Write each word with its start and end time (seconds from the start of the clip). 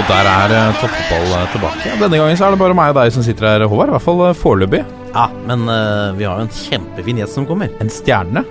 Og 0.00 0.06
der 0.08 0.28
er 0.30 0.52
uh, 0.54 0.78
toppfotball 0.80 1.48
tilbake. 1.52 1.90
Denne 2.00 2.16
gangen 2.16 2.38
så 2.38 2.46
er 2.46 2.54
det 2.54 2.60
bare 2.62 2.76
meg 2.76 2.94
og 2.94 2.96
deg 2.96 3.10
som 3.12 3.24
sitter 3.26 3.44
her, 3.44 3.64
Håvard. 3.68 3.90
I 3.90 3.94
hvert 3.98 4.04
fall 4.06 4.22
uh, 4.22 4.36
foreløpig. 4.38 4.80
Ja, 5.10 5.26
men 5.44 5.66
uh, 5.68 6.16
vi 6.16 6.24
har 6.24 6.38
jo 6.40 6.46
en 6.46 6.54
kjempefin 6.56 7.20
gjest 7.20 7.36
som 7.36 7.44
kommer. 7.48 7.68
En 7.84 7.92
stjerne. 7.92 8.44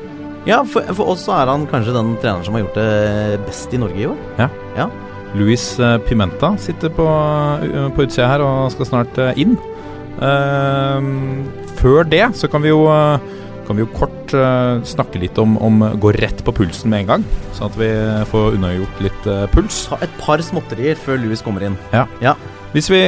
Ja, 0.45 0.59
for, 0.61 0.85
for, 0.93 1.15
oss 1.15 1.23
så 1.25 1.33
er 1.39 1.49
han 1.49 1.65
kanskje 1.71 1.95
den 1.95 2.11
treneren 2.21 2.45
som 2.45 2.53
har 2.53 2.67
gjort 2.67 2.77
det 2.77 3.39
best 3.47 3.73
i 3.73 3.81
Norge 3.81 3.97
i 4.03 4.05
år. 4.11 4.21
Ja. 4.37 4.49
ja. 4.77 4.87
Luis 5.39 5.65
Pimenta 6.05 6.53
sitter 6.61 6.93
på, 6.93 7.07
på 7.95 8.05
utsida 8.05 8.29
her 8.29 8.45
og 8.45 8.69
skal 8.73 8.87
snart 8.89 9.19
inn. 9.37 9.57
før 11.77 12.01
det 12.09 12.23
så 12.35 12.49
kan 12.49 12.65
vi 12.65 12.71
jo 12.71 12.81
kan 13.67 13.77
vi 13.77 13.85
jo 13.85 13.91
kort 13.93 14.18
uh, 14.35 14.81
snakke 14.87 15.21
litt 15.21 15.37
om, 15.41 15.55
om 15.63 15.81
gå 16.01 16.13
rett 16.17 16.43
på 16.45 16.53
pulsen 16.55 16.91
med 16.91 17.05
en 17.05 17.09
gang. 17.13 17.25
Sånn 17.57 17.69
at 17.69 17.79
vi 17.79 17.89
får 18.31 18.57
unnagjort 18.57 19.01
litt 19.05 19.29
uh, 19.29 19.45
puls. 19.53 19.85
Ta 19.91 19.99
et 20.05 20.13
par 20.21 20.41
småtterier 20.43 20.99
før 20.99 21.21
Louis 21.23 21.43
kommer 21.45 21.65
inn. 21.67 21.77
Ja. 21.95 22.05
ja. 22.23 22.35
Hvis 22.73 22.89
vi 22.91 23.01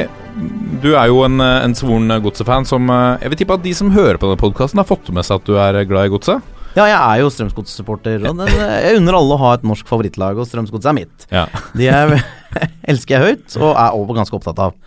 Du 0.82 0.88
er 0.96 1.06
jo 1.06 1.20
en, 1.22 1.38
en 1.38 1.74
svoren 1.78 2.10
godsefan 2.24 2.64
som 2.66 2.88
uh, 2.90 3.20
Jeg 3.22 3.30
vil 3.30 3.38
tippe 3.44 3.54
at 3.54 3.62
de 3.62 3.74
som 3.78 3.92
hører 3.94 4.18
på 4.18 4.26
denne 4.26 4.40
podkasten, 4.40 4.80
har 4.80 4.88
fått 4.88 5.12
med 5.14 5.28
seg 5.28 5.38
at 5.38 5.46
du 5.46 5.54
er 5.60 5.84
glad 5.86 6.08
i 6.08 6.12
godset? 6.16 6.52
Ja, 6.72 6.86
jeg 6.88 6.96
er 6.96 7.20
jo 7.20 7.28
Strømsgodset-supporter. 7.28 8.22
Jeg 8.24 8.96
unner 8.96 9.18
alle 9.18 9.36
å 9.36 9.40
ha 9.42 9.50
et 9.58 9.64
norsk 9.66 9.84
favorittlag, 9.88 10.38
og 10.40 10.48
Strømsgodset 10.48 10.88
er 10.88 10.96
mitt. 10.96 11.26
Ja. 11.28 11.42
De 11.76 11.88
er, 11.92 12.14
elsker 12.94 13.18
jeg 13.18 13.26
høyt, 13.26 13.58
og 13.60 13.74
er 13.74 13.98
også 13.98 14.16
ganske 14.16 14.38
opptatt 14.38 14.62
av. 14.70 14.78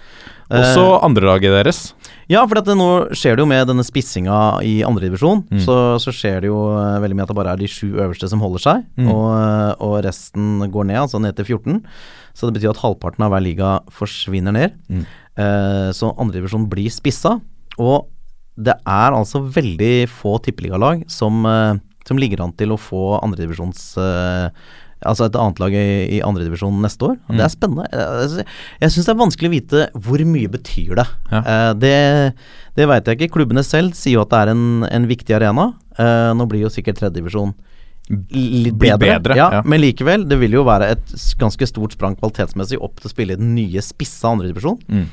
Også 0.50 0.86
andrelaget 1.06 1.54
deres. 1.54 1.80
Ja, 2.32 2.42
for 2.50 2.58
det, 2.58 2.76
nå 2.78 2.90
skjer 3.14 3.38
det 3.38 3.44
jo 3.44 3.50
med 3.50 3.68
denne 3.70 3.86
spissinga 3.86 4.38
i 4.66 4.80
andredivisjon, 4.88 5.44
mm. 5.46 5.62
så, 5.66 5.76
så 6.02 6.14
skjer 6.16 6.42
det 6.44 6.50
jo 6.50 6.58
veldig 7.04 7.18
mye 7.18 7.28
at 7.28 7.34
det 7.34 7.38
bare 7.38 7.54
er 7.54 7.62
de 7.62 7.70
sju 7.70 7.92
øverste 7.92 8.30
som 8.32 8.42
holder 8.42 8.64
seg, 8.64 8.86
mm. 8.98 9.10
og, 9.14 9.30
og, 9.84 9.98
resten 10.06 10.66
går 10.74 10.90
ned, 10.90 11.04
altså 11.04 11.22
ned 11.22 11.38
til 11.38 11.52
14. 11.58 11.84
Så 12.36 12.50
det 12.50 12.58
betyr 12.58 12.74
at 12.74 12.82
halvparten 12.82 13.24
av 13.28 13.32
hver 13.32 13.46
liga 13.46 13.76
forsvinner 13.94 14.56
ned. 14.56 14.74
Mm. 14.92 15.06
Eh, 15.40 15.90
så 15.96 16.12
andredivisjon 16.20 16.68
blir 16.72 16.92
spissa. 16.92 17.38
Og 17.80 18.10
det 18.56 18.76
er 18.76 19.16
altså 19.16 19.44
veldig 19.44 20.08
få 20.12 20.38
tippeligalag 20.44 21.06
som, 21.12 21.46
eh, 21.46 21.78
som 22.08 22.20
ligger 22.20 22.44
an 22.44 22.56
til 22.56 22.74
å 22.76 22.80
få 22.80 23.20
andredivisjons 23.22 23.86
eh, 24.00 24.50
Altså 25.06 25.28
et 25.28 25.38
annet 25.40 25.62
lag 25.62 25.76
i, 25.78 25.88
i 26.18 26.22
andredivisjon 26.26 26.82
neste 26.84 27.12
år. 27.12 27.16
Mm. 27.28 27.38
Det 27.38 27.46
er 27.46 27.54
spennende. 27.54 27.88
Jeg, 27.92 28.46
jeg 28.84 28.96
syns 28.96 29.08
det 29.08 29.14
er 29.14 29.24
vanskelig 29.24 29.52
å 29.52 29.56
vite 29.56 29.88
hvor 30.08 30.26
mye 30.36 30.52
betyr 30.58 30.96
det. 31.02 31.08
Ja. 31.32 31.42
Eh, 31.42 31.72
det 31.82 31.96
det 32.76 32.90
veit 32.92 33.08
jeg 33.08 33.20
ikke. 33.20 33.38
Klubbene 33.38 33.64
selv 33.64 33.96
sier 33.96 34.18
jo 34.18 34.26
at 34.26 34.34
det 34.34 34.42
er 34.44 34.52
en, 34.52 34.66
en 34.90 35.08
viktig 35.08 35.38
arena. 35.38 35.70
Eh, 35.96 36.32
nå 36.36 36.48
blir 36.52 36.66
jo 36.66 36.74
sikkert 36.74 37.00
tredjedivisjon 37.00 37.56
litt 38.06 38.76
bedre, 38.78 39.16
bedre 39.18 39.38
ja, 39.38 39.48
ja. 39.58 39.62
men 39.66 39.82
likevel. 39.82 40.28
Det 40.30 40.38
vil 40.42 40.60
jo 40.60 40.66
være 40.68 40.92
et 40.94 41.16
ganske 41.42 41.70
stort 41.70 41.96
sprang 41.96 42.18
kvalitetsmessig 42.20 42.78
opp 42.84 43.00
til 43.00 43.10
å 43.10 43.14
spille 43.14 43.38
i 43.38 43.40
den 43.40 43.56
nye 43.58 43.82
spissa 43.82 44.34
andredivisjon. 44.36 44.78
Mm. 44.92 45.08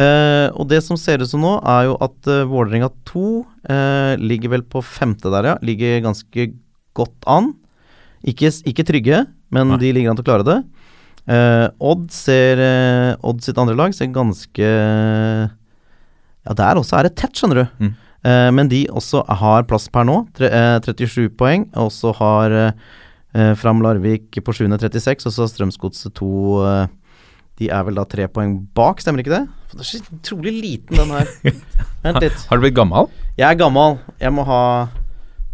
Uh, 0.00 0.46
og 0.54 0.68
det 0.70 0.78
som 0.86 0.96
ser 0.96 1.20
ut 1.20 1.28
som 1.28 1.42
nå, 1.44 1.56
er 1.66 1.90
jo 1.90 1.96
at 2.00 2.30
uh, 2.30 2.46
Vålerenga 2.48 2.88
2 3.10 3.24
uh, 3.42 4.14
ligger 4.22 4.54
vel 4.54 4.64
på 4.64 4.80
femte 4.86 5.32
der, 5.34 5.50
ja. 5.50 5.56
Ligger 5.66 5.98
ganske 6.06 6.46
godt 6.96 7.28
an. 7.28 7.52
Ikke, 8.26 8.50
ikke 8.68 8.84
trygge, 8.84 9.24
men 9.54 9.72
Nei. 9.72 9.80
de 9.80 9.92
ligger 9.96 10.12
an 10.12 10.18
til 10.18 10.26
å 10.26 10.28
klare 10.28 10.46
det. 10.46 10.58
Odd 11.30 12.06
ser 12.10 12.60
Odd 13.22 13.42
sitt 13.44 13.58
andre 13.60 13.76
lag 13.78 13.92
ser 13.94 14.08
ganske 14.10 14.66
Ja, 14.66 16.54
der 16.56 16.80
også 16.80 16.96
er 16.98 17.06
det 17.06 17.14
tett, 17.20 17.36
skjønner 17.36 17.60
du. 17.60 17.84
Mm. 17.84 17.92
men 18.56 18.68
de 18.68 18.80
også 18.88 19.22
har 19.28 19.68
plass 19.68 19.86
per 19.92 20.04
nå. 20.08 20.16
Tre, 20.36 20.48
37 20.84 21.28
poeng. 21.38 21.68
Og 21.78 21.92
så 21.94 22.12
har 22.18 22.56
Fram 23.60 23.84
Larvik 23.84 24.40
på 24.42 24.56
736, 24.56 25.28
og 25.28 25.32
så 25.36 25.44
har 25.44 25.52
Strømsgodset 25.52 26.16
2 26.18 26.88
de 27.60 27.68
er 27.68 27.84
vel 27.84 27.98
da 27.98 28.06
tre 28.08 28.24
poeng 28.32 28.54
bak, 28.76 29.02
stemmer 29.04 29.20
ikke 29.20 29.34
det? 29.34 29.42
Det 29.74 29.82
er 29.82 29.88
så 29.90 29.98
utrolig 30.16 30.52
liten, 30.56 30.96
den 30.96 31.10
her. 31.12 31.28
Vent 32.06 32.22
litt. 32.24 32.46
Har 32.48 32.56
du 32.56 32.64
blitt 32.64 32.76
gammel? 32.78 33.10
Jeg 33.36 33.44
er 33.50 33.58
gammel. 33.60 33.98
Jeg 34.22 34.32
må 34.32 34.46
ha 34.48 34.62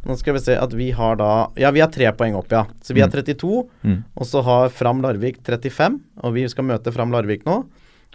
Nå 0.07 0.15
skal 0.21 0.37
vi 0.37 0.45
se 0.45 0.55
at 0.59 0.75
vi 0.77 0.93
har 0.95 1.19
da 1.19 1.31
Ja, 1.59 1.73
vi 1.75 1.83
har 1.83 1.91
tre 1.93 2.07
poeng 2.15 2.37
opp, 2.39 2.53
ja. 2.55 2.65
Så 2.83 2.95
vi 2.95 3.03
har 3.03 3.11
32. 3.11 3.65
Mm. 3.83 3.99
Og 4.15 4.29
så 4.29 4.43
har 4.47 4.71
Fram 4.75 5.03
Larvik 5.03 5.41
35. 5.43 5.99
Og 6.23 6.37
vi 6.37 6.47
skal 6.51 6.69
møte 6.69 6.95
Fram 6.95 7.15
Larvik 7.15 7.47
nå. 7.49 7.65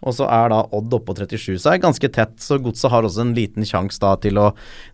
Og 0.01 0.15
så 0.17 0.25
er 0.33 0.49
da 0.49 0.63
Odd 0.73 0.93
oppe 0.97 1.11
på 1.11 1.27
37, 1.27 1.59
så 1.61 1.69
er 1.69 1.77
det 1.77 1.83
ganske 1.83 2.09
tett. 2.13 2.33
Så 2.41 2.57
Godset 2.63 2.89
har 2.93 3.05
også 3.05 3.21
en 3.25 3.35
liten 3.37 3.67
sjanse 3.67 4.01
da 4.01 4.15
til 4.21 4.39
å, 4.41 4.47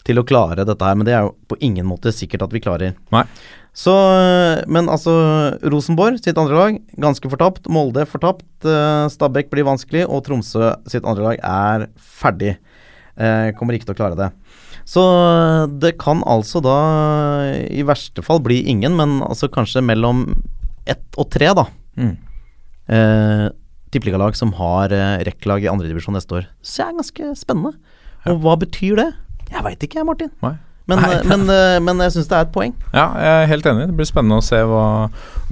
til 0.08 0.20
å 0.20 0.26
klare 0.28 0.66
dette 0.68 0.84
her. 0.84 0.98
Men 1.00 1.08
det 1.08 1.16
er 1.16 1.28
jo 1.28 1.36
på 1.48 1.60
ingen 1.64 1.88
måte 1.88 2.12
sikkert 2.16 2.44
at 2.48 2.56
vi 2.56 2.64
klarer. 2.64 2.98
Nei. 3.16 3.24
Så, 3.78 3.94
men 4.74 4.90
altså, 4.90 5.14
Rosenborg 5.70 6.18
sitt 6.20 6.40
andre 6.42 6.58
lag, 6.58 6.80
ganske 6.98 7.30
fortapt. 7.30 7.70
Molde 7.72 8.08
fortapt. 8.10 8.48
Uh, 8.66 9.06
Stabæk 9.14 9.52
blir 9.54 9.68
vanskelig, 9.68 10.08
og 10.10 10.26
Tromsø 10.26 10.74
sitt 10.90 11.06
andre 11.06 11.30
lag 11.30 11.44
er 11.46 11.88
ferdig. 11.96 12.58
Uh, 13.18 13.54
kommer 13.58 13.78
ikke 13.78 13.92
til 13.92 13.96
å 13.96 14.02
klare 14.02 14.18
det. 14.18 14.32
Så 14.88 15.04
det 15.84 15.98
kan 16.00 16.22
altså 16.24 16.62
da 16.64 16.78
i 17.68 17.84
verste 17.88 18.24
fall 18.24 18.40
bli 18.44 18.62
ingen, 18.72 18.96
men 18.96 19.20
altså 19.26 19.50
kanskje 19.52 19.84
mellom 19.84 20.30
ett 20.88 21.20
og 21.20 21.28
tre, 21.34 21.52
da. 21.58 21.66
Mm. 22.00 22.14
Eh, 22.88 23.48
Tippeligalag 23.92 24.36
som 24.40 24.54
har 24.56 24.92
eh, 24.96 25.20
rekklag 25.28 25.64
i 25.64 25.70
andredivisjon 25.72 26.16
neste 26.16 26.40
år. 26.40 26.48
Så 26.64 26.82
det 26.82 26.88
er 26.88 26.98
ganske 27.02 27.34
spennende. 27.40 27.76
Ja. 28.24 28.34
Og 28.34 28.42
hva 28.44 28.56
betyr 28.60 29.00
det? 29.00 29.10
Jeg 29.52 29.64
veit 29.64 29.84
ikke, 29.84 30.08
Martin. 30.08 30.32
Nei. 30.44 30.56
Men, 30.88 31.02
Nei. 31.04 31.18
men, 31.32 31.46
men, 31.84 32.04
jeg 32.06 32.16
syns 32.16 32.30
det 32.32 32.38
er 32.38 32.46
et 32.48 32.54
poeng. 32.56 32.76
Ja, 32.94 33.06
jeg 33.20 33.34
er 33.44 33.50
helt 33.52 33.70
enig. 33.72 33.88
Det 33.90 33.98
blir 34.00 34.10
spennende 34.10 34.40
å 34.40 34.46
se 34.46 34.62
hva, 34.68 34.86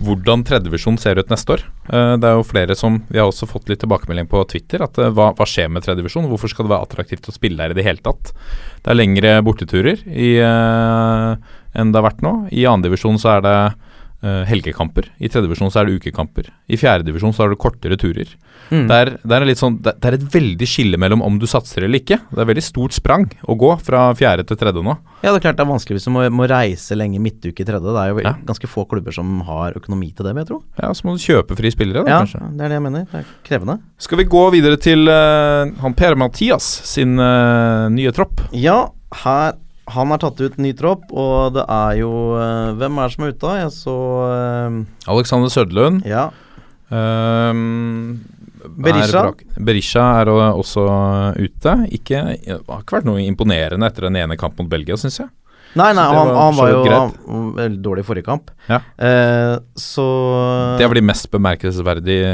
hvordan 0.07 0.45
tredjevisjon 0.47 0.99
ser 1.01 1.19
ut 1.19 1.31
neste 1.33 1.57
år. 1.57 1.65
Det 1.85 2.29
er 2.29 2.37
jo 2.39 2.45
flere 2.47 2.73
som 2.79 3.01
Vi 3.11 3.19
har 3.19 3.27
også 3.29 3.45
fått 3.49 3.67
litt 3.69 3.81
tilbakemelding 3.83 4.29
på 4.31 4.41
Twitter. 4.49 4.85
At 4.87 4.97
hva, 4.97 5.31
hva 5.35 5.47
skjer 5.49 5.67
med 5.71 5.85
tredjevisjon? 5.85 6.29
Hvorfor 6.31 6.51
skal 6.51 6.67
det 6.67 6.73
være 6.73 6.87
attraktivt 6.87 7.27
å 7.29 7.35
spille 7.35 7.59
der 7.59 7.75
i 7.75 7.77
det 7.77 7.85
hele 7.85 8.03
tatt? 8.05 8.31
Det 8.81 8.93
er 8.93 8.99
lengre 8.99 9.35
borteturer 9.45 10.01
i, 10.07 10.31
enn 10.39 11.91
det 11.91 11.99
har 11.99 12.07
vært 12.07 12.23
nå. 12.25 12.35
I 12.55 12.67
andredivisjon 12.71 13.19
så 13.21 13.35
er 13.35 13.45
det 13.45 13.57
helgekamper. 14.49 15.09
I 15.19 15.29
tredjedivisjon 15.29 15.71
så 15.73 15.81
er 15.81 15.89
det 15.89 15.99
ukekamper. 15.99 16.49
I 16.67 16.79
fjerdedivisjon 16.79 17.33
så 17.35 17.45
er 17.45 17.53
det 17.53 17.59
kortere 17.61 17.97
turer. 17.99 18.31
Mm. 18.71 18.87
Det, 18.89 18.95
er, 18.97 19.11
det, 19.21 19.37
er 19.37 19.57
sånn, 19.59 19.77
det, 19.85 19.93
er 20.01 20.17
et 20.17 20.25
veldig 20.33 20.67
skille 20.69 20.99
mellom 21.01 21.21
om 21.25 21.37
du 21.41 21.45
satser 21.49 21.85
eller 21.85 22.01
ikke. 22.01 22.17
Det 22.31 22.41
er 22.41 22.49
veldig 22.49 22.63
stort 22.65 22.95
sprang 22.97 23.27
å 23.45 23.57
gå 23.59 23.71
fra 23.85 24.07
fjerde 24.17 24.47
til 24.49 24.59
tredje 24.59 24.83
nå. 24.85 24.95
Ja, 25.21 25.29
det 25.31 25.39
er 25.39 25.43
klart 25.47 25.59
det 25.59 25.65
er 25.65 25.71
vanskelig 25.71 25.99
hvis 25.99 26.07
du 26.07 26.13
må, 26.15 26.25
må 26.33 26.47
reise 26.49 26.97
lenge 26.97 27.21
midtuke 27.21 27.61
i 27.63 27.67
tredje. 27.67 27.85
Det 27.85 28.01
er 28.01 28.13
jo 28.13 28.23
Ja. 28.25 28.33
ganske 28.45 28.69
få 28.69 28.85
klubber 28.89 29.13
som 29.13 29.41
har 29.47 29.77
økonomi 29.77 30.11
til 30.15 30.25
det, 30.25 30.33
vil 30.33 30.43
jeg 30.43 30.49
tro. 30.51 30.61
Ja, 30.81 30.91
Så 30.93 31.05
må 31.05 31.15
du 31.15 31.21
kjøpe 31.21 31.57
fri 31.57 31.71
spillere, 31.73 32.05
da, 32.05 32.09
Ja, 32.09 32.19
kanskje. 32.25 32.41
det 32.57 32.65
er 32.65 32.69
det 32.69 32.79
jeg 32.79 32.85
mener. 32.87 33.05
Det 33.11 33.21
er 33.21 33.25
krevende. 33.43 33.79
Skal 33.97 34.17
vi 34.17 34.25
gå 34.25 34.51
videre 34.51 34.77
til 34.77 35.07
uh, 35.07 35.69
han 35.81 35.93
Per-Mathias 35.93 36.65
sin 36.85 37.19
uh, 37.19 37.89
nye 37.89 38.11
tropp? 38.11 38.41
Ja, 38.53 38.89
her 39.23 39.53
han 39.93 40.13
har 40.13 40.21
tatt 40.21 40.41
ut 40.41 40.55
ny 40.61 40.71
tropp, 40.77 41.11
og 41.13 41.53
det 41.57 41.65
er 41.69 41.99
jo 41.99 42.11
eh, 42.39 42.71
Hvem 42.79 42.97
er 42.97 43.05
det 43.05 43.15
som 43.15 43.25
er 43.25 43.35
ute? 43.35 43.51
Jeg 43.59 43.73
så 43.75 43.97
eh, 44.25 44.79
Alexander 45.13 45.53
Sødlund. 45.53 46.01
Ja. 46.09 46.29
Um, 46.89 48.23
Berisha. 48.65 49.27
er 49.29 49.61
Berisha 49.67 50.05
er 50.21 50.31
også 50.33 50.85
ute. 51.37 51.75
Ikke, 51.93 52.23
det 52.33 52.59
har 52.65 52.81
ikke 52.81 52.97
vært 52.99 53.09
noe 53.09 53.25
imponerende 53.25 53.89
etter 53.89 54.09
den 54.09 54.17
ene 54.23 54.37
kampen 54.41 54.65
mot 54.65 54.73
Belgia, 54.73 54.97
syns 54.97 55.21
jeg. 55.21 55.29
Nei, 55.75 55.89
nei, 55.91 56.03
han, 56.07 56.15
var 56.15 56.37
han 56.39 56.55
var 56.55 56.69
jo 56.71 56.81
han, 56.87 57.13
veldig 57.57 57.81
dårlig 57.83 58.05
i 58.05 58.07
forrige 58.07 58.27
kamp. 58.27 58.51
Ja. 58.69 58.79
Eh, 58.95 59.55
så 59.79 60.05
Det 60.79 60.85
er 60.85 60.91
vel 60.91 61.01
de 61.01 61.07
mest 61.09 61.27
bemerkelsesverdige, 61.33 62.29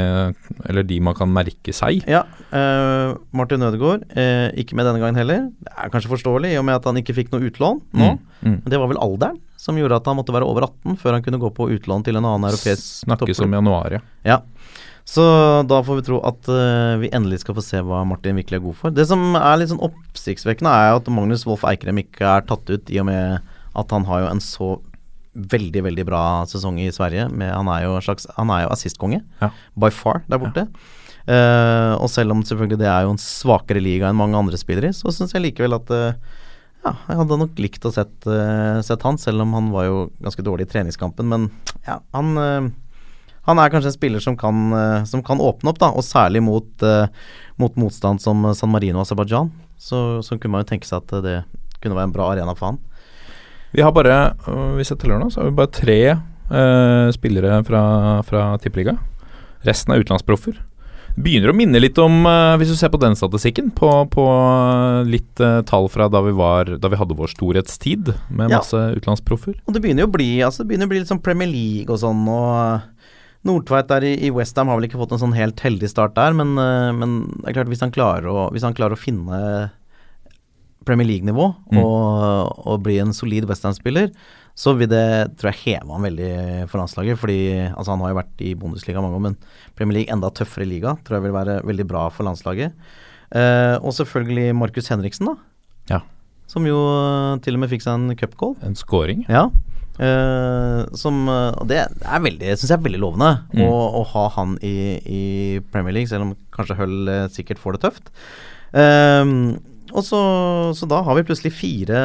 eller 0.70 0.86
de 0.86 0.98
man 1.02 1.16
kan 1.18 1.32
merke 1.32 1.74
seg. 1.74 2.06
Ja. 2.06 2.22
eh, 2.54 3.14
Martin 3.34 3.66
Ødegaard, 3.66 4.06
eh, 4.14 4.48
ikke 4.62 4.78
med 4.78 4.86
denne 4.86 5.02
gangen 5.02 5.18
heller. 5.18 5.48
Det 5.58 5.74
er 5.74 5.90
kanskje 5.90 6.12
forståelig, 6.12 6.52
i 6.54 6.60
og 6.60 6.68
med 6.68 6.78
at 6.78 6.86
han 6.86 7.02
ikke 7.02 7.16
fikk 7.18 7.34
noe 7.34 7.48
utlån 7.50 7.82
nå. 7.98 8.12
Mm, 8.14 8.46
mm. 8.46 8.58
Det 8.70 8.78
var 8.78 8.92
vel 8.92 9.02
alderen 9.02 9.40
som 9.62 9.78
gjorde 9.78 9.98
at 9.98 10.08
han 10.10 10.18
måtte 10.18 10.34
være 10.34 10.46
over 10.46 10.66
18 10.66 10.98
før 11.02 11.18
han 11.18 11.22
kunne 11.26 11.38
gå 11.42 11.50
på 11.54 11.68
utlån 11.76 12.06
til 12.06 12.18
en 12.18 12.26
annen 12.26 12.48
europeisk 12.50 13.04
Snakkes 13.04 13.42
om 13.44 13.58
januar, 13.58 13.98
ja. 13.98 14.02
Ja. 14.26 14.38
Så 15.08 15.22
da 15.66 15.80
får 15.82 15.98
vi 15.98 16.04
tro 16.06 16.20
at 16.24 16.46
uh, 16.48 17.00
vi 17.02 17.10
endelig 17.14 17.42
skal 17.42 17.56
få 17.58 17.64
se 17.64 17.80
hva 17.82 18.04
Martin 18.06 18.38
virkelig 18.38 18.60
er 18.60 18.64
god 18.64 18.78
for. 18.78 18.94
Det 18.94 19.06
som 19.10 19.34
er 19.38 19.58
litt 19.58 19.72
sånn 19.72 19.82
oppsiktsvekkende, 19.82 20.70
er 20.70 20.96
at 20.96 21.10
Magnus 21.10 21.44
Wolff 21.48 21.66
Eikrem 21.68 21.98
ikke 22.04 22.28
er 22.28 22.46
tatt 22.46 22.70
ut, 22.70 22.92
i 22.92 23.00
og 23.02 23.08
med 23.10 23.42
at 23.78 23.94
han 23.94 24.06
har 24.06 24.24
jo 24.24 24.30
en 24.30 24.42
så 24.44 24.70
veldig, 25.32 25.82
veldig 25.88 26.04
bra 26.06 26.22
sesong 26.48 26.78
i 26.82 26.90
Sverige. 26.92 27.26
Med, 27.32 27.50
han 27.54 27.70
er 27.72 27.86
jo 27.86 27.96
en 27.96 28.04
slags 28.04 28.26
Han 28.36 28.52
er 28.52 28.66
jo 28.66 28.74
assistkonge, 28.74 29.22
Ja. 29.40 29.50
by 29.74 29.90
far, 29.90 30.22
der 30.28 30.38
borte. 30.38 30.66
Eh, 31.26 31.92
og 32.02 32.10
selv 32.10 32.34
om 32.34 32.42
selvfølgelig 32.42 32.80
det 32.80 32.88
er 32.90 33.06
jo 33.06 33.14
en 33.14 33.20
svakere 33.20 33.80
liga 33.82 34.08
enn 34.08 34.18
mange 34.18 34.36
andre 34.38 34.58
spillere 34.58 34.90
i, 34.90 34.96
så 34.96 35.12
syns 35.14 35.32
jeg 35.32 35.44
likevel 35.44 35.76
at 35.76 35.90
uh, 35.94 36.16
ja, 36.82 36.96
jeg 37.06 37.18
hadde 37.20 37.38
nok 37.38 37.60
likt 37.62 37.84
å 37.86 37.92
sett, 37.94 38.16
uh, 38.26 38.82
sett 38.82 39.04
han, 39.06 39.20
selv 39.22 39.44
om 39.44 39.54
han 39.54 39.68
var 39.70 39.86
jo 39.86 39.98
ganske 40.20 40.42
dårlig 40.42 40.66
i 40.66 40.72
treningskampen. 40.72 41.30
Men 41.30 41.46
ja, 41.86 42.00
han, 42.12 42.72
han 43.48 43.58
er 43.58 43.72
kanskje 43.72 43.90
en 43.90 43.96
spiller 43.96 44.22
som 44.22 44.36
kan, 44.38 44.72
eh, 44.72 45.04
som 45.08 45.22
kan 45.26 45.38
åpne 45.42 45.72
opp, 45.72 45.78
da, 45.82 45.90
og 45.90 46.04
særlig 46.06 46.42
mot, 46.46 46.68
eh, 46.86 47.06
mot 47.58 47.74
motstand 47.76 48.20
som 48.22 48.44
San 48.54 48.70
Marino 48.70 49.00
og 49.00 49.06
Aserbajdsjan. 49.06 49.50
Så, 49.82 50.22
så 50.22 50.38
kunne 50.38 50.52
man 50.56 50.62
jo 50.64 50.70
tenke 50.70 50.86
seg 50.86 51.02
at 51.02 51.22
det 51.24 51.36
kunne 51.82 51.96
være 51.98 52.10
en 52.10 52.14
bra 52.14 52.28
arena 52.32 52.54
for 52.54 52.70
han. 52.72 52.78
Vi 53.74 53.82
har 53.82 53.90
bare, 53.96 54.34
øh, 54.46 54.74
hvis 54.78 54.90
jeg 54.92 54.98
teller 55.02 55.18
nå, 55.18 55.30
så 55.32 55.40
har 55.42 55.48
vi 55.50 55.56
bare 55.58 55.72
tre 55.74 56.00
øh, 56.52 57.08
spillere 57.16 57.62
fra, 57.66 57.82
fra 58.28 58.44
Tippeliga. 58.62 58.98
Resten 59.66 59.94
er 59.94 60.02
utenlandsproffer. 60.04 60.58
Begynner 61.12 61.50
å 61.52 61.56
minne 61.56 61.80
litt 61.82 61.98
om, 62.00 62.22
øh, 62.24 62.54
hvis 62.60 62.70
du 62.72 62.76
ser 62.78 62.88
på 62.92 63.00
den 63.02 63.16
statistikken, 63.18 63.70
på, 63.76 63.90
på 64.12 64.22
litt 65.08 65.40
øh, 65.44 65.60
tall 65.68 65.88
fra 65.92 66.06
da 66.12 66.22
vi, 66.24 66.32
var, 66.36 66.70
da 66.80 66.88
vi 66.92 66.96
hadde 67.00 67.16
vår 67.18 67.32
storhetstid 67.34 68.12
med 68.30 68.48
Ja. 68.52 68.60
masse 68.62 68.78
utenlandsproffer. 68.96 69.58
Og 69.66 69.74
det 69.74 69.82
begynner 69.84 70.06
jo 70.06 70.10
å 70.12 70.14
bli 70.14 70.30
altså 70.44 70.62
det 70.62 70.70
begynner 70.72 70.88
å 70.88 70.92
bli 70.94 71.02
litt 71.02 71.10
sånn 71.12 71.22
Premier 71.24 71.50
League 71.50 71.92
og 71.92 72.00
sånn. 72.00 72.22
Og 72.28 72.88
Nordtveit 73.48 73.88
der 73.90 74.04
i, 74.06 74.12
i 74.28 74.30
Westham 74.34 74.68
har 74.70 74.78
vel 74.78 74.86
ikke 74.86 75.00
fått 75.00 75.14
en 75.16 75.22
sånn 75.24 75.34
helt 75.34 75.58
heldig 75.64 75.88
start 75.90 76.14
der, 76.18 76.34
men, 76.38 76.52
eh, 76.62 76.90
men 76.94 77.16
det 77.40 77.50
er 77.50 77.56
klart 77.58 77.70
hvis 77.72 77.82
han 77.82 77.94
klarer 77.94 78.28
å, 78.30 78.44
han 78.54 78.76
klarer 78.78 78.94
å 78.94 79.00
finne 79.00 79.40
Premier 80.86 81.06
League-nivå 81.06 81.48
Mm. 81.72 81.78
og, 81.82 82.54
og 82.66 82.82
bli 82.84 82.98
en 83.02 83.12
solid 83.14 83.46
Westham-spiller, 83.48 84.10
så 84.54 84.74
vil 84.76 84.90
det 84.90 85.04
tror 85.40 85.52
jeg 85.52 85.62
heve 85.78 85.94
han 85.94 86.04
veldig 86.04 86.32
for 86.68 86.82
landslaget. 86.82 87.16
Fordi 87.18 87.38
altså 87.70 87.94
han 87.94 88.02
har 88.04 88.12
jo 88.12 88.18
vært 88.18 88.42
i 88.44 88.50
Bundesliga 88.58 89.00
mange 89.00 89.16
år, 89.16 89.24
men 89.30 89.36
Premier 89.78 90.00
League 90.00 90.12
enda 90.12 90.28
tøffere 90.34 90.68
liga 90.68 90.96
tror 91.06 91.18
jeg 91.18 91.26
vil 91.28 91.36
være 91.38 91.60
veldig 91.64 91.86
bra 91.88 92.02
for 92.12 92.28
landslaget. 92.28 92.74
Eh, 93.32 93.76
og 93.80 93.94
selvfølgelig 93.96 94.52
Markus 94.58 94.90
Henriksen, 94.92 95.30
da. 95.30 95.36
Ja. 95.94 96.00
Som 96.52 96.66
jo 96.68 96.76
til 97.40 97.56
og 97.56 97.62
med 97.62 97.72
fikk 97.72 97.86
seg 97.86 97.96
en 97.96 98.18
cupgoal. 98.18 98.58
En 98.66 98.76
scoring. 98.76 99.24
Ja. 99.32 99.46
Eh, 99.98 100.84
som 100.98 101.26
eh, 101.28 101.50
Og 101.60 101.68
det 101.68 101.82
er 101.84 102.22
veldig, 102.24 102.54
syns 102.56 102.70
jeg 102.70 102.78
er 102.78 102.86
veldig 102.86 103.02
lovende 103.02 103.32
Mm. 103.52 103.66
å, 103.66 103.74
å 104.00 104.06
ha 104.14 104.28
han 104.38 104.56
i, 104.64 104.74
i 105.04 105.22
Premier 105.72 105.92
League, 105.98 106.08
selv 106.08 106.24
om 106.28 106.32
kanskje 106.54 106.78
Hull 106.78 107.08
eh, 107.12 107.26
sikkert 107.34 107.60
får 107.60 107.76
det 107.76 107.82
tøft. 107.84 108.08
Ehm, 108.72 109.58
og 109.92 110.00
så, 110.06 110.18
så 110.72 110.86
da 110.88 111.02
har 111.04 111.18
vi 111.18 111.24
plutselig 111.28 111.52
fire, 111.52 111.98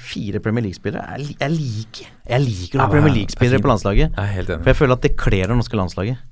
fire 0.00 0.40
Premier 0.40 0.64
League-spillere. 0.64 1.18
Jeg, 1.18 1.36
jeg 1.42 1.52
liker 1.52 2.06
Jeg 2.30 2.44
liker 2.46 2.78
å 2.78 2.80
ha 2.80 2.86
Ja, 2.86 2.92
Premier 2.94 3.12
er 3.12 3.16
League-spillere 3.18 3.60
på 3.60 3.68
landslaget. 3.68 4.16
Jeg 4.16 4.46
For 4.48 4.70
jeg 4.72 4.78
føler 4.80 4.96
at 4.96 5.04
det 5.04 5.12
kler 5.20 5.50
det 5.52 5.58
norske 5.58 5.76
landslaget. 5.76 6.24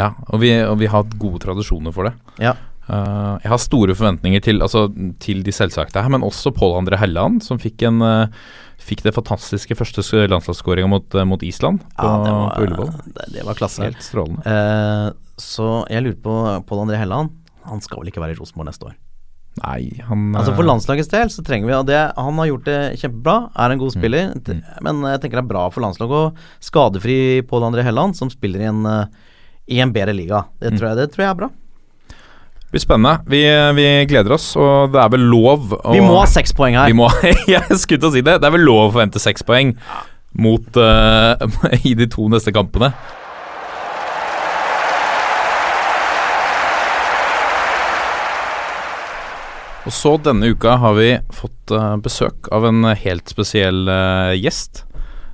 Ja, 0.00 0.10
og 0.32 0.40
vi, 0.42 0.50
og 0.64 0.78
vi 0.80 0.88
har 0.88 1.02
hatt 1.04 1.14
gode 1.20 1.42
tradisjoner 1.44 1.92
for 1.94 2.08
det. 2.08 2.14
Ja. 2.42 2.56
Uh, 2.88 3.38
jeg 3.44 3.52
har 3.52 3.60
store 3.62 3.94
forventninger 3.94 4.42
til, 4.42 4.58
altså, 4.64 4.86
til 5.22 5.44
de 5.46 5.52
selvsagte 5.54 6.02
her, 6.02 6.10
men 6.10 6.24
også 6.26 6.50
Pål 6.56 6.80
André 6.80 6.98
Helland, 6.98 7.42
som 7.46 7.60
fikk, 7.62 7.84
en, 7.86 8.00
uh, 8.02 8.48
fikk 8.82 9.04
det 9.06 9.14
fantastiske 9.16 9.76
første 9.78 10.24
landslagsskåringa 10.30 10.90
mot, 10.90 11.06
uh, 11.14 11.24
mot 11.28 11.42
Island 11.46 11.82
på, 11.84 12.08
Ja, 12.08 12.18
det 12.24 12.34
var, 12.34 12.50
på 12.56 12.66
Ullevål. 12.66 12.90
det, 13.06 13.28
det 13.36 13.46
var 13.46 13.58
klasse. 13.58 13.86
Helt 13.86 14.02
strålende. 14.04 14.42
Eh, 14.46 15.06
så 15.40 15.70
jeg 15.90 16.04
lurer 16.04 16.20
på 16.24 16.34
Pål 16.68 16.84
André 16.84 17.00
Helland. 17.00 17.32
Han 17.68 17.82
skal 17.84 18.02
vel 18.02 18.10
ikke 18.12 18.22
være 18.22 18.36
i 18.36 18.38
Rosenborg 18.40 18.70
neste 18.70 18.90
år? 18.90 18.98
Nei, 19.60 20.00
han 20.08 20.30
Altså 20.32 20.54
For 20.54 20.64
uh, 20.64 20.70
landslagets 20.70 21.10
del 21.12 21.28
så 21.28 21.42
trenger 21.44 21.68
vi 21.68 21.80
det, 21.90 22.00
Han 22.16 22.38
har 22.40 22.48
gjort 22.48 22.68
det 22.70 22.78
kjempebra, 23.02 23.34
er 23.52 23.74
en 23.74 23.82
god 23.82 23.92
spiller. 23.92 24.30
Mm. 24.38 24.62
Men 24.86 25.02
jeg 25.10 25.22
tenker 25.22 25.40
det 25.40 25.44
er 25.44 25.52
bra 25.52 25.66
for 25.72 25.84
landslaget 25.84 26.16
og 26.22 26.46
skadefri 26.64 27.18
Pål 27.48 27.68
André 27.68 27.84
Helland, 27.84 28.16
som 28.16 28.32
spiller 28.32 28.64
i 28.64 28.70
en, 28.70 28.86
eh, 28.88 29.34
i 29.76 29.82
en 29.84 29.92
bedre 29.92 30.16
liga. 30.16 30.46
Mm. 30.48 30.56
Det 30.64 30.72
tror, 30.78 30.88
jeg, 30.88 31.00
det 31.02 31.12
tror 31.12 31.26
jeg 31.26 31.30
er 31.34 31.40
bra. 31.42 31.50
Blir 32.72 32.80
spennende. 32.80 33.18
Vi, 33.28 33.42
vi 33.76 33.86
gleder 34.08 34.32
oss, 34.38 34.52
og 34.56 34.94
det 34.94 35.02
er 35.02 35.10
vel 35.12 35.26
lov 35.28 35.74
å 35.76 35.92
Vi 35.92 36.00
må 36.00 36.16
ha 36.16 36.28
seks 36.30 36.54
poeng 36.56 36.78
her. 36.78 36.88
vi 36.88 36.96
må, 36.96 37.10
Jeg 37.54 37.80
skulle 37.80 38.00
til 38.00 38.08
å 38.08 38.14
si 38.14 38.24
det. 38.24 38.38
Det 38.40 38.48
er 38.48 38.54
vel 38.56 38.64
lov 38.64 38.86
å 38.86 38.92
forvente 38.94 39.20
seks 39.22 39.44
poeng 39.46 39.74
mot 40.32 40.78
uh, 40.80 41.36
i 41.88 41.92
de 41.98 42.08
to 42.08 42.30
neste 42.32 42.54
kampene. 42.56 42.94
Og 49.82 49.92
så 49.92 50.14
denne 50.22 50.52
uka 50.54 50.76
har 50.78 50.94
vi 50.94 51.08
fått 51.34 51.72
eh, 51.74 51.96
besøk 51.98 52.46
av 52.54 52.68
en 52.68 52.84
helt 52.94 53.32
spesiell 53.32 53.88
eh, 53.90 54.36
gjest. 54.38 54.84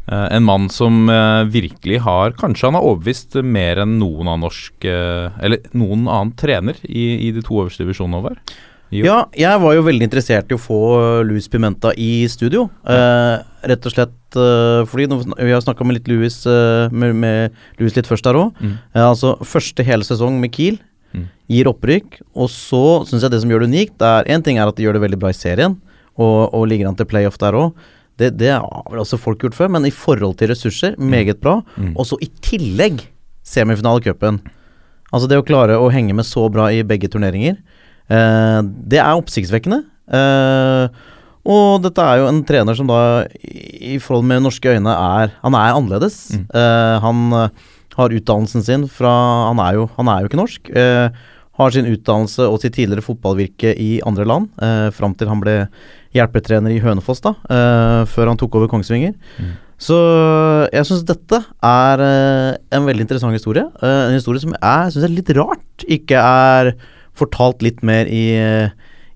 Eh, 0.09 0.29
en 0.37 0.47
mann 0.47 0.69
som 0.73 1.05
eh, 1.13 1.43
virkelig 1.53 2.01
har 2.07 2.33
Kanskje 2.41 2.71
han 2.71 2.79
har 2.79 2.87
overbevist 2.87 3.37
mer 3.45 3.83
enn 3.83 3.99
noen 4.01 4.25
annen 4.25 4.47
norsk 4.47 4.87
eh, 4.89 5.37
Eller 5.45 5.61
noen 5.77 6.07
annen 6.09 6.33
trener 6.39 6.79
i, 6.89 7.29
i 7.29 7.33
de 7.37 7.45
to 7.45 7.61
øverste 7.61 7.85
divisjonene 7.85 8.23
over. 8.23 8.41
Jo. 8.89 9.05
Ja, 9.05 9.17
jeg 9.37 9.61
var 9.61 9.75
jo 9.77 9.85
veldig 9.85 10.07
interessert 10.09 10.49
i 10.49 10.57
å 10.57 10.61
få 10.65 10.79
Louis 11.29 11.45
Pimenta 11.53 11.91
i 11.93 12.25
studio. 12.33 12.71
Eh, 12.89 13.35
rett 13.69 13.85
og 13.85 13.93
slett 13.93 14.39
eh, 14.41 14.81
fordi 14.89 15.11
nå, 15.13 15.19
vi 15.37 15.53
har 15.53 15.61
snakka 15.61 15.85
med 15.85 15.99
litt 15.99 16.09
Louis 16.09 16.39
eh, 16.49 16.89
med, 16.89 17.13
med 17.21 17.59
Louis 17.77 17.93
litt 17.99 18.09
først 18.09 18.25
der 18.25 18.39
òg. 18.41 18.57
Mm. 18.65 18.79
altså 19.05 19.35
første 19.45 19.85
hele 19.85 20.09
sesong 20.09 20.41
med 20.41 20.57
Kiel 20.57 20.81
Mm. 21.15 21.29
gir 21.49 21.69
opprykk. 21.71 22.19
Og 22.37 22.51
så 22.53 22.83
syns 23.09 23.25
jeg 23.25 23.33
det 23.33 23.41
som 23.41 23.53
gjør 23.53 23.65
det 23.65 23.71
unikt, 23.73 24.03
er 24.05 24.29
én 24.29 24.45
ting 24.45 24.59
er 24.59 24.69
at 24.69 24.77
de 24.77 24.85
gjør 24.85 24.99
det 24.99 25.05
veldig 25.07 25.21
bra 25.23 25.33
i 25.33 25.37
serien, 25.37 25.79
og, 26.19 26.53
og 26.53 26.67
ligger 26.69 26.91
an 26.91 26.99
til 26.99 27.09
playoff 27.09 27.39
der 27.41 27.57
òg. 27.57 27.73
Det, 28.19 28.33
det 28.41 28.53
har 28.57 28.89
vel 28.91 29.03
også 29.03 29.21
folk 29.21 29.43
gjort 29.45 29.57
før, 29.57 29.71
men 29.77 29.87
i 29.89 29.95
forhold 29.95 30.39
til 30.41 30.51
ressurser, 30.53 30.97
meget 30.99 31.41
bra. 31.43 31.61
Mm. 31.77 31.93
Og 31.95 32.09
så 32.09 32.19
i 32.25 32.31
tillegg 32.45 33.05
semifinale 33.47 34.03
i 34.03 34.09
cupen. 34.09 34.41
Altså 35.09 35.29
det 35.31 35.39
å 35.41 35.47
klare 35.47 35.79
å 35.81 35.89
henge 35.93 36.17
med 36.17 36.27
så 36.29 36.49
bra 36.53 36.69
i 36.75 36.83
begge 36.87 37.09
turneringer, 37.13 37.57
eh, 38.13 38.59
det 38.63 39.01
er 39.01 39.15
oppsiktsvekkende. 39.15 39.81
Eh, 40.19 41.15
og 41.49 41.81
dette 41.85 42.05
er 42.05 42.21
jo 42.21 42.29
en 42.29 42.43
trener 42.45 42.77
som 42.77 42.91
da, 42.91 43.25
i, 43.41 43.95
i 43.95 43.97
forhold 44.03 44.27
med 44.29 44.45
norske 44.45 44.75
øyne, 44.75 44.93
er 44.93 45.33
Han 45.41 45.57
er 45.57 45.73
annerledes. 45.73 46.21
Mm. 46.37 46.45
Eh, 46.61 46.95
han 47.05 47.25
eh, 47.39 47.67
har 47.99 48.15
utdannelsen 48.15 48.65
sin 48.67 48.87
fra 48.91 49.13
Han 49.49 49.63
er 49.65 49.79
jo, 49.79 49.89
han 49.97 50.13
er 50.13 50.23
jo 50.23 50.31
ikke 50.31 50.43
norsk. 50.43 50.71
Eh, 50.71 51.09
har 51.59 51.75
sin 51.75 51.89
utdannelse 51.91 52.47
og 52.47 52.61
sitt 52.63 52.77
tidligere 52.77 53.03
fotballvirke 53.03 53.73
i 53.83 53.99
andre 54.07 54.27
land, 54.29 54.51
eh, 54.63 54.91
fram 54.95 55.17
til 55.19 55.31
han 55.31 55.41
ble 55.43 55.57
hjelpetrener 56.17 56.73
i 56.75 56.81
Hønefoss, 56.81 57.21
da, 57.25 57.35
eh, 57.51 58.03
før 58.09 58.29
han 58.33 58.37
tok 58.41 58.55
over 58.57 58.69
Kongsvinger. 58.69 59.15
Mm. 59.39 59.57
Så 59.79 59.95
jeg 60.75 60.87
syns 60.89 61.05
dette 61.07 61.39
er 61.63 62.01
eh, 62.03 62.57
en 62.75 62.87
veldig 62.89 63.05
interessant 63.07 63.37
historie. 63.37 63.63
Eh, 63.83 64.09
en 64.09 64.17
historie 64.17 64.43
som 64.43 64.55
jeg 64.57 64.93
syns 64.95 65.05
er 65.07 65.13
litt 65.15 65.31
rart 65.39 65.85
ikke 65.87 66.19
er 66.19 66.73
fortalt 67.19 67.63
litt 67.63 67.83
mer 67.87 68.07
i, 68.11 68.25
eh, 68.39 68.71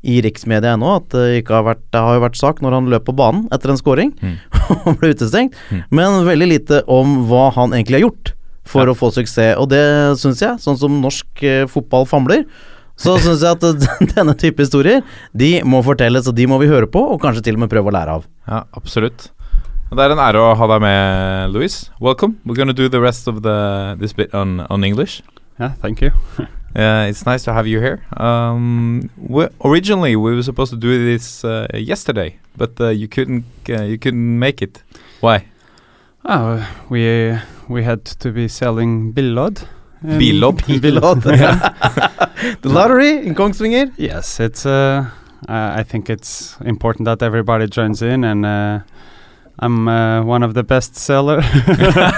i 0.06 0.20
riksmedia 0.22 0.76
ennå. 0.76 0.96
At 1.00 1.08
det 1.14 1.42
ikke 1.42 1.56
har 1.58 1.66
vært 1.72 1.82
Det 1.94 2.00
har 2.02 2.14
jo 2.18 2.22
vært 2.28 2.38
sak 2.38 2.62
når 2.62 2.72
han 2.78 2.90
løp 2.92 3.04
på 3.08 3.16
banen 3.18 3.48
etter 3.54 3.70
en 3.70 3.80
scoring 3.80 4.12
Mm. 4.22 4.36
og 4.86 5.00
ble 5.00 5.12
utestengt, 5.14 5.54
Mm. 5.70 5.82
men 5.90 6.24
veldig 6.26 6.48
lite 6.48 6.82
om 6.86 7.26
hva 7.28 7.52
han 7.52 7.70
egentlig 7.72 7.98
har 8.00 8.06
gjort 8.08 8.32
for 8.64 8.86
Ja. 8.86 8.92
å 8.92 8.96
få 8.96 9.10
suksess. 9.12 9.56
Og 9.58 9.68
det 9.68 9.82
syns 10.22 10.38
jeg, 10.40 10.58
sånn 10.62 10.78
som 10.78 11.00
norsk 11.02 11.42
eh, 11.42 11.66
fotball 11.66 12.06
famler, 12.06 12.44
så 13.02 13.18
syns 13.20 13.42
jeg 13.42 13.58
at 13.58 13.66
eh, 13.68 14.08
denne 14.16 14.34
type 14.38 14.62
historier, 14.62 15.02
de 15.34 15.52
må 15.66 15.82
fortelles, 15.86 16.28
og 16.30 16.36
de 16.38 16.46
må 16.50 16.60
vi 16.62 16.70
høre 16.70 16.88
på, 16.90 17.02
og 17.14 17.20
kanskje 17.22 17.44
til 17.48 17.58
og 17.58 17.64
med 17.64 17.72
prøve 17.72 17.90
å 17.90 17.96
lære 17.98 18.18
av. 18.20 18.26
Ja, 18.48 18.64
absolutt. 18.78 19.28
Og 19.90 19.98
Det 19.98 20.06
er 20.06 20.14
en 20.14 20.24
ære 20.24 20.40
å 20.40 20.54
ha 20.56 20.66
deg 20.70 20.80
med, 20.80 21.52
Louis. 21.52 21.74
Welcome. 22.00 22.38
We're 22.46 22.56
going 22.56 22.72
to 22.72 22.76
do 22.76 22.88
the 22.88 23.00
rest 23.02 23.28
of 23.28 23.42
the 23.44 23.96
this 24.00 24.14
bit 24.16 24.32
on, 24.34 24.60
on 24.70 24.84
English. 24.84 25.20
Yeah, 25.60 25.74
thank 25.82 26.00
you. 26.00 26.12
Uh, 26.74 27.04
it's 27.06 27.26
nice 27.26 27.44
to 27.44 27.52
have 27.52 27.66
you 27.66 27.80
here. 27.80 28.02
Um, 28.16 29.10
we, 29.18 29.46
originally, 29.62 30.16
we 30.16 30.34
were 30.34 30.42
supposed 30.42 30.72
to 30.72 30.78
do 30.78 31.04
this 31.04 31.44
uh, 31.44 31.66
yesterday, 31.74 32.38
but 32.56 32.80
uh, 32.80 32.88
you 32.88 33.08
couldn't. 33.08 33.44
Uh, 33.68 33.82
you 33.82 33.98
couldn't 33.98 34.38
make 34.38 34.62
it. 34.62 34.82
Why? 35.20 35.44
Oh, 36.24 36.66
we 36.88 37.36
we 37.68 37.82
had 37.82 38.06
to 38.06 38.32
be 38.32 38.48
selling 38.48 39.12
Billod. 39.12 39.68
In- 40.04 40.18
Billod? 40.18 40.62
Billod. 40.80 41.22
The 41.22 42.68
lottery 42.68 43.26
in 43.26 43.34
Kongsvinger. 43.34 43.92
Yes, 43.96 44.40
it's. 44.40 44.66
Uh, 44.66 45.06
I 45.48 45.80
I 45.80 45.82
think 45.84 46.08
it's 46.10 46.56
important 46.64 47.04
that 47.06 47.22
everybody 47.22 47.66
joins 47.66 48.02
in, 48.02 48.24
and 48.24 48.44
uh, 48.46 48.78
I'm 49.58 49.86
uh, 49.88 50.24
one 50.24 50.42
of 50.46 50.54
the 50.54 50.62
best 50.62 50.96
seller. 50.96 51.40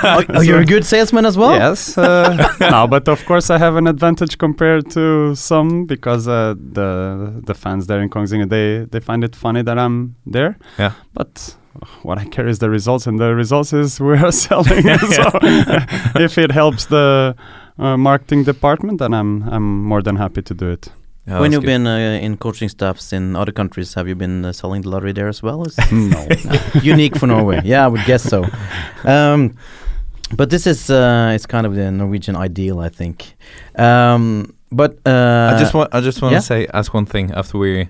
Oh, 0.06 0.22
oh, 0.34 0.40
you're 0.42 0.60
a 0.60 0.64
good 0.66 0.84
salesman 0.84 1.26
as 1.26 1.36
well? 1.36 1.52
Yes. 1.56 1.96
Uh, 1.98 2.36
no, 2.60 2.86
but 2.86 3.08
of 3.08 3.24
course 3.26 3.50
I 3.54 3.58
have 3.58 3.76
an 3.76 3.86
advantage 3.86 4.36
compared 4.38 4.90
to 4.90 5.34
some 5.34 5.86
because 5.86 6.28
uh, 6.28 6.54
the 6.74 7.42
the 7.46 7.54
fans 7.54 7.86
there 7.86 8.00
in 8.02 8.08
Kongsvinger 8.10 8.48
they 8.48 8.86
they 8.90 9.00
find 9.00 9.24
it 9.24 9.34
funny 9.36 9.62
that 9.62 9.78
I'm 9.78 10.14
there. 10.26 10.56
Yeah. 10.78 10.92
But 11.14 11.56
what 12.02 12.18
I 12.18 12.24
care 12.26 12.48
is 12.48 12.58
the 12.58 12.70
results, 12.70 13.06
and 13.06 13.18
the 13.18 13.34
results 13.34 13.72
is 13.72 13.98
we 14.00 14.16
are 14.18 14.32
selling. 14.46 14.98
so 14.98 15.24
if 16.20 16.38
it 16.38 16.50
helps 16.52 16.86
the 16.86 17.34
uh, 17.78 17.96
marketing 17.96 18.44
department, 18.44 19.00
and 19.00 19.14
I'm 19.14 19.42
I'm 19.48 19.84
more 19.84 20.02
than 20.02 20.16
happy 20.16 20.42
to 20.42 20.54
do 20.54 20.70
it. 20.70 20.88
Yeah, 21.26 21.40
when 21.40 21.52
you've 21.52 21.62
good. 21.62 21.66
been 21.66 21.86
uh, 21.86 22.24
in 22.26 22.36
coaching 22.36 22.68
staffs 22.68 23.12
in 23.12 23.34
other 23.34 23.52
countries, 23.52 23.94
have 23.94 24.06
you 24.08 24.14
been 24.14 24.44
uh, 24.44 24.52
selling 24.52 24.82
the 24.82 24.90
lottery 24.90 25.12
there 25.12 25.28
as 25.28 25.42
well? 25.42 25.64
Is 25.66 25.78
No. 25.92 26.26
unique 26.82 27.16
for 27.16 27.26
Norway. 27.26 27.62
Yeah, 27.64 27.84
I 27.86 27.88
would 27.88 28.04
guess 28.06 28.22
so. 28.22 28.44
Um, 29.04 29.56
but 30.36 30.50
this 30.50 30.66
is 30.66 30.90
uh, 30.90 31.32
it's 31.34 31.46
kind 31.46 31.66
of 31.66 31.74
the 31.74 31.90
Norwegian 31.90 32.36
ideal, 32.36 32.80
I 32.80 32.90
think. 32.90 33.34
Um, 33.78 34.54
But 34.70 34.92
uh, 35.06 35.54
I 35.54 35.58
just 35.60 35.72
want 35.74 35.94
I 35.94 36.00
just 36.00 36.20
want 36.22 36.32
to 36.32 36.36
yeah. 36.36 36.40
say 36.40 36.66
ask 36.74 36.92
one 36.94 37.06
thing 37.06 37.30
after 37.34 37.58
we 37.58 37.88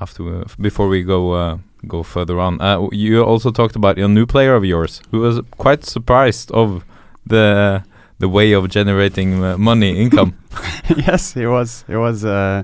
after 0.00 0.22
we, 0.22 0.44
before 0.60 0.88
we 0.88 1.02
go 1.02 1.32
uh, 1.32 1.58
go 1.88 2.02
further 2.02 2.38
on. 2.38 2.60
Uh, 2.60 2.88
you 2.92 3.24
also 3.24 3.50
talked 3.50 3.76
about 3.76 3.98
a 3.98 4.08
new 4.08 4.26
player 4.26 4.54
of 4.54 4.64
yours 4.64 5.00
who 5.10 5.20
was 5.20 5.40
quite 5.56 5.84
surprised 5.84 6.50
of 6.52 6.84
the 7.30 7.82
the 8.18 8.28
way 8.28 8.52
of 8.52 8.68
generating 8.68 9.42
uh, 9.42 9.58
money 9.58 10.00
income. 10.00 10.36
yes, 10.96 11.32
he 11.32 11.46
was. 11.46 11.84
He 11.86 11.96
was 11.96 12.24
uh, 12.24 12.62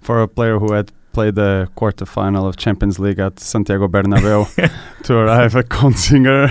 for 0.00 0.22
a 0.22 0.28
player 0.28 0.58
who 0.58 0.72
had 0.72 0.92
played 1.16 1.34
the 1.34 1.66
quarterfinal 1.78 2.46
of 2.46 2.56
Champions 2.58 2.98
League 2.98 3.18
at 3.18 3.40
Santiago 3.40 3.88
Bernabeu 3.88 4.44
to 5.04 5.14
arrive 5.16 5.56
at 5.56 5.68
Kongsvinger 5.70 6.46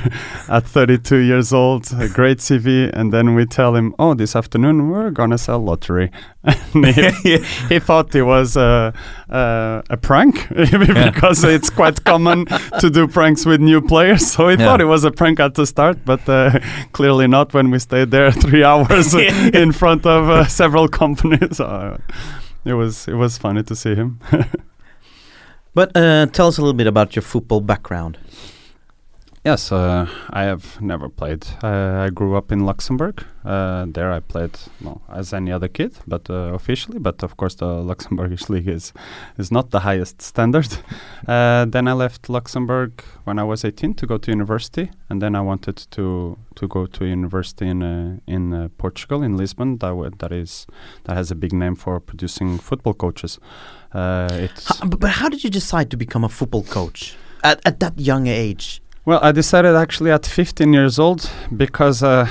at 0.50 0.64
32 0.66 1.18
years 1.18 1.54
old, 1.54 1.84
a 2.00 2.08
great 2.10 2.40
CV, 2.40 2.90
and 2.92 3.14
then 3.14 3.36
we 3.36 3.46
tell 3.46 3.76
him, 3.76 3.94
"Oh, 4.00 4.16
this 4.16 4.36
afternoon 4.36 4.90
we're 4.90 5.12
gonna 5.12 5.38
sell 5.38 5.60
lottery." 5.60 6.10
he, 6.74 7.38
he 7.70 7.80
thought 7.80 8.16
it 8.16 8.24
was 8.24 8.58
a 8.58 8.92
a, 9.30 9.84
a 9.92 9.98
prank 9.98 10.34
because 10.50 11.44
it's 11.44 11.70
quite 11.70 12.04
common 12.04 12.46
to 12.80 12.90
do 12.90 13.08
pranks 13.08 13.46
with 13.46 13.62
new 13.62 13.82
players. 13.82 14.24
So 14.32 14.48
he 14.48 14.56
Yeah. 14.56 14.66
thought 14.66 14.82
it 14.82 14.90
was 14.96 15.04
a 15.06 15.12
prank 15.12 15.40
at 15.40 15.54
the 15.54 15.66
start, 15.66 15.98
but 16.06 16.28
uh, 16.30 16.60
clearly 16.92 17.28
not 17.28 17.54
when 17.54 17.70
we 17.72 17.78
stayed 17.80 18.10
there 18.12 18.32
three 18.32 18.64
hours 18.64 19.14
in 19.54 19.72
front 19.74 20.06
of 20.06 20.30
uh, 20.30 20.46
several 20.48 20.88
companies. 20.88 21.60
It 22.66 22.74
was 22.74 23.08
it 23.08 23.14
was 23.14 23.38
funny 23.38 23.64
to 23.64 23.76
see 23.76 23.96
him. 23.96 24.20
but 25.74 25.96
uh, 25.96 26.26
tell 26.28 26.48
us 26.48 26.58
a 26.58 26.62
little 26.62 26.74
bit 26.74 26.88
about 26.88 27.16
your 27.16 27.24
football 27.24 27.62
background. 27.62 28.18
Yes, 29.46 29.72
uh, 29.72 30.08
I 30.32 30.46
have 30.46 30.82
never 30.82 31.08
played. 31.08 31.46
Uh, 31.62 32.08
I 32.08 32.10
grew 32.10 32.36
up 32.36 32.52
in 32.52 32.66
Luxembourg. 32.66 33.24
Uh, 33.46 33.86
there 33.88 34.12
I 34.12 34.20
played 34.20 34.58
well, 34.82 35.04
as 35.14 35.34
any 35.34 35.52
other 35.52 35.68
kid, 35.68 35.94
but 36.08 36.28
uh, 36.32 36.56
officially. 36.56 36.98
But 36.98 37.22
of 37.22 37.38
course, 37.38 37.54
the 37.54 37.66
Luxembourgish 37.92 38.50
league 38.50 38.68
is 38.68 38.92
is 39.38 39.52
not 39.52 39.70
the 39.70 39.82
highest 39.82 40.22
standard. 40.22 40.68
Uh, 41.28 41.66
then 41.66 41.88
I 41.88 41.94
left 41.94 42.30
Luxembourg 42.30 43.04
when 43.24 43.40
I 43.40 43.44
was 43.44 43.66
18 43.66 43.96
to 43.96 44.06
go 44.06 44.18
to 44.18 44.32
university, 44.32 44.92
and 45.10 45.22
then 45.22 45.36
I 45.36 45.42
wanted 45.42 45.78
to 45.92 46.38
to 46.56 46.68
go 46.68 46.86
to 46.86 47.06
university 47.06 47.68
in 47.68 47.82
uh, 47.82 48.18
in 48.28 48.70
Portugal 48.78 49.24
in 49.24 49.38
Lisbon. 49.38 49.78
That 49.80 50.20
that 50.20 50.32
is 50.32 50.68
that 51.04 51.16
has 51.18 51.32
a 51.32 51.36
big 51.36 51.52
name 51.52 51.76
for 51.76 52.00
producing 52.00 52.60
football 52.60 52.94
coaches. 52.94 53.40
Uh, 53.92 54.48
but, 54.86 55.00
but 55.00 55.10
how 55.10 55.30
did 55.30 55.44
you 55.44 55.50
decide 55.50 55.90
to 55.92 55.98
become 55.98 56.24
a 56.24 56.30
football 56.30 56.64
coach 56.64 57.16
at, 57.44 57.60
at 57.66 57.80
that 57.80 58.00
young 58.00 58.28
age? 58.28 58.82
Well, 59.06 59.20
I 59.22 59.32
decided 59.32 59.76
actually 59.76 60.10
at 60.10 60.26
15 60.26 60.74
years 60.74 60.98
old 60.98 61.30
because 61.56 62.02
uh, 62.02 62.28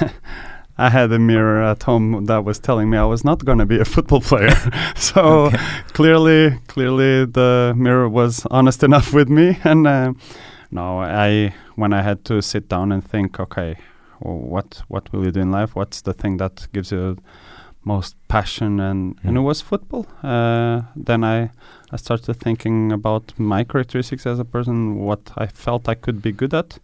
I 0.78 0.90
had 0.90 1.12
a 1.12 1.20
mirror 1.20 1.62
at 1.62 1.84
home 1.84 2.24
that 2.24 2.44
was 2.44 2.58
telling 2.58 2.90
me 2.90 2.98
I 2.98 3.04
was 3.04 3.24
not 3.24 3.44
going 3.44 3.58
to 3.58 3.66
be 3.66 3.78
a 3.78 3.84
football 3.84 4.20
player. 4.20 4.56
so 4.96 5.52
clearly, 5.92 6.58
clearly 6.66 7.26
the 7.26 7.74
mirror 7.76 8.08
was 8.08 8.44
honest 8.50 8.82
enough 8.82 9.14
with 9.14 9.28
me. 9.28 9.58
And 9.62 9.86
uh, 9.86 10.14
no, 10.72 10.98
I 11.00 11.54
when 11.76 11.92
I 11.92 12.02
had 12.02 12.24
to 12.24 12.42
sit 12.42 12.68
down 12.68 12.90
and 12.90 13.08
think, 13.08 13.38
okay, 13.38 13.76
w- 14.20 14.46
what 14.46 14.82
what 14.88 15.12
will 15.12 15.24
you 15.24 15.30
do 15.30 15.40
in 15.40 15.52
life? 15.52 15.76
What's 15.76 16.02
the 16.02 16.12
thing 16.12 16.38
that 16.38 16.66
gives 16.72 16.90
you 16.90 17.18
most 17.84 18.16
passion? 18.28 18.80
And 18.80 19.16
and 19.22 19.36
it 19.36 19.40
was 19.40 19.60
football. 19.60 20.06
Uh, 20.22 20.82
then 20.96 21.24
I 21.24 21.50
I 21.92 21.96
started 21.96 22.34
thinking 22.34 22.92
about 22.92 23.32
my 23.38 23.64
characteristics 23.64 24.26
as 24.26 24.38
a 24.38 24.44
person, 24.44 24.96
what 24.96 25.32
I 25.36 25.46
felt 25.46 25.88
I 25.88 25.94
could 25.94 26.22
be 26.22 26.32
good 26.32 26.54
at, 26.54 26.78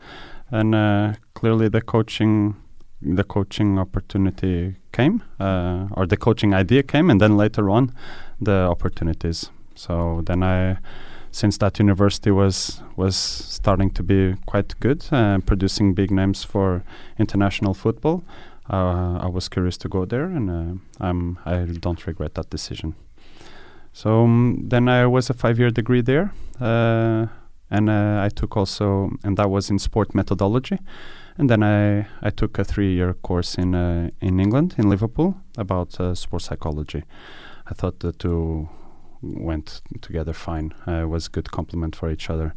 and 0.51 0.75
uh, 0.75 1.15
clearly 1.35 1.69
the 1.69 1.81
coaching, 1.81 2.57
the 3.01 3.25
coaching 3.25 3.79
opportunity 3.79 4.77
came, 4.93 5.23
uh, 5.39 5.87
or 5.93 6.07
the 6.07 6.17
coaching 6.17 6.55
idea 6.55 6.83
came, 6.83 7.11
and 7.11 7.21
then 7.21 7.37
later 7.37 7.71
on, 7.71 7.93
the 8.41 8.67
opportunities. 8.71 9.51
So 9.75 10.23
then 10.25 10.43
I, 10.43 10.79
since 11.31 11.59
that 11.59 11.79
university 11.79 12.31
was 12.31 12.83
was 12.97 13.17
starting 13.17 13.91
to 13.93 14.03
be 14.03 14.35
quite 14.47 14.75
good, 14.81 15.05
uh, 15.13 15.39
producing 15.47 15.95
big 15.95 16.11
names 16.11 16.45
for 16.45 16.83
international 17.19 17.75
football, 17.75 18.25
uh, 18.71 19.19
I 19.23 19.29
was 19.29 19.49
curious 19.49 19.77
to 19.79 19.89
go 19.89 20.05
there, 20.05 20.25
and 20.25 20.51
uh, 20.51 21.05
I'm 21.05 21.39
I 21.45 21.65
don't 21.81 22.07
regret 22.07 22.35
that 22.35 22.51
decision. 22.51 22.95
So 23.93 24.25
um, 24.25 24.69
then 24.69 24.89
I 24.89 25.07
was 25.07 25.31
a 25.31 25.35
five-year 25.35 25.71
degree 25.71 26.03
there, 26.03 26.33
uh, 26.61 27.27
and 27.71 27.89
uh, 27.89 28.21
I 28.23 28.29
took 28.29 28.57
also, 28.57 29.11
and 29.25 29.37
that 29.37 29.51
was 29.51 29.71
in 29.71 29.79
sport 29.79 30.15
methodology. 30.15 30.79
And 31.39 31.51
then 31.51 31.63
I 31.63 32.07
I 32.23 32.31
took 32.31 32.59
a 32.59 32.65
three-year 32.65 33.15
course 33.15 33.55
in 33.55 33.75
in 34.21 34.41
England 34.41 34.75
in 34.79 34.91
Liverpool 34.91 35.35
about 35.57 35.99
sports 36.17 36.47
psychology. 36.47 37.05
I 37.71 37.75
thought 37.75 38.01
the 38.01 38.13
two 38.13 38.69
went 39.23 39.83
together 40.01 40.33
fine. 40.33 40.75
Uh, 40.87 41.03
it 41.03 41.09
was 41.09 41.27
a 41.27 41.31
good 41.31 41.51
complement 41.51 41.97
for 41.97 42.11
each 42.11 42.31
other. 42.31 42.55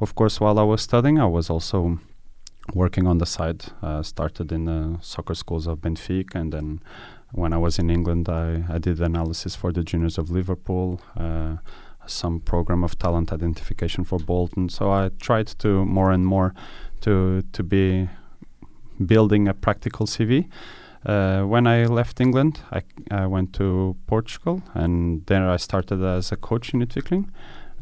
Of 0.00 0.14
course, 0.14 0.40
while 0.40 0.58
I 0.58 0.62
was 0.62 0.82
studying, 0.82 1.18
I 1.18 1.26
was 1.26 1.50
also 1.50 1.98
working 2.74 3.06
on 3.06 3.18
the 3.18 3.26
side. 3.26 3.64
Uh, 3.82 4.02
started 4.02 4.52
in 4.52 4.64
the 4.64 4.98
soccer 5.00 5.34
schools 5.34 5.66
of 5.66 5.78
Benfica, 5.78 6.34
and 6.34 6.52
then 6.52 6.80
when 7.32 7.52
I 7.52 7.58
was 7.58 7.78
in 7.78 7.90
England, 7.90 8.28
I, 8.28 8.64
I 8.68 8.78
did 8.78 9.00
analysis 9.00 9.54
for 9.54 9.72
the 9.72 9.82
juniors 9.82 10.18
of 10.18 10.30
Liverpool, 10.30 11.00
uh, 11.16 11.56
some 12.06 12.40
program 12.40 12.82
of 12.82 12.98
talent 12.98 13.32
identification 13.32 14.04
for 14.04 14.18
Bolton. 14.18 14.68
So 14.68 14.90
I 14.90 15.10
tried 15.20 15.46
to 15.58 15.84
more 15.84 16.10
and 16.10 16.26
more 16.26 16.54
to 17.02 17.42
to 17.52 17.62
be 17.62 18.08
building 19.06 19.48
a 19.48 19.54
practical 19.54 20.06
CV. 20.06 20.48
Uh, 21.06 21.42
when 21.44 21.66
I 21.66 21.86
left 21.86 22.20
England, 22.20 22.60
I, 22.70 22.82
I 23.10 23.26
went 23.26 23.54
to 23.54 23.96
Portugal, 24.06 24.62
and 24.74 25.24
there 25.26 25.48
I 25.48 25.56
started 25.56 26.02
as 26.02 26.30
a 26.30 26.36
coach 26.36 26.74
in 26.74 26.80
Utvikling 26.80 27.30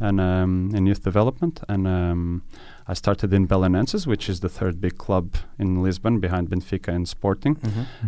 and 0.00 0.21
um, 0.21 0.71
in 0.75 0.87
youth 0.87 1.02
development. 1.02 1.61
And 1.68 1.88
um, 1.88 2.42
I 2.90 2.95
started 2.95 3.33
in 3.35 3.47
Belenenses, 3.47 4.07
which 4.07 4.28
is 4.28 4.40
the 4.40 4.49
third 4.49 4.80
big 4.80 4.97
club 4.97 5.35
in 5.59 5.83
Lisbon, 5.83 6.21
behind 6.21 6.49
Benfica 6.49 6.88
and 6.88 7.07
Sporting. 7.07 7.57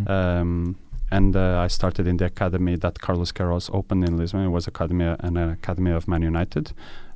Um, 0.07 0.77
and 1.13 1.35
uh, 1.37 1.59
I 1.59 1.67
started 1.69 2.07
in 2.07 2.17
the 2.19 2.27
academy 2.27 2.77
that 2.77 3.01
Carlos 3.01 3.33
Queiroz 3.33 3.69
opened 3.75 4.05
in 4.09 4.17
Lisbon. 4.17 4.45
It 4.45 4.49
was 4.49 4.67
academy 4.69 5.05
an 5.05 5.37
academy 5.37 5.91
of 5.91 6.07
Man 6.07 6.23
United, 6.23 6.73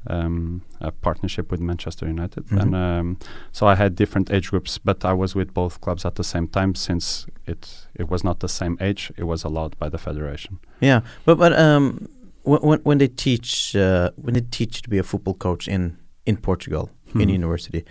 um, 0.08 0.62
a 0.80 0.90
partnership 0.90 1.50
with 1.52 1.60
Manchester 1.60 2.06
United, 2.06 2.44
Mhm. 2.48 2.60
and 2.60 2.74
um, 2.74 3.16
so 3.52 3.66
I 3.66 3.76
had 3.76 3.94
different 3.94 4.30
age 4.32 4.50
groups. 4.50 4.78
But 4.78 5.04
I 5.04 5.12
was 5.12 5.34
with 5.34 5.54
both 5.54 5.80
clubs 5.80 6.04
at 6.04 6.14
the 6.16 6.24
same 6.24 6.48
time 6.48 6.74
since 6.74 7.26
it 7.46 7.86
it 7.94 8.10
was 8.10 8.22
not 8.24 8.40
the 8.40 8.48
same 8.48 8.76
age. 8.80 9.12
It 9.16 9.24
was 9.24 9.44
allowed 9.44 9.78
by 9.78 9.88
the 9.88 9.98
federation. 9.98 10.58
Yeah, 10.80 11.00
but 11.24 11.38
but 11.38 11.52
um, 11.58 12.08
when 12.42 12.60
when, 12.62 12.80
when 12.82 12.98
they 12.98 13.08
teach 13.08 13.76
uh, 13.76 14.10
when 14.16 14.34
they 14.34 14.44
teach 14.50 14.82
to 14.82 14.90
be 14.90 14.98
a 14.98 15.02
football 15.04 15.34
coach 15.34 15.68
in 15.68 15.96
in 16.26 16.36
Portugal 16.36 16.90
in 17.14 17.28
Mhm. 17.28 17.32
university, 17.34 17.84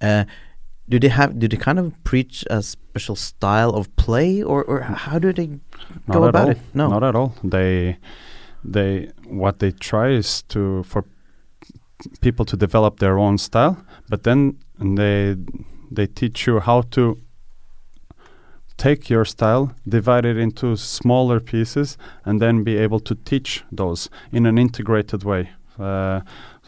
uh, 0.00 0.24
do 0.88 0.98
they 0.98 1.08
have 1.10 1.38
do 1.38 1.46
they 1.48 1.56
kind 1.56 1.78
of 1.78 1.92
preach 2.04 2.44
a 2.50 2.62
special 2.62 3.16
style 3.16 3.70
of 3.70 3.86
play 3.96 4.42
or 4.42 4.64
or 4.64 4.80
how 4.80 5.18
do 5.18 5.32
they 5.32 5.46
Not 6.06 6.14
go 6.14 6.24
about 6.24 6.44
all. 6.44 6.50
it? 6.50 6.58
No, 6.74 6.88
not 6.88 7.02
at 7.04 7.14
all. 7.14 7.32
They 7.44 7.96
they 8.64 9.10
what 9.28 9.58
they 9.58 9.72
try 9.72 10.16
is 10.18 10.42
to 10.48 10.82
for 10.82 11.04
people 12.20 12.44
to 12.46 12.56
develop 12.56 12.98
their 12.98 13.18
own 13.18 13.38
style, 13.38 13.76
but 14.08 14.22
then 14.22 14.56
they 14.96 15.36
they 15.96 16.06
teach 16.06 16.46
you 16.46 16.60
how 16.60 16.82
to 16.90 17.16
take 18.76 19.10
your 19.10 19.24
style, 19.26 19.72
divide 19.86 20.24
it 20.24 20.36
into 20.36 20.76
smaller 20.76 21.40
pieces, 21.40 21.98
and 22.24 22.40
then 22.40 22.64
be 22.64 22.78
able 22.78 23.00
to 23.00 23.14
teach 23.14 23.62
those 23.70 24.08
in 24.32 24.46
an 24.46 24.58
integrated 24.58 25.22
way. 25.24 25.50
Uh, 25.78 26.20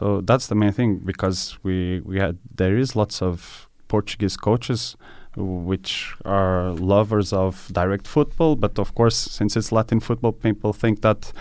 so 0.03 0.21
that's 0.21 0.49
the 0.49 0.57
main 0.57 0.73
thing 0.73 0.99
because 0.99 1.59
we 1.63 2.01
we 2.05 2.19
had 2.19 2.37
there 2.57 2.77
is 2.77 2.97
lots 2.97 3.23
of 3.23 3.69
Portuguese 3.87 4.37
coaches 4.37 4.97
which 5.37 6.15
are 6.25 6.71
lovers 6.73 7.33
of 7.33 7.71
direct 7.73 8.07
football, 8.07 8.55
but 8.55 8.79
of 8.79 8.95
course, 8.95 9.17
since 9.17 9.57
it's 9.57 9.73
Latin 9.73 9.99
football, 9.99 10.33
people 10.33 10.75
think 10.75 11.01
that 11.01 11.33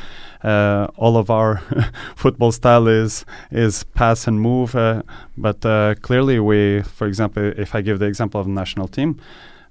uh, 0.43 0.87
all 0.95 1.17
of 1.17 1.29
our 1.29 1.57
football 2.15 2.51
style 2.51 2.87
is 2.87 3.25
is 3.51 3.83
pass 3.83 4.27
and 4.27 4.39
move. 4.39 4.75
Uh, 4.75 5.01
but 5.37 5.65
uh, 5.65 5.95
clearly, 6.01 6.39
we, 6.39 6.83
for 6.83 7.07
example, 7.07 7.43
if 7.57 7.75
I 7.75 7.81
give 7.81 7.99
the 7.99 8.05
example 8.05 8.39
of 8.39 8.47
the 8.47 8.53
national 8.53 8.87
team, 8.87 9.19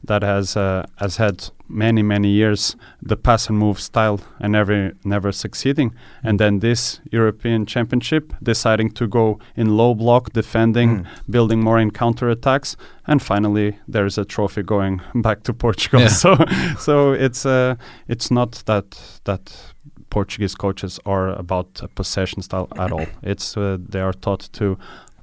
that 0.06 0.22
has 0.22 0.56
uh, 0.56 0.82
has 0.96 1.16
had 1.18 1.50
many 1.68 2.02
many 2.02 2.28
years 2.28 2.76
the 3.08 3.16
pass 3.16 3.48
and 3.48 3.58
move 3.58 3.78
style 3.80 4.18
and 4.40 4.52
never 4.52 4.92
never 5.04 5.32
succeeding, 5.32 5.94
and 6.24 6.38
then 6.38 6.60
this 6.60 7.00
European 7.12 7.66
Championship 7.66 8.32
deciding 8.42 8.90
to 8.94 9.06
go 9.06 9.38
in 9.56 9.76
low 9.76 9.94
block 9.94 10.32
defending, 10.32 10.90
Mm. 10.90 11.06
building 11.28 11.62
more 11.62 11.78
in 11.82 11.90
counter 11.90 12.30
attacks, 12.30 12.76
and 13.06 13.22
finally 13.22 13.78
there's 13.92 14.18
a 14.18 14.24
trophy 14.24 14.62
going 14.62 15.00
back 15.14 15.42
to 15.42 15.52
Portugal. 15.52 16.00
Yeah. 16.00 16.08
So 16.08 16.36
so 16.78 17.12
it's 17.12 17.46
uh, 17.46 17.74
it's 18.08 18.30
not 18.30 18.62
that 18.66 19.00
that 19.24 19.72
Portuguese 20.10 20.56
coaches 20.56 20.98
are 21.04 21.28
about 21.38 21.80
a 21.82 21.88
possession 21.88 22.42
style 22.42 22.66
at 22.76 22.92
all. 22.92 23.06
It's 23.22 23.56
uh, 23.56 23.76
they 23.92 24.00
are 24.00 24.14
taught 24.20 24.48
to 24.52 24.76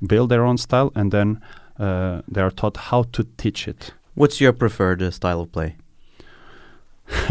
build 0.07 0.29
their 0.29 0.45
own 0.45 0.57
style 0.57 0.91
and 0.95 1.11
then 1.11 1.41
uh, 1.79 2.21
they 2.33 2.41
are 2.41 2.51
taught 2.51 2.77
how 2.77 3.03
to 3.11 3.23
teach 3.37 3.67
it. 3.67 3.93
What's 4.17 4.41
your 4.41 4.51
preferred 4.51 5.03
uh, 5.03 5.11
style 5.11 5.41
of 5.41 5.51
play? 5.51 5.75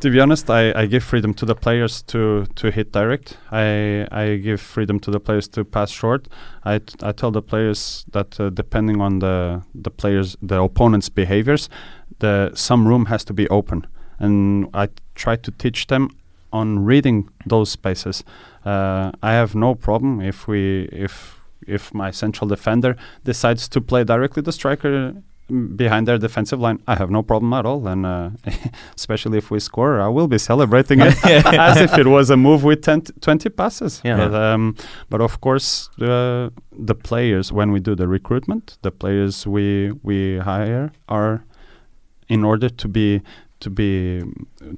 to 0.00 0.10
be 0.10 0.20
honest, 0.20 0.50
I, 0.50 0.70
I 0.78 0.84
give 0.84 1.02
freedom 1.02 1.32
to 1.32 1.46
the 1.46 1.54
players 1.54 2.02
to, 2.08 2.44
to 2.56 2.70
hit 2.70 2.92
direct. 2.92 3.38
I 3.50 4.06
I 4.10 4.36
give 4.36 4.60
freedom 4.60 5.00
to 5.00 5.10
the 5.10 5.18
players 5.18 5.48
to 5.48 5.64
pass 5.64 5.90
short. 5.90 6.28
I, 6.62 6.82
I 7.02 7.12
tell 7.12 7.30
the 7.30 7.40
players 7.40 8.04
that 8.12 8.38
uh, 8.38 8.50
depending 8.50 9.00
on 9.00 9.20
the 9.20 9.62
the 9.74 9.90
players 9.90 10.36
the 10.42 10.60
opponent's 10.60 11.08
behaviors, 11.08 11.70
the 12.18 12.50
some 12.54 12.86
room 12.86 13.06
has 13.06 13.24
to 13.24 13.32
be 13.32 13.48
open, 13.48 13.86
and 14.18 14.68
I 14.74 14.88
try 15.14 15.36
to 15.36 15.50
teach 15.50 15.86
them 15.86 16.10
on 16.52 16.84
reading 16.84 17.30
those 17.46 17.70
spaces. 17.70 18.24
Uh, 18.62 19.12
I 19.22 19.32
have 19.32 19.54
no 19.54 19.74
problem 19.74 20.20
if 20.20 20.46
we 20.46 20.82
if 20.92 21.37
if 21.68 21.92
my 21.94 22.10
central 22.10 22.48
defender 22.48 22.96
decides 23.24 23.68
to 23.68 23.80
play 23.80 24.04
directly 24.04 24.42
the 24.42 24.52
striker 24.52 25.14
mm, 25.50 25.76
behind 25.76 26.08
their 26.08 26.18
defensive 26.18 26.60
line, 26.60 26.82
I 26.86 26.96
have 26.96 27.10
no 27.10 27.22
problem 27.22 27.52
at 27.52 27.66
all. 27.66 27.86
And 27.86 28.06
uh, 28.06 28.30
especially 28.96 29.38
if 29.38 29.50
we 29.50 29.60
score, 29.60 30.00
I 30.00 30.08
will 30.08 30.28
be 30.28 30.38
celebrating 30.38 31.00
it 31.00 31.14
as 31.24 31.76
if 31.80 31.96
it 31.98 32.06
was 32.06 32.30
a 32.30 32.36
move 32.36 32.64
with 32.64 32.82
10 32.82 33.00
t- 33.02 33.12
20 33.20 33.48
passes. 33.50 34.00
Yeah. 34.04 34.16
But, 34.16 34.34
um, 34.34 34.76
but 35.08 35.20
of 35.20 35.40
course, 35.40 35.90
the 35.98 36.52
the 36.72 36.94
players 36.94 37.52
when 37.52 37.72
we 37.72 37.80
do 37.80 37.94
the 37.94 38.06
recruitment, 38.06 38.78
the 38.82 38.90
players 38.90 39.46
we 39.46 39.92
we 40.02 40.38
hire 40.38 40.92
are 41.08 41.44
in 42.28 42.44
order 42.44 42.68
to 42.68 42.88
be 42.88 43.22
to 43.60 43.70
be 43.70 44.22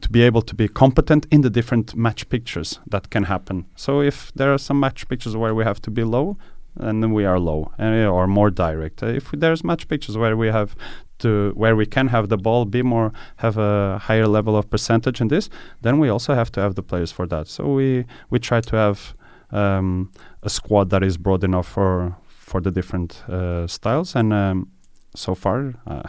to 0.01 0.09
be 0.09 0.23
able 0.23 0.43
to 0.43 0.55
be 0.55 0.69
competent 0.69 1.27
in 1.31 1.43
the 1.43 1.51
different 1.51 1.95
match 1.95 2.29
pictures 2.29 2.81
that 2.87 3.11
can 3.11 3.25
happen. 3.25 3.67
So 3.77 4.01
if 4.01 4.33
there 4.35 4.53
are 4.53 4.59
some 4.59 4.81
match 4.81 5.09
pictures 5.09 5.37
where 5.37 5.55
we 5.55 5.65
have 5.65 5.81
to 5.83 5.91
be 5.91 6.05
low, 6.05 6.39
and 6.77 7.03
then 7.03 7.13
we 7.13 7.25
are 7.25 7.39
low 7.39 7.73
uh, 7.79 8.07
or 8.07 8.27
more 8.27 8.51
direct. 8.51 9.03
Uh, 9.03 9.07
if 9.07 9.31
there's 9.33 9.65
match 9.65 9.89
pictures 9.89 10.17
where 10.17 10.37
we 10.37 10.49
have 10.49 10.75
to 11.19 11.53
where 11.55 11.77
we 11.77 11.87
can 11.87 12.09
have 12.09 12.29
the 12.29 12.39
ball 12.39 12.65
be 12.65 12.83
more 12.83 13.13
have 13.37 13.59
a 13.59 13.99
higher 13.99 14.27
level 14.27 14.57
of 14.57 14.69
percentage 14.71 15.21
in 15.21 15.29
this, 15.29 15.51
then 15.83 15.99
we 15.99 16.09
also 16.09 16.35
have 16.35 16.51
to 16.53 16.61
have 16.61 16.75
the 16.75 16.83
players 16.83 17.13
for 17.13 17.27
that. 17.27 17.49
So 17.49 17.75
we 17.75 18.05
we 18.31 18.39
try 18.39 18.61
to 18.61 18.77
have 18.77 19.15
um, 19.51 20.11
a 20.43 20.49
squad 20.49 20.91
that 20.91 21.03
is 21.03 21.17
broad 21.17 21.45
enough 21.45 21.69
for 21.69 22.17
for 22.29 22.61
the 22.61 22.71
different 22.71 23.23
uh, 23.29 23.67
styles 23.67 24.17
and. 24.17 24.33
Um, 24.33 24.69
so 25.15 25.35
far, 25.35 25.75
uh, 25.87 26.03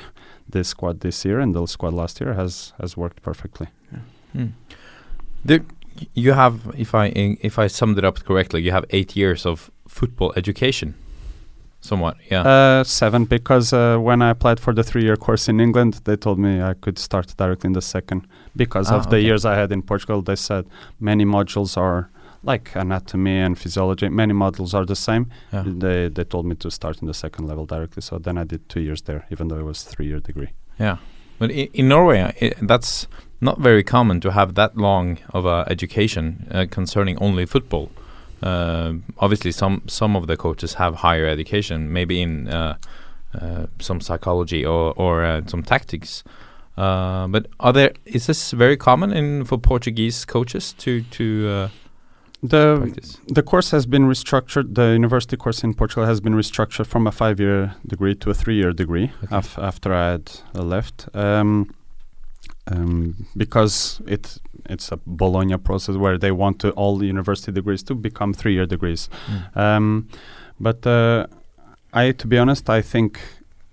this 0.48 0.68
squad 0.70 1.00
this 1.00 1.26
year 1.26 1.40
and 1.40 1.56
the 1.56 1.66
squad 1.66 1.94
last 1.94 2.22
year 2.22 2.34
has 2.34 2.74
has 2.80 2.96
worked 2.96 3.22
perfectly. 3.22 3.68
There, 5.44 5.62
you 6.14 6.34
have, 6.34 6.74
if 6.78 6.94
I 6.94 7.08
if 7.42 7.58
I 7.58 7.68
summed 7.68 7.98
it 7.98 8.06
up 8.06 8.24
correctly, 8.24 8.62
you 8.62 8.72
have 8.72 8.86
eight 8.92 9.16
years 9.16 9.46
of 9.46 9.72
football 9.92 10.32
education, 10.36 10.94
somewhat. 11.82 12.16
Yeah. 12.32 12.44
Uh, 12.48 12.84
seven, 12.84 13.26
because 13.26 13.74
uh, 13.74 13.98
when 13.98 14.22
I 14.22 14.30
applied 14.30 14.60
for 14.60 14.74
the 14.74 14.84
three-year 14.84 15.18
course 15.18 15.52
in 15.52 15.60
England, 15.60 16.02
they 16.04 16.16
told 16.18 16.38
me 16.40 16.62
I 16.62 16.74
could 16.82 16.98
start 17.00 17.36
directly 17.38 17.68
in 17.68 17.74
the 17.74 17.82
second. 17.82 18.22
Because 18.56 18.92
Ah, 18.92 18.98
of 18.98 19.10
the 19.10 19.20
years 19.20 19.46
I 19.46 19.56
had 19.56 19.72
in 19.72 19.82
Portugal, 19.82 20.22
they 20.22 20.36
said 20.36 20.66
many 21.00 21.26
modules 21.26 21.78
are 21.78 22.10
like 22.44 22.72
anatomy 22.76 23.40
and 23.46 23.58
physiology. 23.58 24.10
Many 24.10 24.34
modules 24.34 24.74
are 24.74 24.86
the 24.86 24.96
same. 24.96 25.26
Yeah. 25.54 25.64
They 25.66 26.10
they 26.10 26.24
told 26.26 26.46
me 26.46 26.56
to 26.56 26.70
start 26.70 27.02
in 27.02 27.08
the 27.08 27.14
second 27.14 27.48
level 27.48 27.66
directly. 27.66 28.02
So 28.02 28.20
then 28.20 28.38
I 28.38 28.46
did 28.46 28.60
two 28.68 28.80
years 28.82 29.02
there, 29.04 29.22
even 29.32 29.48
though 29.48 29.60
it 29.60 29.66
was 29.66 29.84
three-year 29.84 30.20
degree. 30.22 30.48
Yeah, 30.80 30.98
but 31.40 31.50
in, 31.52 31.68
in 31.74 31.88
Norway, 31.88 32.20
i 32.42 32.52
that's 32.68 33.08
not 33.40 33.58
very 33.64 33.84
common 33.84 34.20
to 34.22 34.30
have 34.32 34.54
that 34.54 34.76
long 34.76 35.18
of 35.34 35.46
a 35.46 35.64
education 35.72 36.26
uh, 36.52 36.66
concerning 36.76 37.18
only 37.22 37.46
football. 37.46 37.90
Uh, 38.42 38.94
obviously, 39.18 39.52
some 39.52 39.82
some 39.88 40.16
of 40.18 40.28
the 40.28 40.36
coaches 40.38 40.74
have 40.76 40.96
higher 40.96 41.26
education, 41.28 41.92
maybe 41.94 42.22
in 42.22 42.48
uh, 42.48 42.76
uh, 43.42 43.66
some 43.80 44.02
psychology 44.02 44.66
or 44.66 44.94
or 44.98 45.24
uh, 45.24 45.42
some 45.48 45.64
tactics. 45.64 46.24
Uh, 46.78 47.28
but 47.28 47.46
are 47.60 47.74
there 47.74 47.92
is 48.06 48.26
this 48.26 48.52
very 48.52 48.78
common 48.78 49.12
in 49.14 49.46
for 49.46 49.58
Portuguese 49.60 50.26
coaches 50.26 50.74
to 50.74 51.02
to 51.18 51.24
uh, 51.50 51.70
The 52.44 52.78
practice? 52.80 53.18
the 53.36 53.44
course 53.44 53.72
has 53.76 53.86
been 53.86 54.08
restructured. 54.10 54.74
The 54.76 54.94
university 54.96 55.38
course 55.38 55.64
in 55.68 55.74
Portugal 55.74 56.06
has 56.08 56.22
been 56.22 56.34
restructured 56.36 56.88
from 56.88 57.08
a 57.08 57.12
five-year 57.12 57.76
degree 57.86 58.16
to 58.16 58.30
a 58.30 58.34
three-year 58.34 58.74
degree 58.74 59.12
Okay. 59.24 59.36
af- 59.36 59.60
after 59.60 59.94
I 59.94 60.12
had 60.12 60.32
uh, 60.56 60.64
left, 60.64 61.08
um, 61.14 61.68
um, 62.72 63.26
because 63.36 64.02
it 64.08 64.38
it's 64.70 64.92
a 64.92 65.00
Bologna 65.06 65.58
process 65.58 65.96
where 65.96 66.18
they 66.18 66.32
want 66.32 66.60
to 66.60 66.70
all 66.72 66.98
the 66.98 67.06
university 67.08 67.52
degrees 67.52 67.84
to 67.84 67.96
become 67.96 68.34
three-year 68.34 68.66
degrees. 68.66 69.10
Um, 69.56 70.08
but 70.60 70.86
uh, 70.88 71.26
I, 71.94 72.12
to 72.12 72.28
be 72.28 72.38
honest, 72.38 72.70
I 72.70 72.82
think 72.82 73.20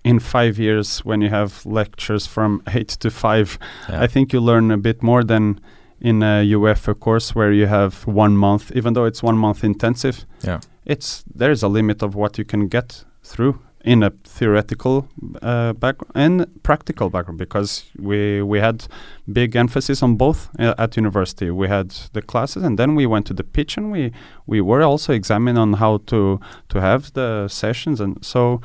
in 0.05 0.19
five 0.21 0.59
years, 0.59 1.05
when 1.05 1.21
you 1.21 1.29
have 1.31 1.65
lectures 1.67 2.27
from 2.27 2.63
eight 2.75 2.89
to 3.01 3.11
five, 3.11 3.59
Yeah. 3.89 4.05
I 4.05 4.07
think 4.09 4.33
you 4.33 4.41
learn 4.41 4.71
a 4.71 4.79
bit 4.79 5.03
more 5.03 5.23
than 5.25 5.61
in 6.01 6.23
a 6.23 6.45
UEFA 6.53 6.95
course 6.99 7.35
where 7.35 7.53
you 7.53 7.67
have 7.67 8.07
one 8.07 8.37
month, 8.37 8.73
even 8.75 8.95
though 8.95 9.05
it's 9.07 9.23
one 9.23 9.37
month 9.37 9.65
intensive. 9.65 10.25
Yeah. 10.43 10.61
It's 10.87 11.25
there's 11.39 11.63
a 11.63 11.69
limit 11.69 12.03
of 12.03 12.15
what 12.15 12.39
you 12.39 12.45
can 12.45 12.69
get 12.69 13.05
through 13.23 13.59
in 13.89 14.03
a 14.03 14.11
theoretical 14.25 15.09
uh, 15.43 15.73
background 15.73 16.13
and 16.15 16.63
practical 16.63 17.09
background 17.11 17.39
because 17.39 17.85
we 17.99 18.43
we 18.43 18.61
had 18.61 18.87
big 19.33 19.57
emphasis 19.57 20.03
on 20.03 20.17
both 20.17 20.49
uh, 20.59 20.75
at 20.79 20.97
university. 20.97 21.51
We 21.51 21.69
had 21.69 21.91
the 22.13 22.23
classes 22.23 22.63
and 22.63 22.79
then 22.79 22.95
we 22.95 23.07
went 23.07 23.27
to 23.27 23.35
the 23.35 23.45
pitch 23.45 23.79
and 23.79 23.91
we 23.93 24.13
we 24.47 24.61
were 24.61 24.83
also 24.83 25.13
examining 25.13 25.59
on 25.59 25.75
how 25.75 25.99
to 26.07 26.39
to 26.69 26.81
have 26.81 27.13
the 27.13 27.49
sessions 27.49 28.01
and 28.01 28.17
so 28.23 28.61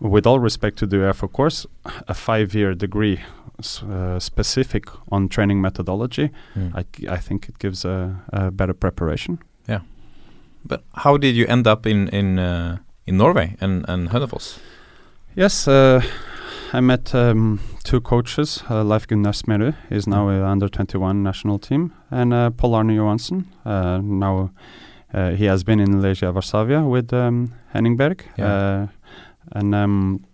with 0.00 0.26
all 0.26 0.40
respect 0.40 0.78
to 0.78 0.86
the 0.86 0.96
UEFA 0.96 1.28
course, 1.28 1.66
a 2.08 2.14
five-year 2.14 2.74
degree 2.74 3.20
uh, 3.82 4.18
specific 4.18 4.84
on 5.10 5.28
training 5.28 5.60
methodology, 5.60 6.30
Mm. 6.56 6.74
I, 6.74 7.14
I 7.14 7.18
think 7.18 7.48
it 7.48 7.58
gives 7.58 7.84
a, 7.84 8.16
a 8.32 8.50
better 8.50 8.74
preparation. 8.74 9.38
Yeah, 9.68 9.80
but 10.64 10.82
how 10.94 11.18
did 11.18 11.36
you 11.36 11.46
end 11.48 11.66
up 11.66 11.86
in 11.86 12.08
in 12.08 12.38
uh, 12.38 12.76
in 13.06 13.16
Norway 13.16 13.56
and 13.60 13.84
and 13.88 14.08
Hønefoss? 14.10 14.58
Yes, 15.36 15.66
uh, 15.68 16.02
I 16.72 16.80
met 16.80 17.14
um, 17.14 17.58
two 17.84 18.00
coaches. 18.00 18.62
Uh, 18.70 18.82
Leif 18.84 19.06
Gunnar 19.06 19.32
Smerud 19.32 19.74
is 19.90 20.06
now 20.06 20.28
uh, 20.28 20.52
under 20.52 20.68
21 20.68 21.22
national 21.22 21.58
team, 21.58 21.92
and 22.10 22.32
uh, 22.34 22.50
Pål 22.50 22.74
Arne 22.74 22.94
Johansen. 22.96 23.44
Uh, 23.64 23.98
now 24.02 24.50
uh, 25.14 25.30
he 25.30 25.46
has 25.46 25.64
been 25.64 25.80
in 25.80 26.00
Legia 26.02 26.32
Varsavia 26.32 26.82
with 26.88 27.12
um, 27.12 27.52
Henning 27.72 27.96
Berg, 27.96 28.24
Yeah. 28.38 28.46
uh, 28.46 28.86
and 29.52 29.74
um, 29.74 30.24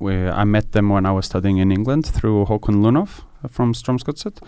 we 0.00 0.14
I 0.28 0.44
met 0.44 0.72
them 0.72 0.88
when 0.90 1.06
I 1.06 1.12
was 1.12 1.26
studying 1.26 1.58
in 1.58 1.70
England 1.72 2.04
through 2.06 2.46
Håkon 2.46 2.82
Lunov 2.82 3.22
from 3.48 3.74
Strømsgodset. 3.74 4.38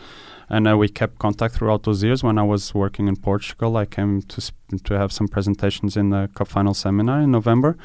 And 0.49 0.69
uh, 0.69 0.77
we 0.77 0.89
kept 0.89 1.19
contact 1.19 1.55
throughout 1.55 1.83
those 1.83 2.05
years. 2.05 2.23
When 2.23 2.39
I 2.39 2.43
was 2.43 2.75
working 2.75 3.09
in 3.09 3.17
Portugal, 3.17 3.77
I 3.77 3.85
came 3.85 4.23
to 4.23 4.41
sp- 4.41 4.55
to 4.85 4.95
have 4.99 5.13
some 5.13 5.29
presentations 5.29 5.97
in 5.97 6.11
the 6.11 6.29
cup 6.35 6.49
final 6.49 6.75
seminar 6.75 7.21
in 7.21 7.31
November 7.31 7.77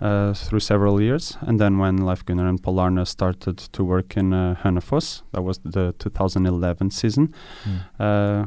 uh, 0.00 0.34
through 0.34 0.60
several 0.60 1.00
years. 1.00 1.38
And 1.40 1.58
then 1.58 1.78
when 1.78 1.96
Leif 2.04 2.24
Gunnar 2.24 2.48
and 2.48 2.62
Pål 2.62 2.78
Arne 2.80 3.06
started 3.06 3.58
to 3.58 3.84
work 3.84 4.16
in 4.16 4.32
uh, 4.32 4.56
that 5.32 5.42
was 5.42 5.58
the 5.64 5.94
2011 5.98 6.90
season, 6.90 7.34
uh, 7.98 8.46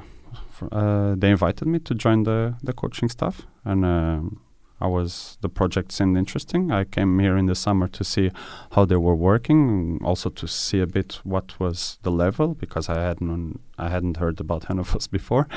fr- 0.51 0.67
uh, 0.71 1.15
they 1.15 1.32
invited 1.32 1.67
me 1.67 1.80
to 1.80 1.95
join 1.95 2.23
the, 2.23 2.56
the 2.63 2.73
coaching 2.73 3.10
staff. 3.10 3.47
And 3.63 3.84
um 3.84 4.41
I 4.81 4.88
was, 4.88 5.38
the 5.41 5.47
project 5.47 5.91
seemed 5.91 6.17
interesting. 6.17 6.71
I 6.71 6.83
came 6.83 7.19
here 7.19 7.38
in 7.38 7.45
the 7.45 7.55
summer 7.55 7.88
to 7.88 8.03
see 8.03 8.31
how 8.71 8.83
they 8.85 8.97
were 8.97 9.15
working, 9.15 9.99
also 10.03 10.29
to 10.29 10.47
see 10.47 10.81
a 10.81 10.88
bit 10.88 11.19
what 11.23 11.57
was 11.59 11.97
the 12.03 12.11
level, 12.11 12.55
because 12.55 12.89
I 12.89 12.99
hadn't, 12.99 13.61
I 13.77 13.89
hadn't 13.89 14.17
heard 14.17 14.39
about 14.41 14.63
Hønefoss 14.67 15.09
before. 15.09 15.47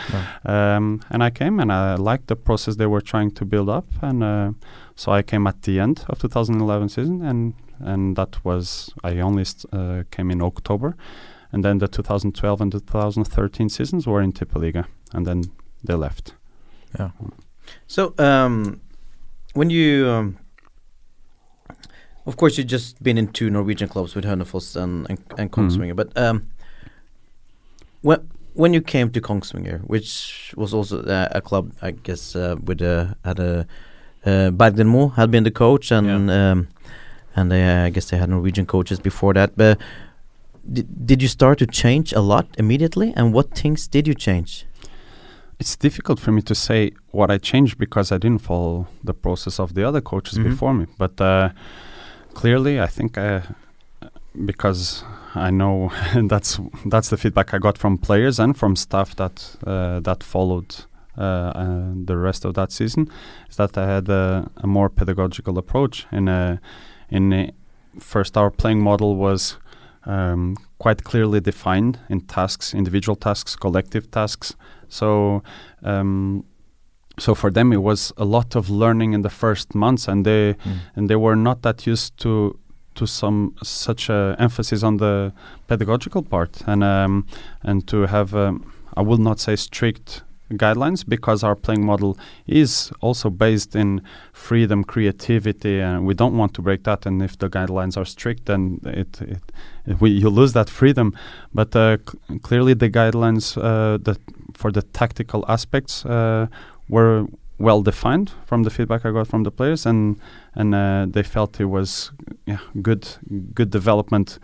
Um, 0.44 1.02
and 1.11 1.22
I 1.24 1.31
came 1.31 1.59
and 1.59 1.72
I 1.72 1.96
liked 1.96 2.28
the 2.28 2.37
process 2.37 2.76
they 2.76 2.87
were 2.87 3.00
trying 3.00 3.33
to 3.33 3.44
build 3.44 3.68
up. 3.68 3.87
And 4.02 4.22
uh, 4.22 4.52
so 4.94 5.12
I 5.12 5.22
came 5.22 5.46
at 5.46 5.62
the 5.62 5.81
end 5.81 6.04
of 6.09 6.20
2011 6.20 6.88
season, 6.88 7.22
and 7.22 7.54
and 7.81 8.16
that 8.16 8.44
was 8.44 8.90
I 9.04 9.20
only 9.20 9.44
st- 9.44 9.72
uh, 9.72 10.02
came 10.11 10.31
in 10.31 10.42
October, 10.42 10.96
and 11.52 11.64
then 11.64 11.78
the 11.78 11.88
2012 11.88 12.61
and 12.61 12.72
2013 12.72 13.68
seasons 13.68 14.07
were 14.07 14.20
in 14.20 14.33
Tippeliga, 14.33 14.87
and 15.12 15.26
then 15.26 15.44
they 15.85 15.94
left. 15.94 16.35
Yeah. 16.98 17.11
So, 17.87 18.14
um, 18.18 18.81
when 19.59 19.71
you, 19.71 20.09
um, 20.09 20.38
of 22.27 22.37
course, 22.37 22.57
you've 22.57 22.68
just 22.68 23.03
been 23.03 23.18
in 23.18 23.27
two 23.27 23.51
Norwegian 23.51 23.88
clubs 23.88 24.14
with 24.14 24.25
Hønefoss 24.25 24.77
and 24.77 25.07
and, 25.11 25.18
and 25.37 25.51
Kongsvinger, 25.51 25.97
but 25.97 26.16
um, 26.16 26.47
when 28.03 28.21
when 28.55 28.73
you 28.73 28.81
came 28.81 29.11
to 29.11 29.21
Kongsvinger, 29.21 29.81
which 29.92 30.55
was 30.57 30.73
also 30.73 31.03
uh, 31.03 31.29
a 31.33 31.40
club, 31.40 31.73
I 31.83 31.90
guess, 31.90 32.37
uh, 32.37 32.55
with 32.64 32.81
a 32.83 33.16
had 33.25 33.40
a 33.40 33.66
uh, 34.25 34.51
Bergdenmo 34.61 35.14
had 35.14 35.31
been 35.31 35.44
the 35.44 35.57
coach, 35.64 35.90
and 35.90 36.31
um, 36.31 36.68
and 37.35 37.51
they, 37.51 37.62
I 37.87 37.90
guess 37.90 38.11
they 38.11 38.18
had 38.18 38.29
Norwegian 38.31 38.66
coaches 38.66 39.01
before 39.01 39.35
that, 39.35 39.57
but. 39.57 39.79
Did, 40.71 41.07
did 41.07 41.23
you 41.23 41.29
start 41.29 41.59
to 41.61 41.66
change 41.66 42.12
a 42.12 42.21
lot 42.21 42.47
immediately, 42.59 43.14
and 43.16 43.33
what 43.33 43.57
things 43.57 43.88
did 43.88 44.07
you 44.07 44.12
change? 44.12 44.66
It's 45.61 45.77
difficult 45.77 46.21
for 46.21 46.31
me 46.33 46.42
to 46.42 46.55
say 46.55 46.92
what 47.11 47.31
I 47.31 47.38
changed 47.38 47.79
because 47.79 48.12
I 48.12 48.18
didn't 48.18 48.42
follow 48.42 48.87
the 49.03 49.14
process 49.14 49.59
of 49.59 49.75
the 49.75 49.83
other 49.88 50.01
coaches 50.01 50.38
Mhm. 50.38 50.44
before 50.44 50.73
me. 50.75 50.87
But 50.99 51.21
uh, 51.21 51.51
clearly, 52.35 52.81
I 52.81 52.87
think 52.87 53.18
I, 53.18 53.42
because 54.47 55.05
I 55.35 55.51
know 55.51 55.90
that's 56.29 56.61
that's 56.87 57.09
the 57.09 57.16
feedback 57.16 57.53
I 57.55 57.59
got 57.59 57.77
from 57.79 57.99
players 57.99 58.38
and 58.38 58.57
from 58.57 58.77
staff 58.77 59.14
that 59.16 59.57
uh, 59.66 59.99
that 60.01 60.23
followed 60.23 60.85
uh, 61.18 61.23
uh, 61.23 61.92
the 62.07 62.16
rest 62.16 62.44
of 62.44 62.55
that 62.55 62.71
season. 62.73 63.09
Is 63.51 63.57
that 63.57 63.77
I 63.77 63.87
had 63.87 64.09
a, 64.09 64.49
a 64.62 64.66
more 64.66 64.88
pedagogical 64.88 65.59
approach. 65.59 66.07
In 66.12 66.29
a, 66.29 66.61
in 67.11 67.33
a 67.33 67.51
first, 67.99 68.37
our 68.37 68.51
playing 68.51 68.81
model 68.81 69.16
was 69.16 69.59
um, 70.07 70.57
quite 70.79 71.03
clearly 71.03 71.40
defined 71.40 71.99
in 72.09 72.21
tasks, 72.21 72.75
individual 72.75 73.16
tasks, 73.16 73.57
collective 73.57 74.09
tasks. 74.11 74.55
So. 74.88 75.42
Um, 75.83 76.44
so 77.20 77.35
for 77.35 77.51
them 77.51 77.72
it 77.72 77.83
was 77.83 78.12
a 78.16 78.24
lot 78.24 78.55
of 78.55 78.70
learning 78.70 79.12
in 79.12 79.22
the 79.22 79.29
first 79.31 79.74
months 79.74 80.07
and 80.09 80.24
they 80.24 80.55
Mm. 80.55 80.79
and 80.96 81.09
they 81.11 81.16
were 81.16 81.35
not 81.37 81.62
that 81.62 81.85
used 81.85 82.16
to 82.18 82.57
to 82.94 83.07
some 83.07 83.55
such 83.62 84.09
a 84.09 84.37
emphasis 84.38 84.85
on 84.85 84.98
the 84.98 85.33
pedagogical 85.66 86.22
part 86.22 86.62
and 86.66 86.85
um, 86.85 87.24
and 87.64 87.87
to 87.88 88.07
have 88.07 88.35
um, 88.37 88.62
I 88.96 89.03
will 89.03 89.18
not 89.18 89.40
say 89.40 89.57
strict 89.57 90.22
guidelines 90.53 91.05
because 91.09 91.42
our 91.46 91.57
playing 91.57 91.85
model 91.85 92.16
is 92.46 92.92
also 93.01 93.31
based 93.31 93.74
in 93.77 94.01
freedom 94.33 94.85
creativity 94.85 95.81
and 95.81 96.07
we 96.07 96.14
don't 96.14 96.37
want 96.38 96.55
to 96.55 96.62
break 96.62 96.85
that 96.85 97.05
and 97.07 97.20
if 97.22 97.37
the 97.37 97.48
guidelines 97.51 97.96
are 97.96 98.07
strict 98.07 98.46
then 98.46 98.81
it, 98.85 99.20
it, 99.20 99.42
it 99.87 100.01
we 100.01 100.11
you 100.11 100.31
lose 100.31 100.53
that 100.53 100.70
freedom 100.70 101.12
but 101.53 101.74
uh, 101.77 101.96
c- 102.09 102.38
clearly 102.42 102.74
the 102.74 102.88
guidelines 102.88 103.57
uh, 103.59 103.98
that 104.05 104.18
for 104.59 104.73
the 104.73 104.83
tactical 104.92 105.44
aspects 105.49 106.05
uh, 106.07 106.47
were 106.88 107.27
well 107.61 107.83
defined 107.83 108.31
from 108.47 108.62
the 108.64 108.71
feedback 108.71 109.05
I 109.05 109.12
got 109.12 109.27
from 109.29 109.44
the 109.44 109.51
players, 109.51 109.87
and 109.87 110.16
and 110.55 110.75
uh, 110.75 111.07
they 111.12 111.23
felt 111.25 111.61
it 111.61 111.68
was 111.71 112.12
yeah 112.47 112.59
good 112.83 113.07
good 113.55 113.71
development 113.71 114.38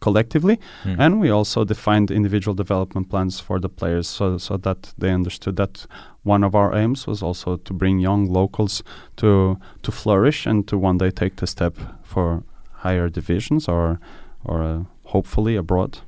collectively, 0.00 0.56
Mm. 0.84 0.98
and 1.00 1.20
we 1.20 1.30
also 1.32 1.64
defined 1.64 2.10
individual 2.10 2.54
development 2.56 3.08
plans 3.08 3.40
for 3.40 3.60
the 3.60 3.68
players, 3.68 4.08
so 4.08 4.38
so 4.38 4.56
that 4.58 4.94
they 4.98 5.14
understood 5.14 5.56
that 5.56 5.86
one 6.26 6.46
of 6.46 6.54
our 6.54 6.74
aims 6.74 7.06
was 7.06 7.22
also 7.22 7.56
to 7.56 7.74
bring 7.74 8.02
young 8.02 8.32
locals 8.32 8.82
to 9.16 9.56
to 9.82 9.92
flourish 9.92 10.46
and 10.46 10.66
to 10.66 10.76
one 10.78 10.98
day 10.98 11.10
take 11.10 11.36
the 11.36 11.46
step 11.46 11.74
for 12.02 12.42
higher 12.84 13.08
divisions 13.10 13.68
or 13.68 13.98
or 14.44 14.62
uh, 14.62 14.80
hopefully 15.12 15.56
abroad. 15.56 15.98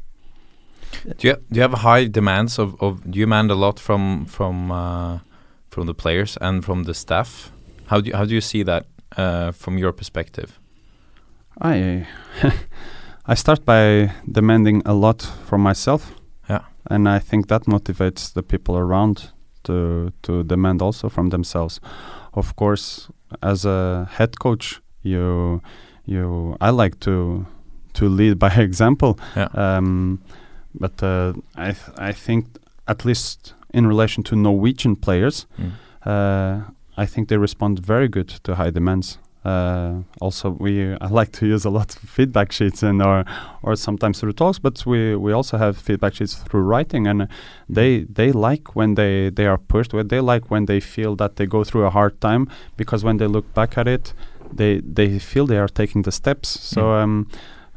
Do 1.19 1.29
you 1.29 1.35
do 1.35 1.57
you 1.57 1.63
have 1.63 1.75
high 1.75 2.07
demands 2.07 2.59
of, 2.59 2.81
of 2.81 3.03
do 3.11 3.19
you 3.19 3.27
demand 3.27 3.51
a 3.51 3.55
lot 3.55 3.81
from 3.81 4.27
from 4.27 4.71
uh, 4.71 5.19
from 5.69 5.87
the 5.87 5.95
players 5.95 6.37
and 6.41 6.65
from 6.65 6.85
the 6.85 6.95
staff? 6.95 7.53
How 7.87 8.01
do 8.01 8.09
you, 8.09 8.17
how 8.17 8.25
do 8.25 8.35
you 8.35 8.41
see 8.41 8.65
that 8.65 8.87
uh, 9.17 9.53
from 9.53 9.79
your 9.79 9.93
perspective? 9.93 10.59
I 11.61 12.07
I 13.27 13.35
start 13.35 13.65
by 13.65 14.13
demanding 14.31 14.83
a 14.85 14.95
lot 14.95 15.23
from 15.47 15.61
myself. 15.63 16.13
Yeah. 16.49 16.63
And 16.91 17.09
I 17.09 17.19
think 17.19 17.49
that 17.49 17.67
motivates 17.67 18.33
the 18.33 18.43
people 18.43 18.77
around 18.77 19.31
to 19.65 20.13
to 20.23 20.45
demand 20.45 20.83
also 20.83 21.09
from 21.09 21.31
themselves. 21.31 21.81
Of 22.33 22.55
course, 22.57 23.09
as 23.43 23.65
a 23.65 24.09
head 24.11 24.39
coach, 24.39 24.81
you 25.03 25.61
you 26.05 26.57
I 26.61 26.71
like 26.71 27.01
to 27.01 27.47
to 27.95 28.09
lead 28.09 28.39
by 28.39 28.51
example. 28.57 29.19
Yeah. 29.37 29.49
Um, 29.55 30.21
but 30.81 31.03
uh, 31.03 31.33
I 31.57 31.73
th- 31.73 31.99
I 31.99 32.13
think 32.13 32.47
at 32.87 33.05
least 33.05 33.55
in 33.75 33.87
relation 33.87 34.23
to 34.25 34.37
Norwegian 34.37 34.97
players, 34.97 35.47
Mm. 35.59 35.73
uh, 36.07 36.61
I 37.03 37.07
think 37.07 37.29
they 37.29 37.37
respond 37.39 37.79
very 37.87 38.09
good 38.09 38.29
to 38.45 38.55
high 38.55 38.71
demands. 38.71 39.19
Uh, 39.45 40.03
also, 40.21 40.51
we 40.51 40.93
I 41.01 41.07
like 41.21 41.31
to 41.39 41.47
use 41.47 41.69
a 41.69 41.71
lot 41.71 41.95
of 41.97 42.03
feedback 42.11 42.53
sheets 42.53 42.83
and 42.83 43.01
or 43.03 43.25
or 43.63 43.77
sometimes 43.77 44.19
through 44.21 44.33
talks, 44.35 44.59
but 44.59 44.85
we, 44.87 45.15
we 45.15 45.33
also 45.33 45.57
have 45.59 45.75
feedback 45.75 46.15
sheets 46.15 46.35
through 46.35 46.63
writing, 46.63 47.07
and 47.07 47.29
they 47.69 48.07
they 48.15 48.33
like 48.33 48.75
when 48.75 48.95
they 48.95 49.31
they 49.31 49.47
are 49.47 49.59
pushed. 49.59 49.95
When 49.95 50.09
they 50.09 50.21
like 50.21 50.51
when 50.51 50.67
they 50.67 50.81
feel 50.81 51.17
that 51.17 51.37
they 51.37 51.47
go 51.47 51.65
through 51.65 51.87
a 51.87 51.91
hard 51.91 52.21
time, 52.21 52.47
because 52.77 53.05
when 53.07 53.19
they 53.19 53.29
look 53.29 53.45
back 53.55 53.79
at 53.79 53.87
it, 53.87 54.15
they 54.57 54.81
they 54.95 55.19
feel 55.21 55.47
they 55.47 55.59
are 55.59 55.69
taking 55.73 56.03
the 56.05 56.13
steps. 56.13 56.49
So. 56.49 56.81
Mm. 56.81 57.03
Um, 57.05 57.27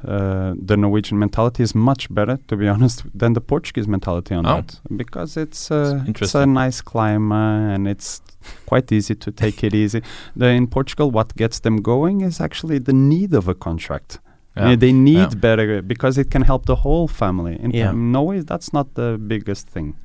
uh, 0.08 0.54
the 0.66 0.78
Norwegian 0.78 1.20
mentality 1.20 1.64
is 1.64 1.74
much 1.76 2.14
better, 2.14 2.38
to 2.48 2.56
be 2.56 2.68
honest, 2.76 3.04
than 3.14 3.34
the 3.34 3.42
Portuguese 3.42 3.88
mentality 3.88 4.36
on 4.36 4.46
Oh. 4.46 4.56
that, 4.56 4.80
because 4.96 5.36
it's, 5.38 5.72
uh, 5.72 6.04
it's 6.08 6.36
a 6.36 6.46
nice 6.46 6.82
climb 6.82 7.32
uh, 7.32 7.74
and 7.76 7.88
it's 7.88 8.22
quite 8.66 8.92
easy 8.92 9.16
to 9.16 9.32
take 9.32 9.64
it 9.64 9.74
easy. 9.74 10.02
The, 10.36 10.48
in 10.48 10.68
Portugal, 10.68 11.12
what 11.12 11.36
gets 11.36 11.60
them 11.60 11.78
going 11.82 12.22
is 12.22 12.40
actually 12.42 12.80
the 12.80 12.94
need 12.94 13.34
of 13.34 13.48
a 13.48 13.54
contract. 13.54 14.20
Yeah. 14.58 14.76
They 14.76 14.92
need 14.92 15.18
Yeah. 15.18 15.40
better 15.40 15.82
because 15.82 16.18
it 16.18 16.30
can 16.32 16.42
help 16.42 16.66
the 16.66 16.76
whole 16.76 17.08
family. 17.08 17.58
In 17.62 17.72
Yeah. 17.72 17.92
Norway, 17.94 18.40
that's 18.42 18.74
not 18.74 18.96
the 18.96 19.18
biggest 19.18 19.68
thing. 19.70 19.96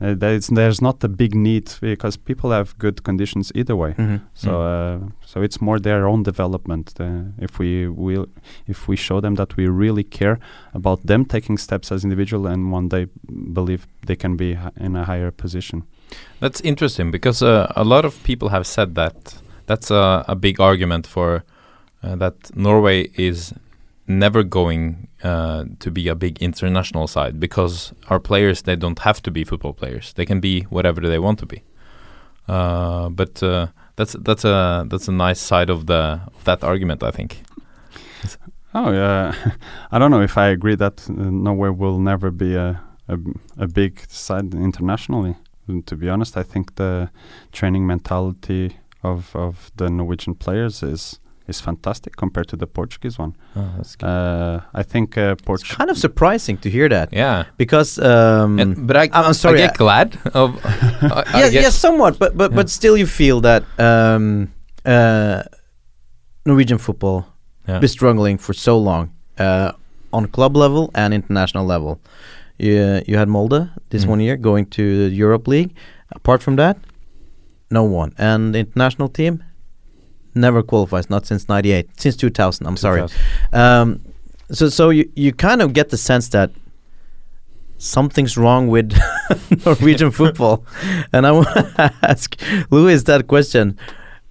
Uh, 0.00 0.14
there's, 0.14 0.46
there's 0.46 0.80
not 0.80 1.04
a 1.04 1.08
big 1.08 1.34
need 1.34 1.70
because 1.80 2.16
people 2.16 2.50
have 2.50 2.74
good 2.78 3.02
conditions 3.04 3.52
either 3.54 3.76
way. 3.76 3.94
Mhm. 3.98 4.20
So 4.34 4.62
uh, 4.62 4.98
so 5.26 5.42
it's 5.42 5.60
more 5.60 5.78
their 5.78 6.06
own 6.08 6.22
development. 6.22 6.94
Uh, 7.00 7.24
if 7.38 7.58
we 7.58 7.86
will, 7.88 8.26
if 8.66 8.88
we 8.88 8.96
show 8.96 9.20
them 9.20 9.34
that 9.34 9.56
we 9.56 9.68
really 9.68 10.04
care 10.04 10.38
about 10.74 11.06
them 11.06 11.24
taking 11.24 11.58
steps 11.58 11.92
as 11.92 12.02
individual 12.04 12.46
and 12.46 12.72
one 12.72 12.88
day 12.88 13.06
believe 13.52 13.86
they 14.06 14.16
can 14.16 14.36
be 14.36 14.56
in 14.80 14.96
a 14.96 15.04
higher 15.04 15.30
position. 15.30 15.82
That's 16.40 16.60
interesting 16.62 17.10
because 17.10 17.42
uh, 17.42 17.66
a 17.76 17.84
lot 17.84 18.04
of 18.04 18.22
people 18.22 18.48
have 18.48 18.64
said 18.64 18.94
that 18.94 19.34
that's 19.66 19.90
a, 19.90 20.24
a 20.26 20.34
big 20.34 20.60
argument 20.60 21.06
for 21.06 21.44
uh, 22.02 22.16
that 22.16 22.34
Norway 22.56 23.10
is 23.16 23.52
never 24.06 24.42
going 24.42 25.06
uh, 25.22 25.64
to 25.78 25.90
be 25.90 26.08
a 26.08 26.14
big 26.14 26.42
international 26.42 27.06
side 27.06 27.38
because 27.38 27.92
our 28.08 28.20
players 28.20 28.62
they 28.62 28.76
don't 28.76 29.00
have 29.00 29.20
to 29.22 29.30
be 29.30 29.44
football 29.44 29.72
players; 29.72 30.12
they 30.14 30.26
can 30.26 30.40
be 30.40 30.62
whatever 30.62 31.00
they 31.00 31.18
want 31.18 31.38
to 31.38 31.46
be. 31.46 31.62
Uh, 32.48 33.08
but 33.10 33.42
uh, 33.42 33.68
that's 33.96 34.14
that's 34.20 34.44
a 34.44 34.86
that's 34.88 35.08
a 35.08 35.12
nice 35.12 35.40
side 35.40 35.70
of 35.70 35.86
the 35.86 36.20
of 36.34 36.44
that 36.44 36.64
argument, 36.64 37.02
I 37.02 37.10
think. 37.10 37.42
Oh 38.74 38.92
yeah, 38.92 39.34
I 39.92 39.98
don't 39.98 40.10
know 40.10 40.22
if 40.22 40.38
I 40.38 40.48
agree 40.48 40.76
that 40.76 41.08
uh, 41.08 41.12
Norway 41.12 41.70
will 41.70 41.98
never 41.98 42.30
be 42.30 42.54
a, 42.54 42.80
a 43.08 43.18
a 43.58 43.66
big 43.66 44.00
side 44.08 44.54
internationally. 44.54 45.36
To 45.86 45.96
be 45.96 46.08
honest, 46.08 46.36
I 46.36 46.42
think 46.42 46.74
the 46.76 47.10
training 47.52 47.86
mentality 47.86 48.78
of 49.02 49.34
of 49.36 49.70
the 49.76 49.88
Norwegian 49.88 50.34
players 50.34 50.82
is 50.82 51.20
is 51.50 51.60
fantastic 51.60 52.16
compared 52.16 52.46
to 52.48 52.56
the 52.56 52.66
Portuguese 52.66 53.18
one. 53.22 53.32
Oh, 53.56 53.68
that's 53.76 53.96
good. 53.96 54.06
Uh, 54.08 54.60
I 54.80 54.82
think 54.82 55.16
uh, 55.16 55.32
It's 55.32 55.42
Portugal. 55.42 55.76
kind 55.76 55.90
of 55.90 55.96
surprising 55.98 56.58
to 56.60 56.68
hear 56.70 56.88
that 56.88 57.08
yeah. 57.12 57.44
because 57.56 57.98
um, 57.98 58.58
And- 58.60 58.86
but 58.86 58.96
I, 58.96 59.00
I'm- 59.12 59.24
I'm 59.26 59.34
sorry, 59.34 59.62
I 59.62 59.66
I- 59.68 59.76
glad 59.78 60.18
of. 60.34 60.50
I, 60.64 61.22
I 61.34 61.40
yeah, 61.40 61.50
get- 61.50 61.62
yeah, 61.62 61.70
somewhat, 61.72 62.18
but 62.18 62.36
but 62.36 62.50
Yeah. 62.50 62.56
but 62.56 62.70
still, 62.70 62.96
you 62.96 63.06
feel 63.06 63.40
that 63.40 63.62
um, 63.78 64.48
uh, 64.86 65.42
Norwegian 66.44 66.78
football 66.78 67.24
Yeah. 67.68 67.80
been 67.80 67.88
struggling 67.88 68.38
for 68.38 68.54
so 68.54 68.78
long 68.78 69.10
uh, 69.38 69.72
on 70.12 70.26
club 70.26 70.56
level 70.56 70.90
and 70.94 71.12
international 71.14 71.66
level. 71.66 71.98
You 72.58 73.02
you 73.06 73.18
had 73.18 73.28
Molde 73.28 73.68
this 73.90 74.04
Mm. 74.04 74.10
one 74.10 74.22
year 74.24 74.36
going 74.40 74.66
to 74.70 74.82
the 74.82 75.16
Europe 75.24 75.50
League. 75.50 75.70
Apart 76.16 76.42
from 76.42 76.56
that, 76.56 76.76
no 77.70 77.84
one. 77.84 78.10
And 78.18 78.52
the 78.54 78.58
international 78.58 79.08
team 79.08 79.42
never 80.34 80.62
qualifies, 80.62 81.10
not 81.10 81.26
since 81.26 81.48
'98, 81.48 81.88
since 82.00 82.16
2000. 82.16 82.66
I'm 82.66 82.76
sorry. 82.76 83.04
Um, 83.52 84.00
so 84.50 84.68
so 84.68 84.90
you 84.90 85.10
you 85.14 85.32
kind 85.32 85.62
of 85.62 85.72
get 85.72 85.90
the 85.90 85.96
sense 85.96 86.28
that 86.30 86.50
something's 87.78 88.36
wrong 88.36 88.68
with 88.68 88.92
Norwegian 89.66 90.10
football, 90.10 90.64
and 91.12 91.26
I 91.26 91.32
want 91.32 91.48
to 91.48 91.94
ask 92.02 92.36
Louis 92.70 93.02
that 93.04 93.26
question: 93.26 93.78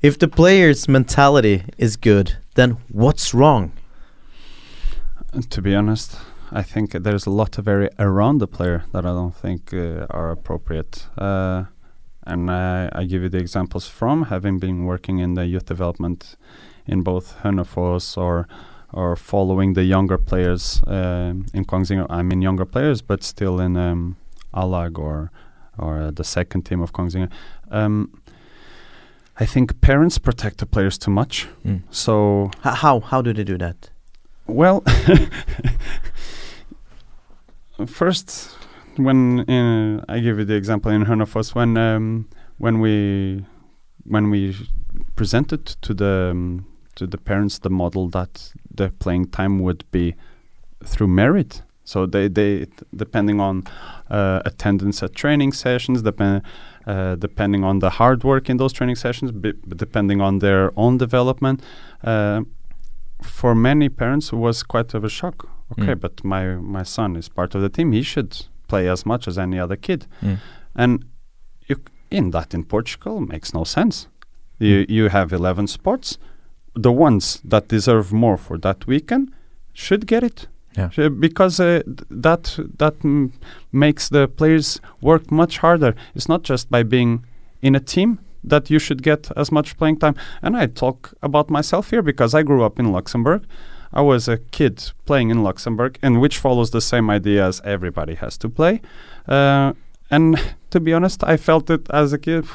If 0.01 0.19
the 0.19 0.27
players' 0.27 0.87
mentality 0.87 1.63
is 1.77 1.97
good, 1.97 2.37
then 2.55 2.77
what's 2.89 3.33
wrong? 3.33 3.71
To 5.49 5.61
be 5.61 5.75
honest, 5.75 6.17
I 6.51 6.63
think 6.63 6.91
there's 6.91 7.27
a 7.27 7.29
lot 7.29 7.57
of 7.57 7.67
area 7.67 7.89
around 7.99 8.39
the 8.39 8.47
player 8.47 8.83
that 8.93 9.05
I 9.05 9.09
don't 9.09 9.35
think 9.35 9.73
uh, 9.73 10.07
are 10.09 10.31
appropriate. 10.31 11.07
Uh, 11.17 11.65
and 12.29 12.49
I, 12.51 12.89
I 12.93 13.05
give 13.05 13.23
you 13.23 13.29
the 13.29 13.37
examples 13.39 13.87
from 13.87 14.23
having 14.23 14.59
been 14.59 14.85
working 14.85 15.19
in 15.19 15.33
the 15.35 15.45
youth 15.45 15.65
development 15.65 16.35
in 16.85 17.01
both 17.03 17.37
Hønefoss 17.43 18.17
or 18.17 18.47
or 18.91 19.15
following 19.15 19.73
the 19.73 19.83
younger 19.83 20.17
players 20.17 20.81
uh, 20.87 21.33
in 21.53 21.65
Kongsvinger. 21.65 22.05
I 22.09 22.23
mean 22.23 22.41
younger 22.41 22.65
players, 22.65 23.01
but 23.01 23.23
still 23.23 23.59
in 23.59 23.77
um, 23.77 24.15
Alag 24.53 24.97
or 24.97 25.31
or 25.77 26.01
uh, 26.01 26.11
the 26.11 26.23
second 26.23 26.63
team 26.63 26.81
of 26.81 26.91
Kongsvinger. 26.91 27.29
Um, 27.71 28.21
I 29.41 29.45
think 29.45 29.79
parents 29.81 30.17
protect 30.17 30.57
the 30.57 30.65
players 30.65 30.97
too 30.97 31.11
much. 31.11 31.47
Mm. 31.65 31.81
So 31.91 32.51
H- 32.65 32.77
how 32.83 32.99
how 32.99 33.21
do 33.21 33.33
they 33.33 33.43
do 33.43 33.57
that? 33.57 33.89
well, 34.47 34.83
first, 37.85 38.57
when 38.97 39.39
uh, 39.49 40.03
I 40.09 40.19
give 40.19 40.37
you 40.39 40.45
the 40.45 40.55
example 40.55 40.91
in 40.91 41.05
Hønefoss, 41.05 41.55
when 41.55 41.77
um, 41.77 42.27
when 42.57 42.79
we 42.79 43.45
when 44.05 44.29
we 44.29 44.55
presented 45.15 45.65
to 45.81 45.93
the 45.93 46.29
um, 46.31 46.65
to 46.95 47.07
the 47.07 47.17
parents 47.17 47.59
the 47.59 47.69
model 47.69 48.09
that 48.09 48.53
the 48.75 48.89
playing 48.99 49.27
time 49.29 49.59
would 49.59 49.83
be 49.91 50.15
through 50.83 51.07
merit. 51.07 51.61
So 51.83 52.05
they 52.05 52.27
they 52.29 52.65
depending 52.95 53.39
on 53.39 53.63
uh, 54.09 54.41
attendance 54.45 55.01
at 55.03 55.15
training 55.15 55.53
sessions, 55.53 56.01
depend 56.01 56.41
uh, 56.87 57.15
depending 57.15 57.63
on 57.63 57.79
the 57.79 57.89
hard 57.89 58.23
work 58.23 58.49
in 58.49 58.57
those 58.57 58.73
training 58.73 58.95
sessions, 58.97 59.31
b- 59.31 59.53
depending 59.75 60.21
on 60.21 60.39
their 60.39 60.71
own 60.75 60.97
development. 60.97 61.61
Uh, 62.03 62.41
for 63.21 63.53
many 63.55 63.89
parents, 63.89 64.31
it 64.31 64.37
was 64.37 64.63
quite 64.63 64.93
of 64.93 65.03
a 65.03 65.09
shock. 65.09 65.47
Okay, 65.71 65.93
Mm. 65.93 65.99
but 65.99 66.23
my 66.23 66.55
my 66.55 66.83
son 66.83 67.15
is 67.15 67.29
part 67.29 67.55
of 67.55 67.61
the 67.61 67.69
team. 67.69 67.91
He 67.91 68.01
should 68.01 68.48
play 68.69 68.89
as 68.91 69.05
much 69.05 69.27
as 69.27 69.37
any 69.37 69.59
other 69.59 69.75
kid, 69.77 70.05
Mm. 70.21 70.37
and 70.75 71.05
you, 71.69 71.75
in 72.11 72.31
that 72.31 72.53
in 72.53 72.63
Portugal 72.63 73.19
makes 73.21 73.53
no 73.53 73.63
sense. 73.65 74.07
You 74.59 74.85
you 74.89 75.09
have 75.09 75.35
eleven 75.35 75.67
sports. 75.67 76.17
The 76.83 76.91
ones 76.91 77.41
that 77.49 77.67
deserve 77.69 78.13
more 78.15 78.37
for 78.37 78.57
that 78.59 78.87
weekend 78.87 79.31
should 79.73 80.05
get 80.07 80.23
it. 80.23 80.47
Yeah. 80.77 81.09
Because 81.19 81.59
uh, 81.63 81.81
th- 81.85 82.21
that 82.23 82.59
that 82.77 82.93
m- 83.03 83.31
makes 83.71 84.09
the 84.09 84.27
players 84.27 84.79
work 85.01 85.31
much 85.31 85.57
harder. 85.61 85.93
It's 86.15 86.27
not 86.29 86.49
just 86.49 86.69
by 86.69 86.83
being 86.83 87.23
in 87.61 87.75
a 87.75 87.79
team 87.79 88.17
that 88.49 88.69
you 88.69 88.79
should 88.79 89.01
get 89.03 89.31
as 89.35 89.51
much 89.51 89.75
playing 89.77 89.99
time. 89.99 90.13
And 90.41 90.55
I 90.63 90.67
talk 90.67 91.13
about 91.21 91.49
myself 91.49 91.89
here 91.91 92.01
because 92.03 92.39
I 92.39 92.43
grew 92.43 92.65
up 92.65 92.79
in 92.79 92.91
Luxembourg. 92.91 93.41
I 93.93 94.01
was 94.01 94.27
a 94.27 94.37
kid 94.37 94.91
playing 95.05 95.29
in 95.31 95.43
Luxembourg, 95.43 95.97
and 96.01 96.21
which 96.21 96.37
follows 96.37 96.71
the 96.71 96.81
same 96.81 97.09
idea 97.09 97.45
as 97.47 97.61
everybody 97.63 98.15
has 98.15 98.37
to 98.37 98.49
play. 98.49 98.81
Uh, 99.27 99.73
and 100.11 100.39
to 100.69 100.79
be 100.79 100.93
honest, 100.93 101.23
I 101.23 101.37
felt 101.37 101.69
it 101.69 101.87
as 101.89 102.13
a 102.13 102.17
kid. 102.17 102.45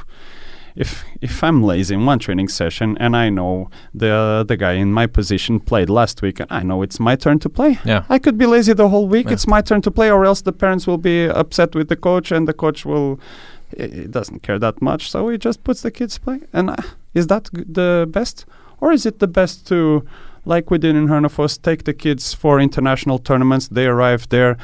If 0.77 1.05
if 1.21 1.43
I'm 1.45 1.63
lazy 1.63 1.95
in 1.95 2.05
one 2.05 2.19
training 2.19 2.49
session 2.49 2.97
and 2.99 3.15
I 3.17 3.31
know 3.31 3.71
the 3.95 4.45
the 4.49 4.57
guy 4.57 4.73
in 4.73 4.93
my 4.93 5.07
position 5.07 5.61
played 5.61 5.89
last 5.89 6.21
week 6.21 6.41
and 6.41 6.51
I 6.51 6.65
know 6.65 6.83
it's 6.83 6.99
my 6.99 7.15
turn 7.17 7.39
to 7.41 7.49
play, 7.49 7.79
Yeah. 7.85 8.03
I 8.09 8.19
could 8.19 8.37
be 8.37 8.47
lazy 8.47 8.73
the 8.75 8.89
whole 8.89 9.07
week. 9.07 9.27
Yeah. 9.27 9.35
It's 9.35 9.47
my 9.47 9.63
turn 9.63 9.83
to 9.83 9.91
play, 9.93 10.11
or 10.11 10.25
else 10.25 10.43
the 10.43 10.53
parents 10.53 10.87
will 10.89 10.99
be 10.99 11.29
upset 11.29 11.75
with 11.77 11.89
the 11.89 11.97
coach, 11.97 12.33
and 12.33 12.49
the 12.49 12.53
coach 12.55 12.85
will 12.85 13.21
he 13.79 14.07
doesn't 14.09 14.43
care 14.43 14.59
that 14.59 14.83
much. 14.83 15.11
So 15.11 15.29
he 15.29 15.39
just 15.39 15.63
puts 15.65 15.83
the 15.83 15.91
kids 15.91 16.19
play. 16.19 16.41
And 16.53 16.71
uh, 16.71 16.77
is 17.15 17.27
that 17.29 17.49
the 17.53 18.07
best, 18.11 18.45
or 18.81 18.93
is 18.93 19.07
it 19.07 19.19
the 19.19 19.27
best 19.29 19.67
to, 19.69 20.05
like 20.45 20.71
we 20.71 20.79
did 20.79 20.95
in 20.97 21.09
Hønefoss, 21.09 21.61
take 21.61 21.85
the 21.85 21.93
kids 21.95 22.35
for 22.35 22.61
international 22.61 23.19
tournaments? 23.19 23.69
They 23.69 23.87
arrive 23.87 24.29
there. 24.29 24.57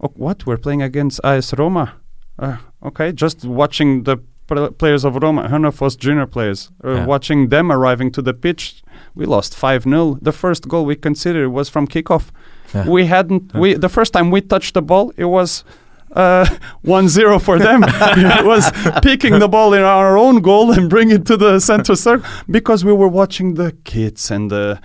Oh, 0.00 0.10
what 0.16 0.46
we're 0.46 0.56
playing 0.56 0.82
against 0.82 1.20
AS 1.24 1.52
Roma? 1.58 1.94
Uh, 2.38 2.56
okay, 2.84 3.12
just 3.12 3.44
watching 3.44 4.04
the 4.04 4.16
pl- 4.46 4.70
players 4.72 5.04
of 5.04 5.16
Roma, 5.22 5.48
Hønefoss 5.48 5.96
junior 5.98 6.26
players, 6.26 6.70
uh, 6.84 6.90
Yeah. 6.94 7.06
watching 7.06 7.48
them 7.50 7.70
arriving 7.70 8.10
to 8.12 8.22
the 8.22 8.32
pitch. 8.32 8.82
We 9.14 9.26
lost 9.26 9.54
5 9.54 9.82
0. 9.84 10.18
The 10.22 10.32
first 10.32 10.68
goal 10.68 10.84
we 10.86 10.96
considered 10.96 11.50
was 11.50 11.68
from 11.68 11.86
kickoff. 11.86 12.30
Yeah. 12.74 12.88
We 12.88 13.06
hadn't, 13.06 13.52
we 13.54 13.74
the 13.74 13.88
first 13.88 14.12
time 14.12 14.30
we 14.30 14.40
touched 14.40 14.74
the 14.74 14.82
ball, 14.82 15.12
it 15.16 15.26
was 15.26 15.64
uh, 16.12 16.44
1-0 16.84 17.40
for 17.40 17.58
them. 17.58 17.82
it 17.86 18.44
was 18.44 18.70
picking 19.02 19.38
the 19.38 19.48
ball 19.48 19.74
in 19.74 19.82
our 19.82 20.16
own 20.18 20.40
goal 20.42 20.72
and 20.72 20.88
bring 20.90 21.10
it 21.10 21.26
to 21.26 21.36
the 21.36 21.60
center 21.60 21.94
circle 21.96 22.28
because 22.50 22.84
we 22.84 22.92
were 22.92 23.08
watching 23.08 23.54
the 23.54 23.72
kids 23.84 24.30
and 24.30 24.50
the 24.50 24.80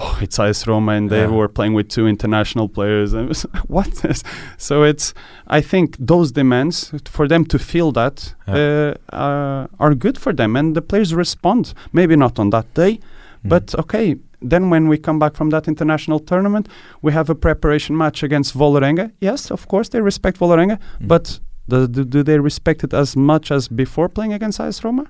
oh 0.00 0.16
it's 0.22 0.38
AS 0.38 0.66
Roma 0.68 0.92
and 0.92 1.10
they 1.10 1.22
Yeah. 1.22 1.26
were 1.38 1.48
playing 1.48 1.74
with 1.74 1.88
two 1.88 2.06
international 2.06 2.68
players 2.68 3.12
and 3.14 3.28
was, 3.28 3.42
what 3.66 4.04
is 4.04 4.22
so 4.56 4.84
it's 4.84 5.12
I 5.48 5.60
think 5.60 5.96
those 5.98 6.30
demands 6.32 6.92
for 7.06 7.26
them 7.26 7.44
to 7.46 7.58
feel 7.58 7.90
that 7.92 8.34
uh, 8.46 8.94
uh, 9.12 9.66
are 9.80 9.94
good 9.94 10.16
for 10.16 10.32
them 10.32 10.54
and 10.56 10.76
the 10.76 10.82
players 10.82 11.12
respond 11.14 11.74
maybe 11.92 12.14
not 12.16 12.38
on 12.38 12.50
that 12.50 12.72
day 12.74 13.00
Mm. 13.44 13.50
but 13.50 13.72
okay 13.78 14.16
then 14.40 14.70
when 14.70 14.88
we 14.88 14.98
come 14.98 15.18
back 15.18 15.36
from 15.36 15.50
that 15.50 15.66
international 15.68 16.18
tournament 16.20 16.68
we 17.02 17.12
have 17.12 17.30
a 17.30 17.34
preparation 17.34 17.96
match 17.96 18.22
against 18.22 18.54
Vålerenga. 18.56 19.10
Yes 19.20 19.50
of 19.50 19.66
course 19.68 19.88
they 19.90 20.00
respect 20.00 20.38
Vålerenga 20.38 20.78
Mm. 21.00 21.08
but 21.08 21.40
do, 21.68 21.86
do, 21.86 22.04
do 22.04 22.22
they 22.22 22.38
respect 22.38 22.84
it 22.84 22.94
as 22.94 23.16
much 23.16 23.50
as 23.50 23.68
before 23.68 24.08
playing 24.08 24.32
against 24.32 24.60
AS 24.60 24.84
Roma? 24.84 25.04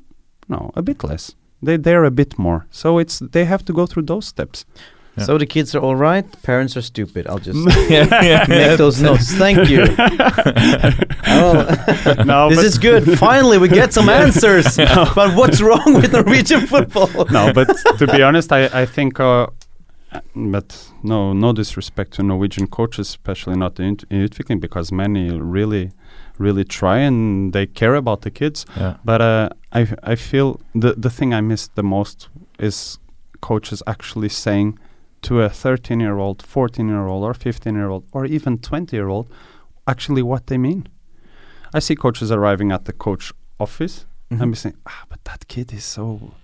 No 0.48 0.70
a 0.74 0.82
bit 0.82 1.04
less. 1.04 1.34
They 1.62 1.76
they're 1.78 2.04
a 2.06 2.10
bit 2.10 2.38
more. 2.38 2.66
So 2.70 2.98
it's 2.98 3.18
they 3.32 3.44
have 3.44 3.64
to 3.64 3.72
go 3.72 3.86
through 3.86 4.06
those 4.06 4.26
steps 4.26 4.64
Yeah. 5.18 5.24
So 5.26 5.38
the 5.38 5.46
kids 5.46 5.74
are 5.74 5.80
all 5.80 5.96
right, 5.96 6.24
parents 6.42 6.76
are 6.76 6.82
stupid. 6.82 7.26
I'll 7.26 7.38
just 7.38 7.58
make 7.90 8.78
those 8.78 9.00
notes. 9.08 9.32
Thank 9.34 9.68
you. 9.68 9.82
oh, 11.26 12.24
no 12.24 12.48
this 12.50 12.64
is 12.64 12.78
good. 12.78 13.18
Finally, 13.18 13.58
we 13.58 13.68
get 13.68 13.92
some 13.92 14.08
answers. 14.08 14.76
But 14.76 15.36
what's 15.36 15.60
wrong 15.60 15.94
with 15.94 16.12
Norwegian 16.12 16.66
football? 16.66 17.08
no, 17.30 17.52
but 17.52 17.68
to 17.98 18.06
be 18.06 18.22
honest, 18.22 18.52
I 18.52 18.66
I 18.82 18.86
think. 18.86 19.20
Uh, 19.20 19.46
but 20.34 20.88
no, 21.02 21.34
no 21.34 21.52
disrespect 21.52 22.12
to 22.14 22.22
Norwegian 22.22 22.66
coaches, 22.66 23.08
especially 23.08 23.56
not 23.56 23.78
in, 23.78 23.98
in 24.10 24.26
Utvikling, 24.26 24.58
because 24.58 24.90
many 24.90 25.30
really, 25.38 25.90
really 26.38 26.64
try 26.64 26.98
and 26.98 27.52
they 27.52 27.66
care 27.66 27.94
about 27.94 28.22
the 28.22 28.30
kids. 28.30 28.64
yeah. 28.76 28.94
But 29.04 29.20
uh, 29.20 29.48
I 29.72 29.86
I 30.12 30.16
feel 30.16 30.60
the 30.74 30.94
the 30.94 31.10
thing 31.10 31.34
I 31.34 31.40
miss 31.42 31.68
the 31.74 31.82
most 31.82 32.28
is 32.58 32.98
coaches 33.40 33.82
actually 33.86 34.28
saying 34.30 34.78
to 35.22 35.40
a 35.42 35.48
13 35.48 36.00
year 36.00 36.18
old, 36.18 36.42
14 36.42 36.88
year 36.88 37.06
old, 37.06 37.24
or 37.24 37.34
15 37.34 37.74
year 37.74 37.88
old, 37.88 38.04
or 38.12 38.24
even 38.26 38.58
20 38.58 38.96
year 38.96 39.08
old, 39.08 39.28
actually 39.86 40.22
what 40.22 40.46
they 40.46 40.58
mean. 40.58 40.86
I 41.74 41.80
see 41.80 41.96
coaches 41.96 42.30
arriving 42.32 42.72
at 42.72 42.84
the 42.84 42.92
coach 42.92 43.32
office 43.58 44.04
Mm-hmm. 44.30 44.42
and 44.42 44.52
be 44.52 44.56
saying, 44.56 44.76
ah, 44.86 45.04
but 45.08 45.24
that 45.24 45.48
kid 45.48 45.72
is 45.72 45.84
so, 45.84 46.34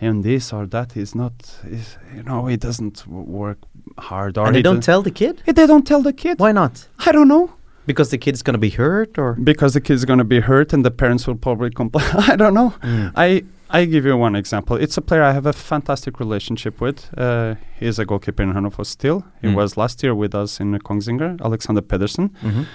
and 0.00 0.22
this 0.22 0.52
or 0.52 0.66
that 0.66 0.96
is 0.96 1.16
not, 1.16 1.32
is, 1.68 1.96
you 2.14 2.22
know, 2.22 2.46
he 2.46 2.56
doesn't 2.56 3.02
w- 3.06 3.24
work 3.24 3.58
hard. 3.98 4.38
Or 4.38 4.46
And 4.46 4.54
they 4.54 4.62
don't 4.62 4.76
do- 4.76 4.82
tell 4.82 5.02
the 5.02 5.10
kid? 5.10 5.42
Eh, 5.48 5.50
They 5.52 5.66
don't 5.66 5.84
tell 5.84 6.00
the 6.00 6.12
kid. 6.12 6.38
Why 6.38 6.52
not? 6.52 6.86
I 7.04 7.10
don't 7.10 7.26
know. 7.26 7.50
Because 7.86 8.10
the 8.10 8.18
kid's 8.18 8.40
gonna 8.44 8.58
be 8.58 8.70
hurt, 8.70 9.18
or 9.18 9.32
Because 9.34 9.72
the 9.74 9.80
kid's 9.80 10.04
going 10.04 10.20
to 10.20 10.24
be 10.24 10.38
hurt 10.38 10.72
and 10.72 10.84
the 10.84 10.92
parents 10.92 11.26
will 11.26 11.34
probably 11.34 11.70
complain. 11.70 12.06
I 12.32 12.36
don't 12.36 12.54
know. 12.54 12.72
Mm. 12.84 13.10
I 13.16 13.42
I 13.70 13.86
give 13.86 14.04
you 14.04 14.16
one 14.16 14.36
example. 14.36 14.76
It's 14.76 14.96
a 14.96 15.00
player 15.02 15.22
I 15.22 15.32
have 15.32 15.46
a 15.46 15.52
fantastic 15.52 16.20
relationship 16.20 16.80
with. 16.80 17.08
Uh, 17.18 17.54
he's 17.80 17.98
a 17.98 18.04
goalkeeper 18.04 18.42
in 18.42 18.52
Hønefoss 18.52 18.86
still. 18.86 19.24
He 19.42 19.48
Mm. 19.48 19.54
was 19.56 19.76
last 19.76 20.02
year 20.02 20.14
with 20.14 20.34
us 20.34 20.60
in 20.60 20.78
Kongsvinger, 20.78 21.40
Alexander 21.40 21.82
Pedersen. 21.82 22.30
Mhm. 22.42 22.66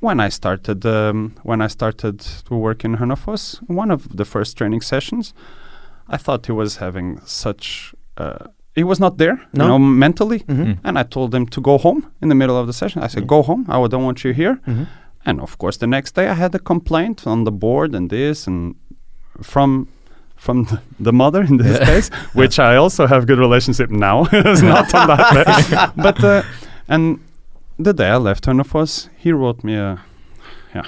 When 0.00 0.20
I 0.20 0.28
started, 0.30 0.84
um, 0.86 1.32
when 1.42 1.60
I 1.60 1.66
started 1.68 2.18
to 2.48 2.54
work 2.54 2.84
in 2.84 2.96
Hønefoss, 2.96 3.60
one 3.68 3.90
of 3.90 4.16
the 4.16 4.24
first 4.24 4.56
training 4.56 4.82
sessions, 4.82 5.34
I 6.08 6.16
thought 6.18 6.46
he 6.46 6.52
was 6.52 6.76
having 6.76 7.20
such. 7.24 7.94
Uh, 8.16 8.46
he 8.76 8.84
was 8.84 9.00
not 9.00 9.18
there, 9.18 9.36
No. 9.54 9.64
you 9.64 9.68
know, 9.70 9.78
mentally. 9.78 10.40
Mhm. 10.40 10.64
Mm. 10.66 10.78
And 10.84 10.98
I 10.98 11.02
told 11.04 11.34
him 11.34 11.46
to 11.46 11.60
go 11.60 11.78
home 11.78 12.02
in 12.22 12.28
the 12.28 12.34
middle 12.34 12.56
of 12.56 12.66
the 12.66 12.72
session. 12.72 13.02
I 13.02 13.08
said, 13.08 13.22
Yeah. 13.22 13.28
"Go 13.28 13.42
home. 13.42 13.64
I 13.68 13.88
don't 13.88 14.04
want 14.04 14.24
you 14.24 14.32
here." 14.34 14.58
Mhm. 14.66 14.86
And 15.26 15.40
of 15.40 15.56
course, 15.58 15.78
the 15.78 15.86
next 15.86 16.14
day 16.14 16.28
I 16.28 16.34
had 16.34 16.54
a 16.54 16.58
complaint 16.58 17.26
on 17.26 17.44
the 17.44 17.52
board 17.52 17.94
and 17.94 18.08
this 18.10 18.46
and 18.48 18.74
from 19.42 19.88
from 20.38 20.64
the, 20.64 20.80
the 21.00 21.12
mother 21.12 21.42
in 21.42 21.56
this 21.58 21.78
case, 21.78 22.08
which 22.34 22.58
I 22.58 22.76
also 22.76 23.06
have 23.06 23.26
good 23.26 23.38
relationship 23.38 23.90
now. 23.90 24.26
it's 24.32 24.62
not 24.62 24.94
on 24.94 25.06
that 25.08 25.34
day. 25.96 26.02
but 26.02 26.24
uh, 26.24 26.42
and 26.88 27.18
the 27.78 27.92
day 27.92 28.08
I 28.08 28.16
left 28.16 28.44
Hønefoss, 28.46 29.08
he 29.18 29.32
wrote 29.32 29.62
me 29.64 29.74
a 29.76 29.98
yeah 30.74 30.84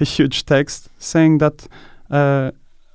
a 0.00 0.04
huge 0.04 0.44
text 0.44 0.88
saying 0.98 1.38
that 1.38 1.66
uh, 2.10 2.50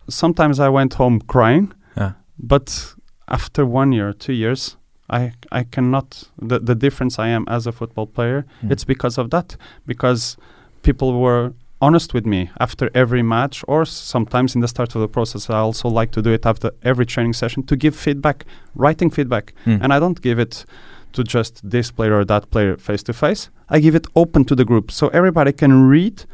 sometimes 0.10 0.60
I 0.60 0.70
went 0.70 0.94
home 0.96 1.20
crying, 1.28 1.74
Yeah. 1.98 2.12
but 2.40 2.94
after 3.28 3.66
one 3.66 3.92
year, 3.96 4.14
two 4.14 4.34
years. 4.34 4.78
I, 5.10 5.32
I 5.54 5.64
cannot 5.64 6.30
the, 6.38 6.60
the 6.60 6.76
difference 6.76 7.18
I 7.18 7.30
am 7.30 7.46
as 7.48 7.66
a 7.66 7.72
football 7.72 8.08
player 8.08 8.44
Mm. 8.62 8.72
it's 8.74 8.84
because 8.86 9.18
of 9.18 9.30
that 9.30 9.56
because 9.86 10.36
people 10.84 11.18
were 11.22 11.54
honest 11.82 12.14
with 12.14 12.26
me 12.26 12.50
after 12.60 12.90
every 12.94 13.22
match 13.22 13.64
or 13.68 13.86
sometimes 13.86 14.56
in 14.56 14.62
the 14.62 14.68
start 14.68 14.96
of 14.96 15.02
the 15.02 15.08
process 15.08 15.50
i 15.50 15.58
also 15.60 15.88
like 15.88 16.12
to 16.12 16.22
do 16.22 16.32
it 16.32 16.46
after 16.46 16.72
every 16.84 17.06
training 17.06 17.34
session 17.34 17.62
to 17.64 17.76
give 17.76 17.96
feedback 17.96 18.46
writing 18.76 19.10
feedback 19.12 19.54
Mm. 19.66 19.80
and 19.84 19.94
i 19.94 20.00
don't 20.00 20.22
give 20.22 20.40
it 20.40 20.66
to 21.14 21.24
just 21.24 21.62
this 21.70 21.92
player 21.92 22.16
or 22.20 22.26
that 22.26 22.50
player 22.52 22.78
face 22.78 23.04
to 23.04 23.14
face 23.14 23.50
i 23.70 23.80
give 23.80 23.96
it 23.96 24.08
open 24.16 24.44
to 24.46 24.56
the 24.56 24.66
group 24.66 24.92
so 24.92 25.08
everybody 25.10 25.52
can 25.52 25.88
read 25.88 26.26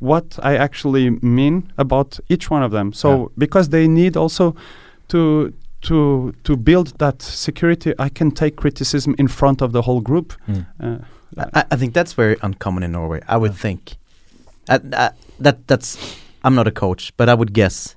what 0.00 0.38
i 0.42 0.56
actually 0.56 1.10
mean 1.22 1.72
about 1.78 2.18
each 2.28 2.50
one 2.50 2.62
of 2.64 2.70
them 2.72 2.92
so 2.92 3.08
Yeah. 3.10 3.26
because 3.38 3.68
they 3.68 3.86
need 3.88 4.16
also 4.16 4.54
to 5.08 5.52
to 5.82 6.32
to 6.44 6.56
build 6.56 6.98
that 6.98 7.22
security 7.22 7.92
i 7.98 8.08
can 8.08 8.30
take 8.30 8.56
criticism 8.56 9.14
in 9.18 9.28
front 9.28 9.62
of 9.62 9.70
the 9.72 9.82
whole 9.82 10.00
group 10.00 10.32
Mm. 10.48 10.64
uh, 10.80 10.98
I, 11.54 11.64
I 11.70 11.76
think 11.76 11.94
that's 11.94 12.12
very 12.12 12.36
uncommon 12.42 12.82
in 12.82 12.92
Norway. 12.92 13.20
I 13.26 13.38
would 13.38 13.54
think. 13.54 13.96
Uh, 14.68 14.78
uh, 14.92 15.10
that 15.40 15.66
that's. 15.66 15.98
I'm 16.44 16.54
not 16.54 16.66
a 16.66 16.70
coach, 16.72 17.12
but 17.16 17.28
I 17.28 17.34
would 17.34 17.52
guess 17.52 17.96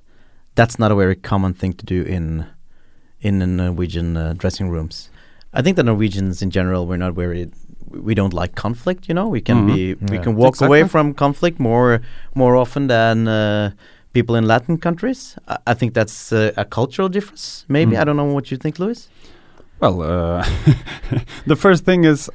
that's 0.54 0.78
not 0.78 0.90
a 0.92 0.94
very 0.94 1.16
common 1.16 1.54
thing 1.54 1.72
to 1.74 1.84
do 1.84 2.02
in 2.02 2.46
in 3.20 3.38
the 3.38 3.46
Norwegian 3.46 4.16
uh, 4.16 4.34
dressing 4.36 4.68
rooms. 4.70 5.10
I 5.54 5.62
think 5.62 5.76
the 5.76 5.82
Norwegians 5.82 6.42
in 6.42 6.50
general 6.50 6.86
we're 6.86 6.96
not 6.98 7.14
very. 7.14 7.50
We 7.90 8.14
don't 8.14 8.34
like 8.34 8.54
conflict. 8.56 9.08
You 9.08 9.14
know, 9.14 9.28
we 9.28 9.40
can 9.40 9.56
Mhm. 9.62 9.66
be 9.66 9.94
we 10.12 10.18
can 10.18 10.34
walk 10.36 10.60
away 10.60 10.84
from 10.88 11.14
conflict 11.14 11.58
more 11.60 12.00
more 12.34 12.56
often 12.56 12.86
than. 12.88 13.28
Uh, 13.28 13.70
People 14.12 14.34
in 14.38 14.46
Latin 14.46 14.78
countries, 14.78 15.36
I, 15.46 15.58
I 15.66 15.74
think 15.74 15.92
that's 15.92 16.32
uh, 16.32 16.50
a 16.56 16.64
cultural 16.64 17.10
difference. 17.10 17.66
Maybe 17.68 17.92
Mm. 17.96 18.00
I 18.00 18.04
don't 18.04 18.16
know 18.16 18.32
what 18.32 18.50
you 18.50 18.56
think, 18.56 18.78
Louis. 18.78 19.08
Well, 19.78 20.00
uh, 20.00 20.42
the 21.46 21.54
first 21.54 21.84
thing 21.84 22.04
is 22.06 22.30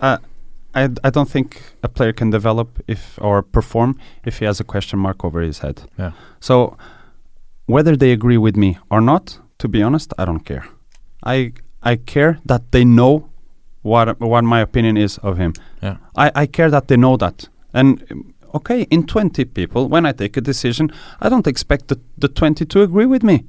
I 0.76 0.90
I 1.04 1.10
don't 1.10 1.30
think 1.30 1.62
a 1.84 1.88
player 1.88 2.14
can 2.14 2.30
develop 2.32 2.80
if 2.88 3.18
or 3.22 3.42
perform 3.42 3.96
if 4.26 4.40
he 4.40 4.46
has 4.46 4.60
a 4.60 4.64
question 4.64 5.00
mark 5.00 5.26
over 5.26 5.42
his 5.42 5.60
head. 5.60 5.84
Yeah. 6.00 6.12
So 6.40 6.78
whether 7.66 7.98
they 7.98 8.12
agree 8.12 8.38
with 8.38 8.56
me 8.56 8.78
or 8.90 9.02
not, 9.02 9.40
to 9.58 9.68
be 9.68 9.84
honest, 9.84 10.14
I 10.18 10.26
don't 10.26 10.46
care. 10.46 10.66
I 11.24 11.54
I 11.84 11.96
care 11.96 12.40
that 12.46 12.72
they 12.72 12.86
know 12.86 13.30
what 13.82 14.20
what 14.20 14.44
my 14.44 14.62
opinion 14.62 14.98
is 14.98 15.18
of 15.20 15.38
him. 15.38 15.54
Yeah. 15.82 15.98
I 16.16 16.44
I 16.44 16.48
care 16.48 16.70
that 16.70 16.88
they 16.88 16.98
know 16.98 17.18
that. 17.18 17.50
And 17.74 18.34
okay, 18.54 18.82
in 18.90 19.06
20 19.06 19.46
people, 19.46 19.88
when 19.88 20.06
I 20.06 20.12
take 20.12 20.38
a 20.38 20.42
decision, 20.42 20.92
I 21.22 21.30
don't 21.30 21.48
expect 21.48 21.88
the, 21.88 22.00
the 22.18 22.28
20 22.28 22.66
to 22.66 22.82
agree 22.82 23.06
with 23.06 23.24
me, 23.24 23.46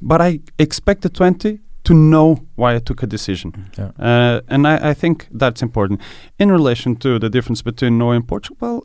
but 0.00 0.20
I 0.22 0.40
expect 0.58 1.02
the 1.02 1.10
20 1.10 1.60
to 1.86 1.94
know 1.94 2.36
why 2.56 2.74
I 2.74 2.80
took 2.80 3.02
a 3.02 3.06
decision. 3.06 3.70
Yeah. 3.78 3.90
Uh, 3.98 4.40
and 4.48 4.66
I, 4.66 4.90
I 4.90 4.94
think 4.94 5.28
that's 5.30 5.62
important. 5.62 6.00
In 6.38 6.50
relation 6.50 6.96
to 6.96 7.18
the 7.18 7.30
difference 7.30 7.62
between 7.62 7.96
Norway 7.96 8.16
and 8.16 8.26
Portugal, 8.26 8.56
well, 8.60 8.82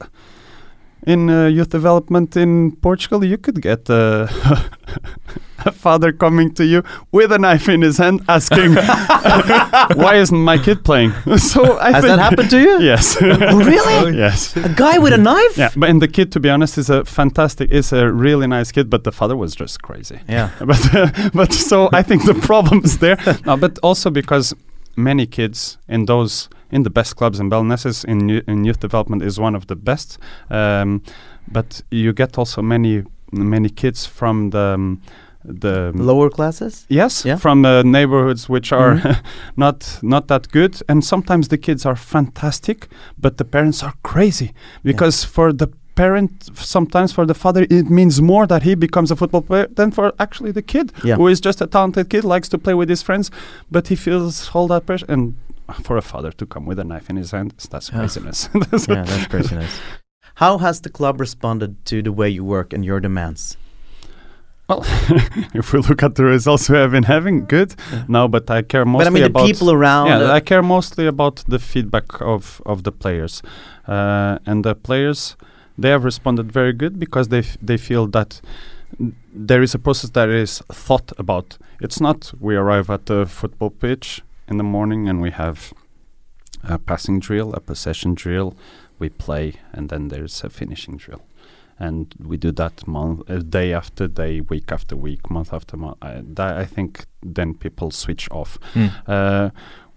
in 1.08 1.30
uh, 1.30 1.48
youth 1.48 1.70
development 1.70 2.38
in 2.38 2.76
Portugal, 2.78 3.24
you 3.24 3.38
could 3.38 3.62
get 3.62 3.90
uh, 3.90 4.28
a 5.66 5.72
father 5.72 6.12
coming 6.12 6.54
to 6.54 6.66
you 6.66 6.84
with 7.12 7.32
a 7.32 7.40
knife 7.40 7.68
in 7.70 7.82
his 7.82 7.98
hand 7.98 8.22
asking, 8.28 8.76
"Why 9.96 10.16
isn't 10.16 10.38
my 10.38 10.58
kid 10.58 10.84
playing?" 10.84 11.12
so 11.38 11.78
I 11.80 11.92
Has 11.92 12.04
that 12.04 12.20
happened 12.20 12.50
to 12.52 12.60
you? 12.60 12.82
Yes. 12.82 13.20
really? 13.22 14.18
yes. 14.18 14.56
A 14.56 14.70
guy 14.70 14.98
with 15.00 15.14
a 15.14 15.18
knife? 15.18 15.58
Yeah, 15.58 15.70
but 15.76 15.90
and 15.90 16.02
the 16.02 16.08
kid, 16.08 16.32
to 16.34 16.40
be 16.40 16.50
honest, 16.50 16.78
is 16.78 16.90
a 16.90 17.04
fantastic, 17.06 17.72
is 17.72 17.92
a 17.94 18.12
really 18.12 18.48
nice 18.48 18.72
kid, 18.72 18.90
but 18.90 19.04
the 19.04 19.12
father 19.12 19.36
was 19.36 19.56
just 19.56 19.82
crazy. 19.82 20.20
Yeah. 20.30 20.50
But 20.60 20.96
uh, 20.96 21.30
but 21.34 21.54
so 21.54 21.90
I 21.94 22.04
think 22.04 22.26
the 22.26 22.36
problem 22.36 22.82
is 22.84 23.00
there, 23.00 23.18
no, 23.46 23.58
but 23.58 23.80
also 23.82 24.10
because 24.10 24.54
many 24.96 25.26
kids 25.26 25.78
in 25.88 26.06
those 26.06 26.50
in 26.72 26.84
the 26.84 26.90
best 26.90 27.16
clubs 27.16 27.40
in 27.40 27.50
Belenenses 27.50 28.04
in 28.06 28.30
in 28.48 28.66
youth 28.66 28.80
development 28.80 29.24
is 29.24 29.40
one 29.40 29.56
of 29.58 29.66
the 29.68 29.76
best, 29.76 30.18
um, 30.50 31.02
but 31.52 31.84
you 31.92 32.14
get 32.14 32.38
also 32.38 32.62
many 32.62 33.04
many 33.32 33.70
kids 33.70 34.06
from 34.08 34.50
the 34.52 34.74
um, 34.76 35.02
the 35.44 35.92
Lower 35.96 36.30
classes? 36.30 36.86
Yes, 36.90 37.26
Yeah. 37.26 37.40
from 37.40 37.66
uh, 37.66 37.82
neighborhoods 37.84 38.50
which 38.50 38.72
are 38.74 38.96
Mhm. 38.98 39.16
not 39.56 40.00
not 40.02 40.28
that 40.28 40.52
good, 40.52 40.82
and 40.88 41.04
sometimes 41.04 41.48
the 41.48 41.58
kids 41.58 41.86
are 41.86 41.96
fantastic, 41.96 42.88
but 43.22 43.38
the 43.38 43.46
parents 43.46 43.84
are 43.84 43.94
crazy 44.04 44.52
because 44.84 45.26
for 45.28 45.54
the 45.54 45.68
parent, 45.96 46.50
sometimes 46.56 47.12
for 47.14 47.26
the 47.26 47.34
father, 47.34 47.66
it 47.70 47.90
means 47.90 48.22
more 48.22 48.48
that 48.48 48.64
he 48.64 48.76
becomes 48.76 49.12
a 49.12 49.16
football 49.16 49.42
player 49.42 49.68
than 49.76 49.92
for 49.92 50.14
actually 50.20 50.52
the 50.54 50.62
kid, 50.62 50.92
Yeah. 51.04 51.18
who 51.18 51.28
is 51.30 51.42
just 51.46 51.62
a 51.62 51.68
talented 51.68 52.08
kid, 52.10 52.24
likes 52.24 52.50
to 52.50 52.58
play 52.58 52.74
with 52.76 52.90
his 52.90 53.02
friends, 53.04 53.32
but 53.72 53.88
he 53.90 53.96
feels 53.96 54.50
all 54.54 54.68
that 54.68 54.86
pressure. 54.86 55.06
And 55.14 55.34
for 55.74 55.98
a 55.98 56.02
father 56.02 56.32
to 56.32 56.46
come 56.46 56.66
with 56.66 56.80
a 56.80 56.84
knife 56.84 57.10
in 57.10 57.16
his 57.18 57.32
hand, 57.32 57.54
that's 57.70 57.90
Yeah. 57.92 58.00
craziness. 58.00 58.50
yeah, 58.88 59.04
that's 59.04 59.28
craziness. 59.28 59.80
How 60.36 60.58
has 60.60 60.82
the 60.82 60.90
club 60.90 61.20
responded 61.20 61.86
to 61.86 62.02
the 62.02 62.12
way 62.12 62.30
you 62.30 62.44
work 62.44 62.74
and 62.74 62.84
your 62.86 63.00
demands? 63.00 63.58
Well, 64.68 64.84
if 65.54 65.74
we 65.74 65.80
look 65.80 66.02
at 66.02 66.16
the 66.16 66.24
results 66.24 66.70
we 66.70 66.78
have 66.78 66.92
been 66.92 67.04
having, 67.04 67.46
good. 67.46 67.76
No, 68.08 68.28
but 68.28 68.50
I 68.50 68.62
care 68.62 68.86
mostly 68.86 69.04
but 69.06 69.08
I 69.08 69.14
mean, 69.14 69.24
the 69.24 69.30
about 69.30 69.46
people 69.48 69.72
around. 69.72 70.08
Yeah, 70.08 70.20
uh, 70.32 70.32
I 70.34 70.40
care 70.40 70.64
mostly 70.64 71.08
about 71.08 71.44
the 71.48 71.60
feedback 71.60 72.22
of 72.22 72.62
of 72.66 72.84
the 72.84 72.92
players, 72.92 73.42
uh, 73.88 74.38
and 74.46 74.64
the 74.64 74.74
players 74.76 75.36
they 75.78 75.90
have 75.90 76.06
responded 76.06 76.52
very 76.52 76.74
good 76.74 77.00
because 77.00 77.28
they 77.28 77.40
f- 77.40 77.58
they 77.62 77.78
feel 77.78 78.08
that 78.08 78.42
there 79.34 79.62
is 79.64 79.76
a 79.76 79.80
process 79.80 80.12
that 80.12 80.30
is 80.30 80.62
thought 80.72 81.12
about. 81.18 81.58
It's 81.82 82.00
not 82.00 82.32
we 82.40 82.56
arrive 82.56 82.90
at 82.90 83.06
the 83.08 83.26
football 83.26 83.72
pitch 83.72 84.22
in 84.52 84.58
the 84.58 84.64
morning 84.64 85.08
and 85.10 85.22
we 85.22 85.32
have 85.32 85.74
a 86.64 86.78
passing 86.78 87.20
drill, 87.20 87.54
a 87.54 87.60
possession 87.60 88.14
drill, 88.14 88.54
we 89.00 89.10
play, 89.10 89.54
and 89.74 89.90
then 89.90 90.10
there's 90.10 90.44
a 90.44 90.50
finishing 90.50 90.98
drill. 90.98 91.22
And 91.80 92.14
we 92.24 92.38
do 92.38 92.52
that 92.52 92.86
month, 92.86 93.28
uh, 93.32 93.40
day 93.40 93.74
after 93.74 94.08
day, 94.08 94.42
week 94.42 94.72
after 94.72 94.96
week, 94.96 95.32
month 95.32 95.52
after 95.54 95.78
month. 95.78 95.98
I, 96.02 96.22
that 96.24 96.58
I 96.58 96.66
think 96.66 97.06
then 97.24 97.56
people 97.56 97.90
switch 97.92 98.30
off 98.30 98.60
Mm. 98.76 98.92
uh, 99.08 99.50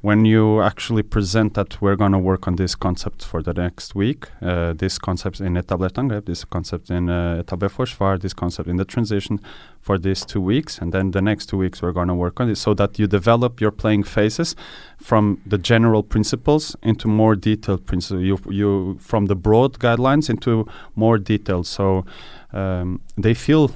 when 0.05 0.27
you 0.27 0.61
actually 0.61 1.03
present 1.03 1.55
that 1.55 1.81
we're 1.81 1.97
going 1.97 2.13
to 2.13 2.19
work 2.19 2.47
on 2.47 2.57
this 2.57 2.75
concept 2.75 3.25
for 3.25 3.43
the 3.43 3.55
next 3.55 3.95
week, 3.95 4.27
uh, 4.43 4.75
this 4.75 4.99
concept 4.99 5.41
in 5.41 5.55
etablert 5.55 5.93
angrep, 5.93 6.27
this 6.27 6.45
concept 6.45 6.91
in 6.91 7.09
uh, 7.09 7.43
etablert 7.43 7.71
forsvar, 7.71 8.21
this 8.21 8.35
concept 8.35 8.69
in 8.69 8.77
the 8.77 8.85
transition 8.85 9.41
for 9.81 9.97
these 9.97 10.23
two 10.27 10.43
weeks, 10.43 10.77
and 10.77 10.93
then 10.93 11.13
the 11.13 11.23
next 11.23 11.47
two 11.47 11.57
weeks 11.57 11.81
we're 11.81 11.91
going 12.01 12.09
to 12.09 12.15
work 12.15 12.39
on 12.39 12.51
it 12.51 12.57
so 12.57 12.75
that 12.75 12.99
you 12.99 13.07
develop 13.07 13.63
your 13.63 13.71
playing 13.71 14.03
phases 14.03 14.55
from 14.99 15.41
the 15.47 15.57
general 15.57 16.03
principles 16.03 16.77
into 16.83 17.09
more 17.09 17.35
detailed 17.35 17.87
principles. 17.87 18.23
You, 18.23 18.39
you 18.51 18.99
from 19.01 19.25
the 19.25 19.35
broad 19.35 19.79
guidelines 19.79 20.29
into 20.29 20.69
more 20.95 21.17
detailed. 21.17 21.67
So 21.67 22.05
um, 22.53 23.01
they 23.17 23.33
feel 23.33 23.71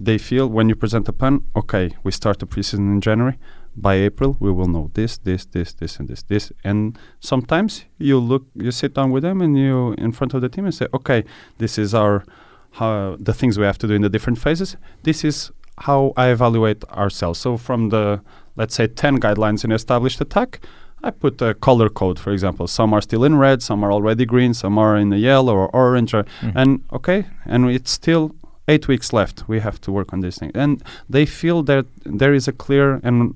they 0.00 0.16
feel 0.16 0.48
when 0.48 0.70
you 0.70 0.76
present 0.76 1.08
a 1.08 1.12
plan, 1.12 1.44
okay, 1.54 1.90
we 2.02 2.10
start 2.10 2.38
the 2.38 2.46
preseason 2.46 2.94
in 2.94 3.00
January 3.02 3.36
by 3.76 3.94
April 3.94 4.36
we 4.40 4.50
will 4.52 4.68
know 4.68 4.90
this, 4.94 5.18
this, 5.18 5.44
this, 5.46 5.72
this, 5.72 5.98
and 5.98 6.08
this, 6.08 6.22
this. 6.22 6.52
And 6.62 6.98
sometimes 7.20 7.84
you 7.98 8.18
look, 8.18 8.46
you 8.54 8.70
sit 8.70 8.94
down 8.94 9.10
with 9.10 9.22
them, 9.22 9.40
and 9.40 9.56
you 9.58 9.94
in 9.98 10.12
front 10.12 10.34
of 10.34 10.40
the 10.40 10.48
team 10.48 10.64
and 10.64 10.74
say, 10.74 10.86
okay, 10.94 11.24
this 11.58 11.78
is 11.78 11.94
our 11.94 12.24
how 12.72 13.16
the 13.20 13.32
things 13.32 13.56
we 13.58 13.64
have 13.64 13.78
to 13.78 13.86
do 13.86 13.94
in 13.94 14.02
the 14.02 14.08
different 14.08 14.38
phases. 14.38 14.76
This 15.02 15.24
is 15.24 15.50
how 15.78 16.12
I 16.16 16.28
evaluate 16.28 16.84
ourselves. 16.90 17.38
So 17.40 17.56
from 17.56 17.90
the 17.90 18.20
let's 18.56 18.74
say 18.74 18.86
ten 18.86 19.18
guidelines 19.18 19.64
in 19.64 19.72
established 19.72 20.20
attack. 20.20 20.60
I 21.02 21.10
put 21.10 21.42
a 21.42 21.52
color 21.52 21.90
code, 21.90 22.18
for 22.18 22.32
example. 22.32 22.66
Some 22.66 22.94
are 22.94 23.02
still 23.02 23.24
in 23.24 23.36
red, 23.36 23.62
some 23.62 23.84
are 23.84 23.92
already 23.92 24.24
green, 24.24 24.54
some 24.54 24.78
are 24.78 24.96
in 24.96 25.10
the 25.10 25.18
yellow 25.18 25.54
or 25.54 25.68
orange, 25.76 26.14
or, 26.14 26.24
Mm. 26.40 26.52
and 26.54 26.82
okay, 26.94 27.26
and 27.44 27.68
it's 27.68 27.90
still 27.90 28.34
eight 28.68 28.88
weeks 28.88 29.12
left. 29.12 29.46
We 29.46 29.60
have 29.60 29.78
to 29.82 29.92
work 29.92 30.14
on 30.14 30.20
this 30.20 30.38
thing, 30.38 30.50
and 30.54 30.82
they 31.10 31.26
feel 31.26 31.62
that 31.64 31.84
there 32.06 32.32
is 32.32 32.48
a 32.48 32.52
clear 32.52 33.00
and 33.02 33.34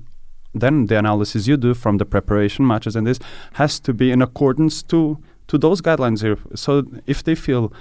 then 0.53 0.87
the 0.87 0.97
analysis 0.97 1.47
you 1.47 1.57
do 1.57 1.73
from 1.73 1.97
the 1.97 2.05
preparation 2.05 2.65
matches 2.65 2.95
and 2.95 3.05
this 3.05 3.19
has 3.53 3.79
to 3.79 3.93
be 3.93 4.11
in 4.11 4.21
accordance 4.21 4.81
to 4.83 5.17
to 5.47 5.57
those 5.57 5.81
guidelines 5.81 6.21
here. 6.21 6.37
So 6.55 6.85
if 7.07 7.23
they 7.23 7.35
feel 7.35 7.73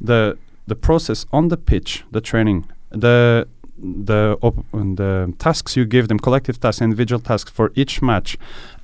the 0.00 0.36
the 0.66 0.74
process 0.74 1.26
on 1.32 1.48
the 1.48 1.56
pitch, 1.56 2.04
the 2.10 2.20
training, 2.20 2.66
the 2.90 3.46
the 3.78 4.38
op- 4.42 4.64
the 4.72 5.34
tasks 5.38 5.76
you 5.76 5.84
give 5.84 6.06
them, 6.08 6.18
collective 6.18 6.60
tasks, 6.60 6.80
individual 6.80 7.20
tasks 7.20 7.50
for 7.50 7.72
each 7.74 8.00
match, 8.00 8.36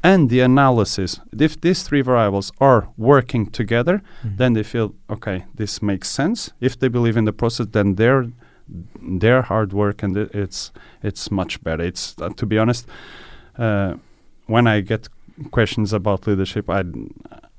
and 0.03 0.29
the 0.29 0.41
analysis. 0.41 1.21
If 1.39 1.61
these 1.61 1.83
three 1.83 2.03
variables 2.03 2.51
are 2.61 2.89
working 2.97 3.47
together, 3.51 4.03
then 4.25 4.55
they 4.55 4.65
feel 4.65 4.95
okay. 5.09 5.45
This 5.55 5.83
makes 5.83 6.09
sense. 6.09 6.51
If 6.61 6.79
they 6.79 6.89
believe 6.89 7.17
in 7.17 7.25
the 7.27 7.33
process, 7.33 7.69
then 7.71 7.95
their 7.95 8.27
their 9.01 9.43
hard 9.43 9.73
work 9.73 10.03
and 10.03 10.17
it, 10.17 10.35
it's 10.35 10.73
it's 11.03 11.31
much 11.31 11.63
better. 11.63 11.85
It's 11.85 12.15
uh, 12.21 12.31
to 12.31 12.47
be 12.47 12.59
honest, 12.59 12.87
uh, 13.59 13.95
when 14.47 14.67
I 14.67 14.81
get 14.81 15.09
questions 15.51 15.93
about 15.93 16.27
leadership, 16.27 16.69
I 16.71 16.85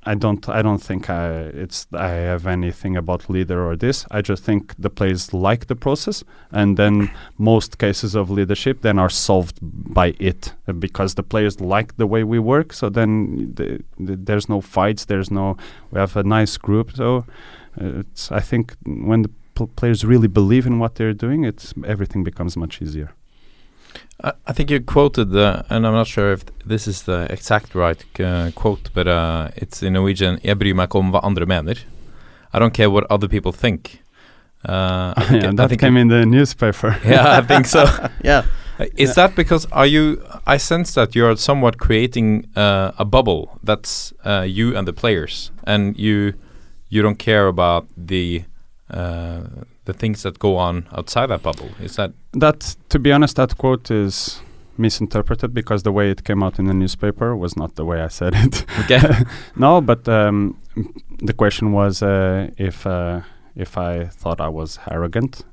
I 0.03 0.15
don't 0.15 0.47
I 0.47 0.62
don't 0.62 0.81
think 0.81 1.09
I 1.09 1.51
it's 1.63 1.88
I 1.93 2.07
have 2.07 2.47
anything 2.47 2.95
about 2.95 3.29
leader 3.29 3.67
or 3.67 3.75
this. 3.75 4.05
I 4.09 4.21
just 4.21 4.43
think 4.43 4.73
the 4.79 4.89
players 4.89 5.33
like 5.33 5.67
the 5.67 5.75
process, 5.75 6.23
and 6.51 6.77
then 6.77 7.12
most 7.38 7.77
cases 7.77 8.15
of 8.15 8.29
leadership 8.29 8.81
then 8.81 8.97
are 8.97 9.09
solved 9.09 9.59
by 9.62 10.15
it 10.19 10.53
uh, 10.67 10.73
because 10.73 11.15
the 11.15 11.23
players 11.23 11.59
like 11.59 11.97
the 11.97 12.07
way 12.07 12.23
we 12.23 12.39
work. 12.39 12.73
So 12.73 12.89
then 12.89 13.53
the, 13.55 13.83
the, 13.99 14.15
there's 14.15 14.47
no 14.47 14.62
fights. 14.62 15.05
There's 15.05 15.31
no 15.31 15.57
we 15.91 15.99
have 15.99 16.15
a 16.15 16.23
nice 16.23 16.57
group. 16.57 16.95
So 16.95 17.25
uh, 17.79 18.03
I 18.31 18.39
think 18.39 18.75
when 18.85 19.23
the 19.23 19.31
pl- 19.55 19.67
players 19.75 20.05
really 20.05 20.29
believe 20.29 20.65
in 20.65 20.79
what 20.79 20.95
they're 20.95 21.13
doing, 21.13 21.43
it's 21.43 21.73
everything 21.85 22.23
becomes 22.23 22.55
much 22.55 22.81
easier. 22.81 23.13
I, 24.23 24.34
I 24.47 24.53
think 24.53 24.69
you 24.71 24.79
quoted 24.82 25.32
the, 25.32 25.65
and 25.69 25.86
I'm 25.88 25.93
not 25.93 26.08
sure 26.08 26.32
if 26.34 26.43
this 26.65 26.88
is 26.88 27.03
the 27.03 27.27
exact 27.32 27.75
right 27.75 28.03
uh, 28.19 28.52
quote, 28.56 28.89
but 28.94 29.08
uh, 29.08 29.50
it's 29.56 29.81
in 29.83 29.94
Norwegian. 29.94 30.39
Jeg 30.44 30.60
bryr 30.60 30.75
meg 30.75 30.89
ikke 30.89 31.00
om 31.00 31.12
hva 31.13 31.21
andre 31.23 31.46
mener. 31.46 31.75
I 32.54 32.60
don't 32.60 32.73
care 32.73 32.89
what 32.89 33.06
other 33.10 33.27
people 33.27 33.52
think. 33.52 34.02
Uh, 34.67 35.13
I 35.15 35.23
think, 35.29 35.44
yeah, 35.44 35.50
I 35.50 35.56
that 35.56 35.69
think 35.69 35.81
came 35.81 35.98
in 35.98 36.08
the 36.10 36.25
newspaper. 36.25 36.98
Yeah, 37.06 37.37
I 37.37 37.41
think 37.41 37.65
so. 37.65 37.85
yeah. 38.23 38.44
Uh, 38.79 38.85
Is 38.96 39.15
that 39.15 39.35
because 39.35 39.65
are 39.71 39.85
you? 39.85 40.21
I 40.48 40.58
sense 40.58 40.94
that 40.94 41.13
you're 41.15 41.35
somewhat 41.35 41.77
creating 41.77 42.48
uh, 42.56 42.91
a 42.98 43.06
bubble 43.06 43.60
that's 43.63 44.13
uh, 44.25 44.46
you 44.48 44.75
and 44.75 44.87
the 44.87 44.94
players, 44.94 45.52
and 45.65 45.98
you 45.98 46.33
you 46.89 47.02
don't 47.02 47.19
care 47.19 47.48
about 47.48 47.87
the 47.98 48.44
uh, 48.89 49.41
the 49.90 49.98
things 50.02 50.23
that 50.23 50.37
go 50.40 50.52
on 50.58 50.87
outside 50.98 51.27
that 51.27 51.42
bubble. 51.42 51.69
Is 51.81 51.96
that 51.96 52.12
That, 52.33 52.75
to 52.90 53.00
be 53.00 53.12
honest, 53.12 53.35
that 53.35 53.58
quote 53.58 53.90
is 53.92 54.42
misinterpreted 54.77 55.54
because 55.54 55.83
the 55.83 55.92
way 55.92 56.12
it 56.12 56.23
came 56.23 56.42
out 56.46 56.60
in 56.60 56.65
the 56.65 56.73
newspaper 56.73 57.35
was 57.35 57.56
not 57.56 57.75
the 57.75 57.83
way 57.83 58.02
I 58.08 58.10
said 58.10 58.33
it. 58.35 58.65
Okay. 58.81 59.02
no, 59.56 59.81
but 59.81 60.08
um, 60.08 60.56
the 61.29 61.33
question 61.33 61.71
was 61.71 62.04
uh, 62.04 62.50
if 62.58 62.85
uh, 62.85 63.21
if 63.56 63.77
I 63.77 64.06
thought 64.06 64.40
I 64.40 64.50
was 64.60 64.79
arrogant, 64.90 65.44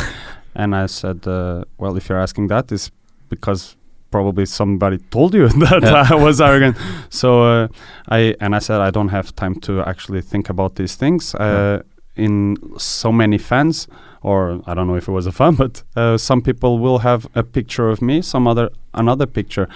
and 0.54 0.74
I 0.74 0.86
said, 0.86 1.26
uh, 1.26 1.64
well, 1.78 1.96
if 1.96 2.08
you're 2.08 2.22
asking 2.22 2.48
that, 2.48 2.72
is 2.72 2.90
because 3.28 3.76
probably 4.10 4.46
somebody 4.46 4.98
told 5.10 5.34
you 5.34 5.48
that 5.66 5.84
I 5.84 6.14
was 6.14 6.40
arrogant. 6.40 6.76
So 7.08 7.28
uh, 7.42 7.68
I 8.08 8.34
and 8.40 8.54
I 8.54 8.60
said 8.60 8.80
I 8.88 8.90
don't 8.90 9.12
have 9.18 9.34
time 9.34 9.54
to 9.60 9.72
actually 9.82 10.22
think 10.22 10.50
about 10.50 10.74
these 10.74 10.94
things. 10.96 11.34
Uh, 11.34 11.82
In 12.16 12.56
so 12.78 13.10
many 13.10 13.38
fans, 13.38 13.88
or 14.22 14.60
I 14.66 14.74
don't 14.74 14.86
know 14.86 14.94
if 14.96 15.08
it 15.08 15.12
was 15.12 15.26
a 15.26 15.32
fan, 15.32 15.54
but 15.62 15.82
uh, 15.96 16.16
some 16.16 16.40
people 16.42 16.78
will 16.78 16.98
have 16.98 17.26
a 17.34 17.42
picture 17.42 17.90
of 17.90 18.00
me, 18.00 18.22
some 18.22 18.46
other 18.46 18.70
another 18.92 19.26
picture. 19.26 19.68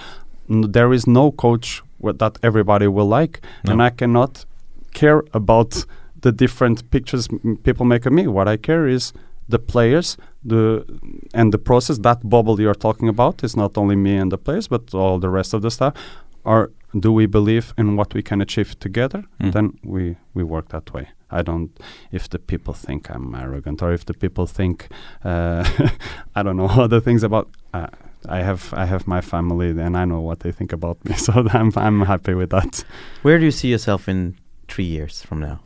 N- 0.49 0.71
there 0.71 0.93
is 0.93 1.05
no 1.05 1.31
coach 1.31 1.83
that 2.01 2.37
everybody 2.41 2.87
will 2.87 3.07
like, 3.07 3.41
and 3.65 3.81
I 3.81 3.89
cannot 3.89 4.45
care 4.93 5.23
about 5.33 5.85
the 6.21 6.31
different 6.31 6.89
pictures 6.91 7.27
m- 7.31 7.57
people 7.63 7.85
make 7.85 8.05
of 8.05 8.13
me. 8.13 8.27
What 8.27 8.47
I 8.47 8.57
care 8.57 8.87
is 8.87 9.13
the 9.49 9.59
players, 9.59 10.17
the 10.43 10.85
and 11.33 11.51
the 11.53 11.57
process. 11.57 11.97
That 11.99 12.27
bubble 12.29 12.59
you're 12.61 12.73
talking 12.87 13.09
about 13.09 13.43
is 13.43 13.55
not 13.55 13.77
only 13.77 13.95
me 13.95 14.15
and 14.17 14.31
the 14.31 14.37
players, 14.37 14.67
but 14.67 14.93
all 14.93 15.19
the 15.19 15.29
rest 15.29 15.53
of 15.53 15.61
the 15.61 15.71
staff. 15.71 15.93
Are 16.45 16.71
do 16.97 17.11
we 17.11 17.25
believe 17.25 17.73
in 17.77 17.95
what 17.95 18.13
we 18.13 18.21
can 18.21 18.41
achieve 18.41 18.79
together? 18.79 19.23
Mm. 19.39 19.51
Then 19.53 19.79
we 19.83 20.17
we 20.33 20.43
work 20.43 20.69
that 20.69 20.93
way. 20.93 21.09
I 21.31 21.41
don't. 21.43 21.69
If 22.11 22.29
the 22.29 22.39
people 22.39 22.73
think 22.73 23.09
I'm 23.09 23.35
arrogant, 23.35 23.81
or 23.81 23.93
if 23.93 24.05
the 24.05 24.13
people 24.13 24.47
think 24.47 24.87
uh, 25.23 25.63
I 26.35 26.43
don't 26.43 26.57
know 26.57 26.69
other 26.83 26.99
things 26.99 27.23
about. 27.23 27.49
Uh, 27.73 27.87
I 28.27 28.41
have 28.41 28.73
I 28.73 28.85
have 28.85 29.07
my 29.07 29.21
family, 29.21 29.69
and 29.69 29.95
I 29.95 30.05
know 30.05 30.19
what 30.19 30.39
they 30.39 30.51
think 30.51 30.73
about 30.73 31.03
me, 31.05 31.15
so 31.25 31.47
I'm 31.53 31.71
I'm 31.75 32.01
happy 32.01 32.33
with 32.33 32.49
that. 32.49 32.83
Where 33.21 33.37
do 33.37 33.45
you 33.45 33.51
see 33.51 33.69
yourself 33.69 34.09
in 34.09 34.35
three 34.67 34.85
years 34.85 35.21
from 35.21 35.39
now? 35.39 35.59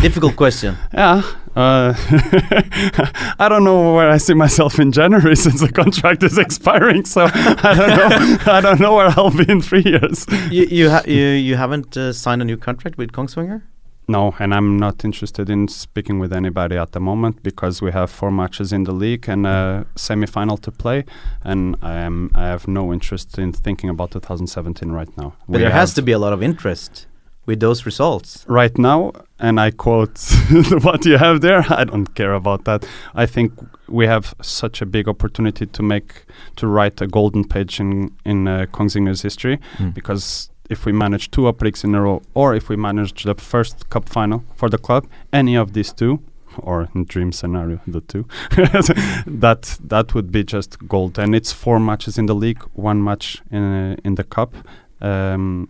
Difficult 0.00 0.36
question. 0.36 0.76
Yeah. 0.92 1.22
Uh, 1.56 1.94
I 3.38 3.46
don't 3.48 3.64
know 3.64 3.94
where 3.94 4.10
I 4.10 4.18
see 4.18 4.34
myself 4.34 4.78
in 4.78 4.92
January 4.92 5.34
since 5.44 5.60
the 5.60 5.72
contract 5.72 6.22
is 6.22 6.36
expiring. 6.36 7.06
So 7.06 7.28
I 7.32 7.74
don't 7.74 7.96
know. 7.96 8.38
I 8.52 8.60
don't 8.60 8.78
know 8.80 8.94
where 8.94 9.08
I'll 9.16 9.30
be 9.30 9.50
in 9.50 9.62
three 9.62 9.82
years. 9.82 10.26
you 10.50 10.66
you, 10.70 10.90
ha- 10.90 11.04
you 11.06 11.26
you 11.48 11.56
haven't 11.56 11.96
uh, 11.96 12.12
signed 12.12 12.42
a 12.42 12.44
new 12.44 12.58
contract 12.58 12.98
with 12.98 13.12
Kongsvinger? 13.12 13.62
No, 14.08 14.34
and 14.38 14.54
I'm 14.54 14.76
not 14.76 15.04
interested 15.04 15.50
in 15.50 15.66
speaking 15.66 16.20
with 16.20 16.32
anybody 16.32 16.76
at 16.76 16.92
the 16.92 17.00
moment 17.00 17.42
because 17.42 17.82
we 17.82 17.90
have 17.90 18.08
four 18.08 18.30
matches 18.30 18.72
in 18.72 18.84
the 18.84 18.92
league 18.92 19.28
and 19.28 19.46
a 19.46 19.84
semi-final 19.96 20.58
to 20.58 20.70
play, 20.70 21.04
and 21.42 21.74
I 21.82 21.94
am 21.94 22.30
I 22.34 22.44
have 22.44 22.68
no 22.68 22.92
interest 22.92 23.38
in 23.38 23.52
thinking 23.52 23.90
about 23.90 24.10
2017 24.12 24.92
right 24.92 25.16
now. 25.16 25.32
But 25.48 25.58
there 25.58 25.70
has 25.70 25.94
to 25.94 26.02
be 26.02 26.12
a 26.12 26.18
lot 26.18 26.32
of 26.32 26.42
interest 26.42 27.06
with 27.46 27.60
those 27.60 27.86
results. 27.86 28.44
right 28.48 28.76
now, 28.78 29.12
and 29.38 29.58
I 29.60 29.70
quote 29.70 30.18
what 30.82 31.04
you 31.04 31.18
have 31.18 31.40
there. 31.40 31.64
I 31.70 31.84
don't 31.84 32.14
care 32.14 32.34
about 32.34 32.64
that. 32.64 32.84
I 33.14 33.26
think 33.26 33.52
we 33.88 34.06
have 34.06 34.34
such 34.42 34.82
a 34.82 34.86
big 34.86 35.08
opportunity 35.08 35.66
to 35.66 35.82
make 35.82 36.24
to 36.56 36.66
write 36.66 37.00
a 37.04 37.06
golden 37.06 37.44
page 37.44 37.80
in 37.80 38.10
in 38.24 38.48
uh, 38.48 38.66
Kongsvinger's 38.72 39.22
history 39.22 39.58
Mm. 39.78 39.94
because 39.94 40.50
if 40.70 40.86
we 40.86 40.92
manage 40.92 41.30
two 41.30 41.42
opprykk 41.42 41.84
in 41.84 41.94
a 41.94 42.00
row, 42.00 42.20
or 42.34 42.56
if 42.56 42.68
we 42.68 42.76
manage 42.76 43.22
the 43.24 43.34
first 43.34 43.88
cup 43.90 44.08
final 44.08 44.42
for 44.56 44.68
the 44.70 44.78
club, 44.78 45.04
any 45.32 45.56
of 45.58 45.72
these 45.72 45.92
two. 45.94 46.18
Or 46.62 46.88
in 46.94 47.04
dream 47.04 47.32
scenario, 47.32 47.78
the 47.86 48.00
two, 48.00 48.24
that 49.26 49.78
that 49.88 50.14
would 50.14 50.30
be 50.32 50.42
just 50.44 50.78
gold. 50.88 51.18
And 51.18 51.34
it's 51.34 51.52
four 51.52 51.78
matches 51.78 52.18
in 52.18 52.26
the 52.26 52.34
league, 52.34 52.62
one 52.74 53.02
match 53.04 53.42
in 53.50 53.62
uh, 53.62 53.96
in 54.04 54.14
the 54.14 54.24
cup. 54.24 54.54
Um, 55.00 55.68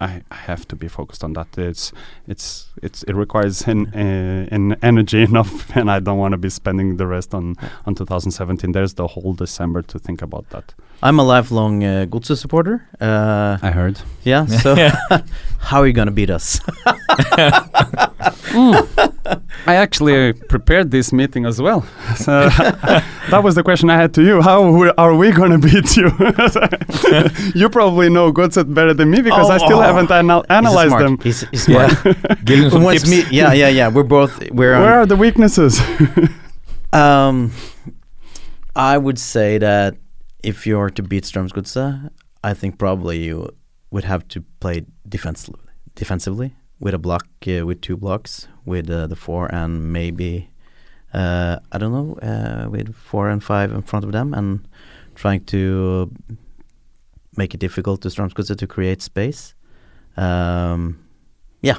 I, 0.00 0.22
I 0.30 0.34
have 0.34 0.68
to 0.68 0.76
be 0.76 0.88
focused 0.88 1.24
on 1.24 1.32
that. 1.34 1.56
It's 1.56 1.92
it's 2.28 2.68
it's 2.82 3.02
it 3.04 3.14
requires 3.14 3.62
an 3.66 3.86
uh, 3.94 4.54
an 4.54 4.76
energy 4.82 5.22
enough, 5.30 5.74
and 5.76 5.90
I 5.90 6.00
don't 6.00 6.18
want 6.18 6.32
to 6.32 6.38
be 6.38 6.50
spending 6.50 6.96
the 6.98 7.06
rest 7.06 7.34
on 7.34 7.56
on 7.86 7.94
2017. 7.94 8.72
There's 8.72 8.94
the 8.94 9.06
whole 9.06 9.32
December 9.34 9.82
to 9.82 9.98
think 9.98 10.22
about 10.22 10.50
that. 10.50 10.74
I'm 11.02 11.18
a 11.18 11.22
lifelong 11.24 11.84
uh, 11.84 12.06
Godset 12.06 12.38
supporter. 12.38 12.86
Uh, 13.00 13.58
I 13.62 13.70
heard. 13.70 14.00
yeah, 14.22 14.46
so 14.46 14.74
how 15.58 15.80
are 15.80 15.86
you 15.86 15.92
gonna 15.94 16.10
beat 16.10 16.30
us? 16.30 16.60
I 19.66 19.74
actually 19.76 20.32
prepared 20.32 20.90
this 20.90 21.12
meeting 21.12 21.46
as 21.46 21.60
well. 21.60 21.84
So 22.16 22.48
that 23.30 23.40
was 23.42 23.54
the 23.54 23.62
question 23.62 23.90
I 23.90 23.96
had 23.96 24.12
to 24.14 24.22
you. 24.22 24.40
How 24.42 24.58
are 24.98 25.14
we 25.14 25.30
going 25.32 25.50
to 25.56 25.58
beat 25.58 25.96
you? 25.96 26.08
you 27.60 27.68
probably 27.68 28.08
know 28.08 28.32
Godset 28.32 28.72
better 28.72 28.94
than 28.94 29.10
me 29.10 29.20
because 29.22 29.50
I 29.50 29.58
still 29.58 29.78
Oh. 29.78 29.82
haven't 29.82 30.10
anal- 30.10 30.42
He's 30.42 30.50
analyzed 30.56 30.88
smart. 30.90 31.02
them. 31.04 31.18
He's, 31.22 31.40
he's 31.50 31.64
smart. 31.64 31.92
Give 32.44 32.58
him 32.64 32.70
some 32.70 32.82
tips. 32.90 33.08
me- 33.08 33.24
yeah, 33.30 33.52
yeah, 33.52 33.68
yeah. 33.68 33.88
We're 33.88 34.02
both 34.18 34.32
we're 34.50 34.78
Where 34.80 34.94
on- 34.94 34.98
are 35.00 35.06
the 35.06 35.16
weaknesses? 35.16 35.80
Um, 36.92 37.52
I 38.74 38.96
would 38.98 39.18
say 39.18 39.58
that 39.58 39.96
if 40.42 40.66
you're 40.66 40.90
to 40.90 41.02
beat 41.02 41.24
Strømsgodset, 41.24 42.10
I 42.44 42.54
think 42.54 42.78
probably 42.78 43.24
you 43.24 43.48
would 43.90 44.04
have 44.04 44.26
to 44.28 44.42
play 44.60 44.84
defensively, 45.08 45.60
defensively 45.94 46.54
with 46.80 46.94
a 46.94 46.98
block, 46.98 47.26
uh, 47.48 47.64
with 47.66 47.80
two 47.80 47.96
blocks, 47.96 48.48
with 48.64 48.90
uh, 48.90 49.06
the 49.06 49.16
four 49.16 49.46
and 49.54 49.92
maybe, 49.92 50.48
uh, 51.14 51.56
I 51.72 51.78
don't 51.78 51.92
know, 51.92 52.18
uh, 52.22 52.68
with 52.70 52.94
four 52.94 53.28
and 53.30 53.42
five 53.42 53.72
in 53.72 53.82
front 53.82 54.04
of 54.04 54.12
them 54.12 54.34
and 54.34 54.60
trying 55.14 55.44
to 55.46 56.10
make 57.36 57.54
it 57.54 57.60
difficult 57.60 58.00
to 58.02 58.08
Strømsgodset 58.08 58.58
to 58.58 58.66
create 58.66 59.02
space. 59.02 59.54
Um, 60.16 60.98
yeah, 61.62 61.78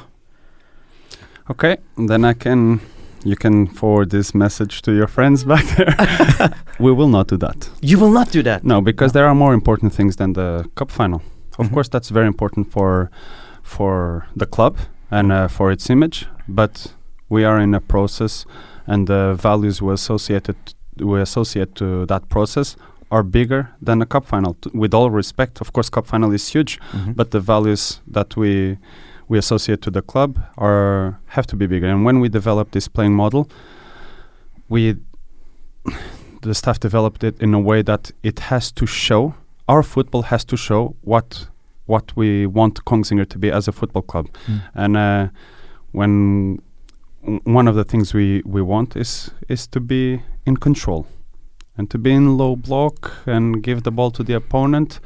Okay, 1.49 1.77
then 2.07 2.25
I 2.25 2.33
can. 2.33 2.79
You 3.23 3.35
can 3.35 3.67
forward 3.67 4.09
this 4.09 4.33
message 4.35 4.81
to 4.81 4.91
your 4.91 5.07
friends 5.07 5.43
back 5.45 5.63
there. 5.77 5.95
we 6.79 6.91
will 6.91 7.07
not 7.07 7.27
do 7.27 7.37
that. 7.37 7.69
you 7.81 7.97
will 7.99 8.11
not 8.11 8.31
do 8.31 8.43
that. 8.43 8.63
No, 8.63 8.81
because 8.81 9.11
there 9.13 9.25
are 9.25 9.35
more 9.35 9.53
important 9.53 9.93
things 9.93 10.15
than 10.17 10.33
the 10.33 10.65
cup 10.75 10.91
final. 10.91 11.21
Of 11.57 11.67
Mhm. 11.69 11.73
course, 11.73 11.89
that's 11.89 12.09
very 12.09 12.27
important 12.27 12.71
for 12.71 13.09
for 13.67 14.25
the 14.35 14.45
club 14.45 14.77
and 15.11 15.31
uh, 15.31 15.47
for 15.47 15.71
its 15.71 15.89
image. 15.89 16.25
But 16.47 16.93
we 17.29 17.43
are 17.45 17.59
in 17.59 17.73
a 17.75 17.81
process, 17.81 18.45
and 18.85 19.07
the 19.07 19.33
values 19.35 19.81
we 19.81 19.93
associated 19.93 20.55
we 20.99 21.21
associate 21.21 21.75
to 21.75 22.05
that 22.07 22.27
process 22.29 22.75
are 23.11 23.23
bigger 23.23 23.69
than 23.85 24.01
a 24.01 24.05
cup 24.05 24.25
final. 24.25 24.55
T- 24.61 24.71
with 24.73 24.93
all 24.93 25.11
respect, 25.11 25.61
of 25.61 25.71
course, 25.73 25.89
cup 25.89 26.05
final 26.07 26.33
is 26.33 26.47
huge, 26.55 26.79
Mhm. 26.93 27.15
but 27.15 27.29
the 27.31 27.39
values 27.39 28.01
that 28.13 28.35
we 28.37 28.77
we 29.29 29.37
associate 29.37 29.81
to 29.81 29.91
the 29.91 30.01
club 30.01 30.37
are 30.57 31.19
have 31.35 31.45
to 31.47 31.55
be 31.55 31.67
bigger. 31.67 31.87
And 31.93 32.05
when 32.05 32.19
we 32.21 32.29
developed 32.29 32.71
this 32.71 32.87
playing 32.87 33.13
model, 33.15 33.45
we 34.69 34.95
the 36.41 36.53
staff 36.53 36.79
developed 36.79 37.23
it 37.23 37.41
in 37.41 37.53
a 37.53 37.59
way 37.59 37.83
that 37.83 38.11
it 38.23 38.39
has 38.39 38.71
to 38.71 38.85
show 38.85 39.33
our 39.67 39.83
football 39.83 40.21
has 40.23 40.45
to 40.45 40.55
show 40.57 40.95
what 41.01 41.47
what 41.87 42.15
we 42.15 42.45
want 42.45 42.85
Kongsvinger 42.85 43.27
to 43.29 43.39
be 43.39 43.51
as 43.51 43.67
a 43.67 43.71
football 43.71 44.03
club. 44.03 44.27
Mm. 44.45 44.61
And 44.75 44.97
uh, 44.97 45.27
when 45.91 46.61
w- 47.21 47.41
one 47.43 47.67
of 47.67 47.75
the 47.75 47.83
things 47.83 48.13
we, 48.13 48.41
we 48.45 48.61
want 48.61 48.95
is 48.95 49.31
is 49.49 49.67
to 49.67 49.79
be 49.79 50.21
in 50.45 50.57
control 50.57 51.07
and 51.77 51.89
to 51.89 51.97
be 51.97 52.11
in 52.11 52.37
low 52.37 52.55
block 52.55 53.13
and 53.25 53.63
give 53.63 53.83
the 53.83 53.91
ball 53.91 54.11
to 54.11 54.23
the 54.23 54.33
opponent. 54.33 54.99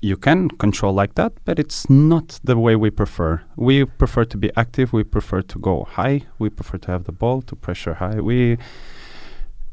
You 0.00 0.16
can 0.16 0.50
control 0.50 0.92
like 0.92 1.14
that, 1.14 1.32
but 1.44 1.58
it's 1.58 1.88
not 1.88 2.38
the 2.44 2.56
way 2.56 2.76
we 2.76 2.90
prefer. 2.90 3.42
We 3.56 3.84
prefer 3.86 4.24
to 4.26 4.36
be 4.36 4.50
active. 4.54 4.92
We 4.92 5.04
prefer 5.04 5.42
to 5.42 5.58
go 5.58 5.84
high. 5.90 6.26
We 6.38 6.50
prefer 6.50 6.78
to 6.78 6.90
have 6.90 7.04
the 7.04 7.12
ball 7.12 7.42
to 7.42 7.56
pressure 7.56 7.94
high. 7.94 8.20
We 8.20 8.58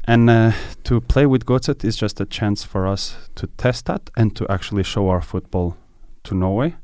and 0.06 0.28
uh, 0.28 0.52
to 0.84 1.00
play 1.00 1.26
with 1.26 1.46
Godset 1.46 1.84
is 1.84 1.96
just 1.96 2.20
a 2.20 2.26
chance 2.26 2.62
for 2.62 2.86
us 2.86 3.16
to 3.36 3.46
test 3.46 3.86
that 3.86 4.10
and 4.16 4.36
to 4.36 4.46
actually 4.50 4.82
show 4.82 5.08
our 5.08 5.22
football 5.22 5.76
to 6.24 6.34
Norway. 6.34 6.76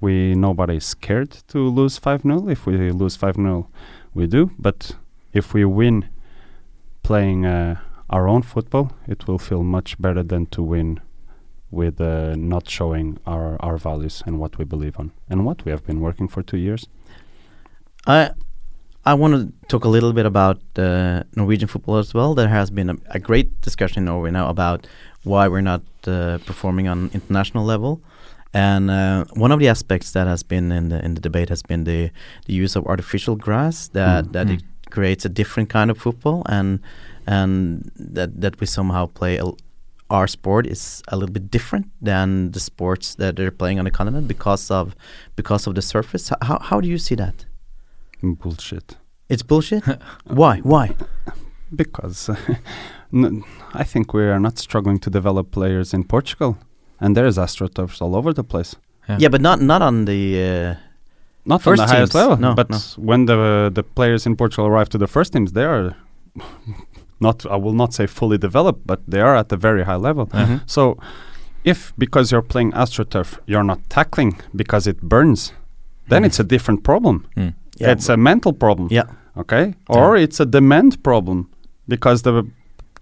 We 0.00 0.34
nobody 0.34 0.76
is 0.76 0.84
scared 0.84 1.30
to 1.48 1.58
lose 1.58 1.98
5-0. 1.98 2.50
If 2.50 2.66
we 2.66 2.90
lose 2.90 3.16
5-0, 3.16 3.66
we 4.14 4.26
do. 4.26 4.50
But 4.58 4.92
if 5.32 5.54
we 5.54 5.64
win 5.64 6.08
playing 7.02 7.46
uh, 7.46 7.80
our 8.10 8.28
own 8.28 8.42
football, 8.42 8.92
it 9.06 9.26
will 9.26 9.38
feel 9.38 9.62
much 9.62 10.00
better 10.00 10.22
than 10.22 10.46
to 10.46 10.62
win 10.62 11.00
with 11.70 12.00
uh, 12.00 12.34
not 12.36 12.68
showing 12.68 13.18
our, 13.26 13.56
our 13.60 13.76
values 13.76 14.22
and 14.26 14.38
what 14.38 14.58
we 14.58 14.64
believe 14.64 14.98
on 14.98 15.12
and 15.28 15.44
what 15.44 15.64
we 15.64 15.70
have 15.70 15.84
been 15.84 16.00
working 16.00 16.28
for 16.28 16.42
two 16.42 16.56
years. 16.56 16.86
I 18.06 18.30
I 19.04 19.14
want 19.14 19.34
to 19.34 19.68
talk 19.68 19.84
a 19.84 19.88
little 19.88 20.12
bit 20.12 20.26
about 20.26 20.60
uh, 20.76 21.22
Norwegian 21.36 21.68
football 21.68 21.96
as 21.98 22.12
well. 22.12 22.34
There 22.34 22.48
has 22.48 22.70
been 22.70 22.90
a, 22.90 22.96
a 23.10 23.20
great 23.20 23.60
discussion 23.60 23.98
in 23.98 24.06
Norway 24.06 24.32
now 24.32 24.48
about 24.48 24.88
why 25.22 25.46
we're 25.46 25.60
not 25.60 25.82
uh, 26.08 26.38
performing 26.38 26.88
on 26.88 27.10
international 27.14 27.64
level, 27.64 28.02
and 28.56 28.90
uh, 28.90 29.24
one 29.42 29.52
of 29.54 29.58
the 29.60 29.68
aspects 29.70 30.12
that 30.12 30.26
has 30.26 30.42
been 30.44 30.72
in 30.72 30.88
the 30.88 30.98
in 31.04 31.14
the 31.14 31.20
debate 31.20 31.48
has 31.54 31.62
been 31.62 31.84
the 31.84 32.10
the 32.46 32.54
use 32.64 32.78
of 32.78 32.84
artificial 32.86 33.36
grass 33.36 33.88
that 33.88 34.24
Mm. 34.24 34.32
that 34.32 34.46
it 34.54 34.62
creates 34.90 35.24
a 35.26 35.28
different 35.28 35.68
kind 35.72 35.90
of 35.90 35.96
football 35.98 36.42
and 36.56 36.78
and 37.26 37.90
that 38.14 38.30
that 38.42 38.54
we 38.60 38.66
somehow 38.66 39.06
play 39.20 39.38
a, 39.38 39.44
our 40.08 40.26
sport 40.28 40.66
is 40.66 41.02
a 41.08 41.16
little 41.16 41.32
bit 41.32 41.50
different 41.50 41.86
than 42.06 42.50
the 42.52 42.60
sports 42.60 43.14
that 43.16 43.34
they're 43.36 43.56
playing 43.62 43.78
on 43.80 43.84
the 43.84 43.90
continent 43.90 44.26
because 44.28 44.70
of 44.74 44.94
because 45.36 45.68
of 45.70 45.74
the 45.74 45.82
surface. 45.82 46.32
How 46.48 46.58
how 46.70 46.80
do 46.82 46.88
you 46.88 46.98
see 46.98 47.16
that? 47.16 47.46
Bullshit. 48.22 48.96
It's 49.28 49.42
bullshit. 49.44 49.84
Why? 50.40 50.60
Why? 50.62 50.86
because 51.76 52.30
I 53.82 53.84
think 53.84 54.14
we 54.14 54.22
are 54.22 54.40
not 54.40 54.58
struggling 54.58 54.98
to 55.00 55.10
develop 55.10 55.50
players 55.50 55.92
in 55.94 56.04
Portugal, 56.04 56.56
and 57.00 57.16
there's 57.16 57.36
astroturfs 57.38 58.00
all 58.02 58.14
over 58.16 58.32
the 58.32 58.44
place. 58.44 58.76
Yeah, 59.18 59.28
but 59.30 59.40
not 59.40 59.60
not 59.60 59.82
on 59.82 60.04
the. 60.06 60.20
Uh, 60.42 60.74
Not 61.48 61.62
First 61.62 61.80
on 61.82 61.88
the 61.88 61.94
highest 61.94 62.12
teams. 62.12 62.22
level, 62.22 62.36
No, 62.38 62.54
but 62.54 62.68
no. 62.70 62.78
when 63.06 63.26
the 63.26 63.70
the 63.74 63.82
players 63.82 64.26
in 64.26 64.34
Portugal 64.36 64.66
arrive 64.66 64.88
to 64.88 64.98
the 64.98 65.06
first 65.06 65.32
teams, 65.32 65.52
they 65.52 65.64
are 65.64 65.94
not. 67.20 67.46
I 67.46 67.56
will 67.56 67.72
not 67.74 67.94
say 67.94 68.06
fully 68.06 68.38
developed, 68.38 68.86
but 68.86 68.98
they 69.08 69.20
are 69.20 69.36
at 69.36 69.52
a 69.52 69.56
very 69.56 69.84
high 69.84 69.96
level. 70.08 70.26
Mhm. 70.26 70.60
So, 70.66 70.96
if 71.64 71.92
because 71.98 72.32
you're 72.32 72.46
playing 72.48 72.72
astroturf, 72.72 73.38
you're 73.46 73.64
not 73.64 73.78
tackling 73.88 74.36
because 74.54 74.90
it 74.90 75.00
burns, 75.02 75.52
then 76.08 76.22
Mhm. 76.22 76.26
it's 76.26 76.40
a 76.40 76.44
different 76.44 76.82
problem. 76.82 77.24
Mm. 77.36 77.54
yeah, 77.80 77.92
it's 77.92 78.08
a 78.08 78.16
mental 78.16 78.52
problem. 78.52 78.88
yeah. 78.90 79.06
Okay, 79.36 79.74
or 79.88 80.16
it's 80.16 80.40
a 80.40 80.46
demand 80.46 81.02
problem 81.02 81.46
because 81.88 82.22
the 82.22 82.42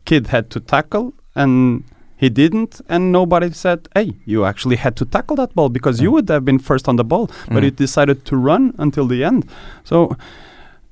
kid 0.04 0.26
had 0.26 0.50
to 0.50 0.60
tackle 0.60 1.12
and 1.34 1.82
he 2.16 2.28
didn't, 2.30 2.80
and 2.88 3.10
nobody 3.12 3.50
said, 3.52 3.78
"Hey, 3.94 4.12
you 4.24 4.44
actually 4.44 4.76
had 4.76 4.94
to 4.96 5.04
tackle 5.04 5.36
that 5.36 5.54
ball 5.54 5.68
because 5.68 6.00
you 6.02 6.10
Mm. 6.10 6.12
would 6.14 6.28
have 6.30 6.44
been 6.44 6.58
first 6.58 6.88
on 6.88 6.96
the 6.96 7.04
ball, 7.04 7.26
but 7.48 7.62
Mm. 7.62 7.64
you 7.64 7.70
decided 7.70 8.24
to 8.24 8.36
run 8.36 8.72
until 8.78 9.06
the 9.08 9.24
end." 9.24 9.44
So, 9.84 10.16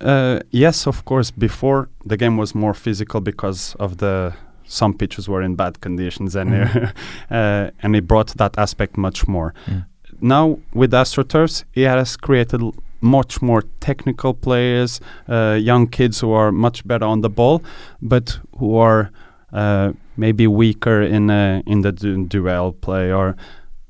uh, 0.01 0.41
yes, 0.51 0.87
of 0.87 1.05
course, 1.05 1.31
before 1.31 1.89
the 2.05 2.17
game 2.17 2.37
was 2.37 2.55
more 2.55 2.75
physical 2.75 3.21
because 3.21 3.77
of 3.79 3.97
the 3.97 4.33
some 4.65 4.95
pitches 4.95 5.29
were 5.29 5.43
in 5.45 5.55
bad 5.55 5.81
conditions, 5.81 6.37
and 6.37 6.49
uh, 7.31 7.71
and 7.83 7.97
it 7.97 8.07
brought 8.07 8.29
that 8.37 8.59
aspect 8.59 8.97
much 8.97 9.29
more. 9.29 9.53
Mm. 9.67 9.85
Now 10.21 10.59
with 10.75 10.93
AstroTurfs, 10.93 11.65
it 11.75 11.87
has 11.89 12.17
created 12.17 12.61
much 13.01 13.43
more 13.43 13.63
technical 13.81 14.33
players, 14.35 15.01
uh, 15.29 15.59
young 15.61 15.89
kids 15.89 16.21
who 16.21 16.31
are 16.33 16.53
much 16.53 16.87
better 16.87 17.07
on 17.07 17.21
the 17.23 17.29
ball, 17.29 17.61
but 18.01 18.39
who 18.59 18.77
are 18.77 19.11
uh, 19.53 19.93
maybe 20.17 20.47
weaker 20.47 21.03
in 21.03 21.31
uh, 21.31 21.63
in 21.67 21.83
the 21.83 21.93
du- 21.93 22.27
duel 22.27 22.73
play. 22.73 23.13
Or, 23.13 23.35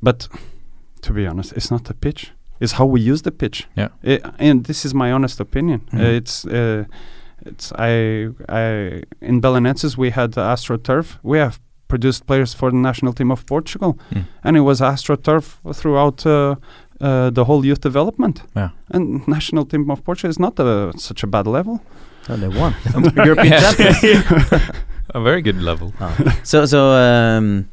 but 0.03 0.29
to 1.03 1.12
be 1.12 1.27
honest, 1.27 1.53
it's 1.53 1.70
not 1.70 1.85
the 1.85 1.95
pitch; 1.95 2.33
it's 2.61 2.73
how 2.73 2.87
we 2.87 3.01
use 3.12 3.23
the 3.23 3.31
pitch. 3.33 3.66
Yeah. 3.77 3.89
I- 4.05 4.20
and 4.39 4.64
this 4.64 4.85
is 4.85 4.95
my 4.95 5.12
honest 5.12 5.41
opinion. 5.41 5.81
Uh, 5.93 5.97
Mhm. 5.99 6.16
it's. 6.16 6.45
Uh, 6.47 6.85
it's 7.45 7.73
I 7.73 8.29
I 8.49 9.03
in 9.20 9.41
Belenenses 9.41 9.97
we 9.99 10.11
had 10.11 10.31
AstroTurf. 10.37 11.18
We 11.23 11.39
have 11.39 11.59
produced 11.89 12.25
players 12.27 12.55
for 12.55 12.70
the 12.70 12.77
national 12.77 13.12
team 13.12 13.31
of 13.33 13.45
Portugal, 13.47 13.99
Mm. 14.11 14.25
and 14.45 14.57
it 14.57 14.61
was 14.61 14.81
AstroTurf 14.81 15.59
throughout 15.75 16.25
uh, 16.27 16.55
uh, 17.01 17.31
the 17.31 17.45
whole 17.45 17.66
youth 17.66 17.81
development. 17.81 18.43
Yeah. 18.57 18.68
And 18.95 19.27
national 19.27 19.64
team 19.66 19.91
of 19.91 20.03
Portugal 20.05 20.31
is 20.31 20.39
not 20.39 20.59
a, 20.61 20.93
such 20.97 21.25
a 21.25 21.27
bad 21.27 21.47
level. 21.47 21.81
They 22.29 22.49
won. 22.49 22.75
European 23.16 23.61
champions. 23.61 24.25
A 25.15 25.21
very 25.21 25.43
good 25.43 25.61
level. 25.63 25.93
Oh. 26.01 26.17
So 26.43 26.67
so 26.67 26.79
um, 26.93 27.69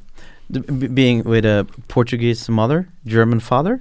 d- 0.52 0.60
b- 0.60 0.88
being 0.88 1.24
with 1.24 1.46
a 1.46 1.66
Portuguese 1.88 2.50
mother, 2.52 2.88
German 3.06 3.40
father. 3.40 3.80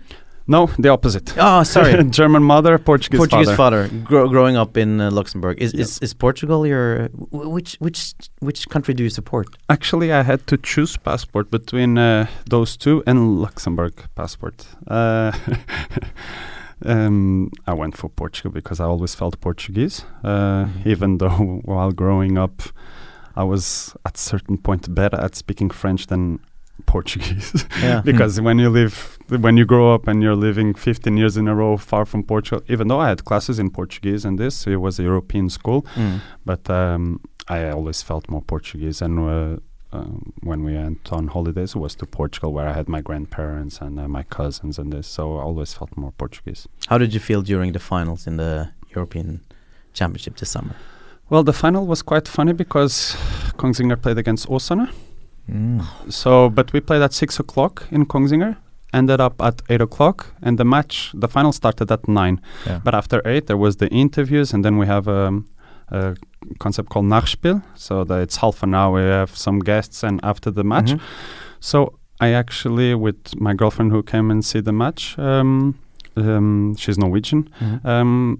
No, 0.50 0.66
the 0.78 0.88
opposite. 0.88 1.34
Oh, 1.36 1.62
sorry. 1.62 2.02
German 2.10 2.42
mother, 2.42 2.78
Portuguese, 2.78 3.18
Portuguese 3.18 3.50
father. 3.56 3.86
father, 3.88 4.04
grow, 4.04 4.28
growing 4.28 4.56
up 4.56 4.76
in 4.78 4.98
uh, 5.00 5.10
Luxembourg. 5.10 5.60
Is, 5.60 5.74
Yeah. 5.74 5.82
is 5.82 5.98
is 6.00 6.14
Portugal 6.14 6.66
your 6.66 7.08
wh- 7.08 7.52
which 7.52 7.76
which 7.80 8.14
which 8.40 8.66
country 8.68 8.94
do 8.94 9.02
you 9.02 9.10
support? 9.10 9.46
Actually, 9.68 10.10
I 10.10 10.22
had 10.22 10.46
to 10.46 10.56
choose 10.56 10.96
passport 10.98 11.50
between 11.50 11.98
uh, 11.98 12.26
those 12.50 12.78
two 12.78 13.02
and 13.06 13.40
Luxembourg 13.42 13.92
passport. 14.14 14.66
Uh, 14.86 15.32
um, 16.86 17.50
I 17.66 17.74
went 17.74 17.96
for 17.96 18.08
Portugal 18.08 18.50
because 18.52 18.80
I 18.80 18.84
always 18.84 19.14
felt 19.14 19.40
Portuguese, 19.40 20.04
uh, 20.24 20.64
Mhm. 20.66 20.86
even 20.86 21.18
though 21.18 21.60
while 21.64 21.92
growing 21.92 22.38
up, 22.38 22.62
I 23.42 23.44
was 23.44 23.94
at 24.04 24.16
certain 24.16 24.56
point 24.58 24.92
better 24.94 25.18
at 25.26 25.34
speaking 25.36 25.70
French 25.82 26.06
than 26.06 26.38
Portuguese. 26.86 27.64
Yeah. 27.82 28.00
because 28.10 28.40
when 28.40 28.58
you 28.58 28.68
live, 28.70 29.18
when 29.28 29.56
you 29.56 29.64
grow 29.64 29.94
up 29.94 30.08
and 30.08 30.22
you're 30.22 30.36
living 30.48 30.74
15 30.74 31.16
years 31.16 31.36
in 31.36 31.48
a 31.48 31.54
row 31.54 31.76
far 31.76 32.04
from 32.04 32.22
Portugal, 32.22 32.62
even 32.68 32.88
though 32.88 33.00
I 33.00 33.08
had 33.08 33.24
classes 33.24 33.58
in 33.58 33.70
Portuguese 33.70 34.24
and 34.28 34.38
this, 34.38 34.66
it 34.66 34.76
was 34.76 34.98
a 34.98 35.02
European 35.02 35.48
school, 35.50 35.82
Mm. 35.96 36.20
but 36.44 36.68
um, 36.70 37.20
I 37.48 37.70
always 37.70 38.02
felt 38.02 38.28
more 38.28 38.42
Portuguese. 38.42 39.04
And 39.04 39.18
uh, 39.18 39.56
um, 39.96 40.32
when 40.42 40.64
we 40.64 40.74
went 40.74 41.12
on 41.12 41.28
holidays, 41.28 41.74
it 41.74 41.78
was 41.78 41.94
to 41.96 42.06
Portugal 42.06 42.52
where 42.52 42.68
I 42.68 42.72
had 42.74 42.88
my 42.88 43.00
grandparents 43.00 43.80
and 43.80 43.98
uh, 43.98 44.08
my 44.08 44.24
cousins 44.24 44.78
and 44.78 44.92
this, 44.92 45.06
so 45.06 45.22
I 45.38 45.42
always 45.42 45.72
felt 45.78 45.96
more 45.96 46.12
Portuguese. 46.18 46.68
How 46.90 46.98
did 46.98 47.12
you 47.14 47.20
feel 47.20 47.42
during 47.42 47.72
the 47.72 47.78
finals 47.80 48.26
in 48.26 48.36
the 48.36 48.68
European 48.96 49.40
Championship 49.94 50.36
this 50.36 50.50
summer? 50.50 50.74
Well, 51.30 51.42
the 51.44 51.52
final 51.52 51.86
was 51.86 52.02
quite 52.02 52.26
funny 52.28 52.52
because 52.52 53.16
Kongsvinger 53.56 54.00
played 54.00 54.18
against 54.18 54.48
Åsane. 54.48 54.88
Mm. 55.50 55.82
So, 56.10 56.48
but 56.48 56.72
we 56.72 56.80
played 56.80 57.02
at 57.02 57.12
six 57.12 57.38
o'clock 57.40 57.86
in 57.90 58.06
Kongsvinger. 58.06 58.56
Ended 58.94 59.20
up 59.20 59.42
at 59.42 59.60
eight 59.68 59.82
o'clock, 59.82 60.32
and 60.40 60.58
the 60.58 60.64
match, 60.64 61.10
the 61.12 61.28
final 61.28 61.52
started 61.52 61.92
at 61.92 62.08
nine. 62.08 62.40
Yeah. 62.66 62.80
But 62.82 62.94
after 62.94 63.20
eight, 63.26 63.46
there 63.46 63.58
was 63.58 63.76
the 63.76 63.88
interviews, 63.88 64.54
and 64.54 64.64
then 64.64 64.78
we 64.78 64.86
have 64.86 65.06
um, 65.06 65.44
a 65.88 66.16
concept 66.58 66.88
called 66.88 67.04
Nachspiel. 67.04 67.62
So 67.74 68.04
that 68.04 68.20
it's 68.22 68.36
half 68.36 68.62
an 68.62 68.74
hour. 68.74 68.92
We 68.94 69.02
have 69.02 69.36
some 69.36 69.58
guests, 69.58 70.02
and 70.02 70.20
after 70.22 70.50
the 70.50 70.64
match. 70.64 70.92
Mhm. 70.92 71.00
So 71.60 71.98
I 72.18 72.28
actually, 72.32 72.94
with 72.94 73.38
my 73.38 73.52
girlfriend 73.52 73.92
who 73.92 74.02
came 74.02 74.30
and 74.30 74.42
see 74.42 74.60
the 74.60 74.72
match, 74.72 75.18
um, 75.18 75.74
um, 76.16 76.74
she's 76.78 76.96
Norwegian. 76.96 77.50
Mhm. 77.60 77.84
Um, 77.84 78.38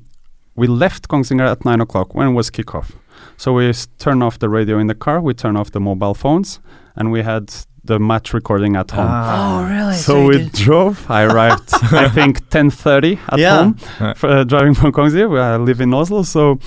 we 0.59 0.67
left 0.67 1.03
Kongsvinger 1.09 1.47
at 1.55 1.65
nine 1.65 1.81
o'clock 1.81 2.15
when 2.17 2.27
it 2.31 2.35
was 2.41 2.51
kickoff. 2.51 2.89
So 3.37 3.53
we 3.59 3.69
s- 3.69 3.89
turn 3.99 4.23
off 4.23 4.39
the 4.39 4.49
radio 4.49 4.79
in 4.79 4.87
the 4.89 4.95
car, 5.05 5.21
we 5.21 5.33
turn 5.35 5.57
off 5.57 5.71
the 5.71 5.81
mobile 5.81 6.15
phones, 6.15 6.61
and 6.97 7.13
we 7.13 7.23
had 7.23 7.45
the 7.85 7.99
match 7.99 8.35
recording 8.35 8.77
at 8.77 8.91
home. 8.91 9.09
Oh, 9.11 9.65
really? 9.75 9.95
So 9.95 10.27
we 10.31 10.49
drove. 10.65 10.97
I 11.11 11.23
arrived, 11.25 11.71
I 12.05 12.09
think, 12.19 12.49
ten 12.51 12.71
thirty 12.71 13.19
at 13.33 13.39
Yeah. 13.39 13.57
home, 13.63 13.77
Uh. 14.01 14.05
f- 14.17 14.25
uh, 14.25 14.45
driving 14.45 14.75
from 14.75 14.93
Kongsvinger. 14.93 15.41
I 15.41 15.57
live 15.57 15.81
in 15.81 15.95
Oslo, 15.95 16.23
so 16.25 16.59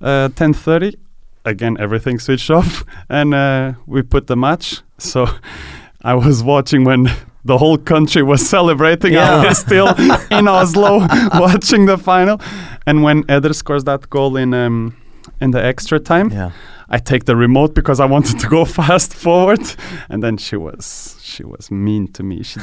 uh, 0.00 0.28
ten 0.34 0.52
thirty. 0.52 0.96
Again, 1.44 1.76
everything 1.78 2.18
switched 2.18 2.50
off, 2.50 2.84
and 3.08 3.32
uh, 3.32 3.72
we 3.86 4.02
put 4.02 4.26
the 4.26 4.36
match. 4.36 4.82
So 4.98 5.26
I 6.02 6.14
was 6.14 6.42
watching 6.42 6.84
when 6.84 7.06
the 7.46 7.58
whole 7.58 7.78
country 7.78 8.22
was 8.22 8.48
celebrating. 8.56 9.12
Yeah. 9.14 9.36
I 9.42 9.46
was 9.48 9.58
still 9.58 9.88
in 10.30 10.48
Oslo 10.58 10.98
watching 11.34 11.86
the 11.86 11.96
final, 11.98 12.40
and 12.86 13.02
when 13.02 13.24
Eder 13.28 13.52
scores 13.54 13.84
that 13.84 14.08
goal 14.10 14.36
in 14.36 14.52
um, 14.54 14.94
in 15.40 15.50
the 15.52 15.64
extra 15.64 15.98
time, 15.98 16.30
Yeah. 16.30 16.50
I 16.88 16.98
take 16.98 17.24
the 17.24 17.34
remote 17.34 17.74
because 17.74 17.98
I 17.98 18.06
wanted 18.06 18.38
to 18.40 18.46
go 18.48 18.64
fast 18.64 19.12
forward, 19.12 19.60
and 20.08 20.22
then 20.22 20.36
she 20.36 20.56
was 20.56 21.16
she 21.20 21.42
was 21.44 21.68
mean 21.70 22.06
to 22.12 22.22
me. 22.22 22.42
She 22.44 22.60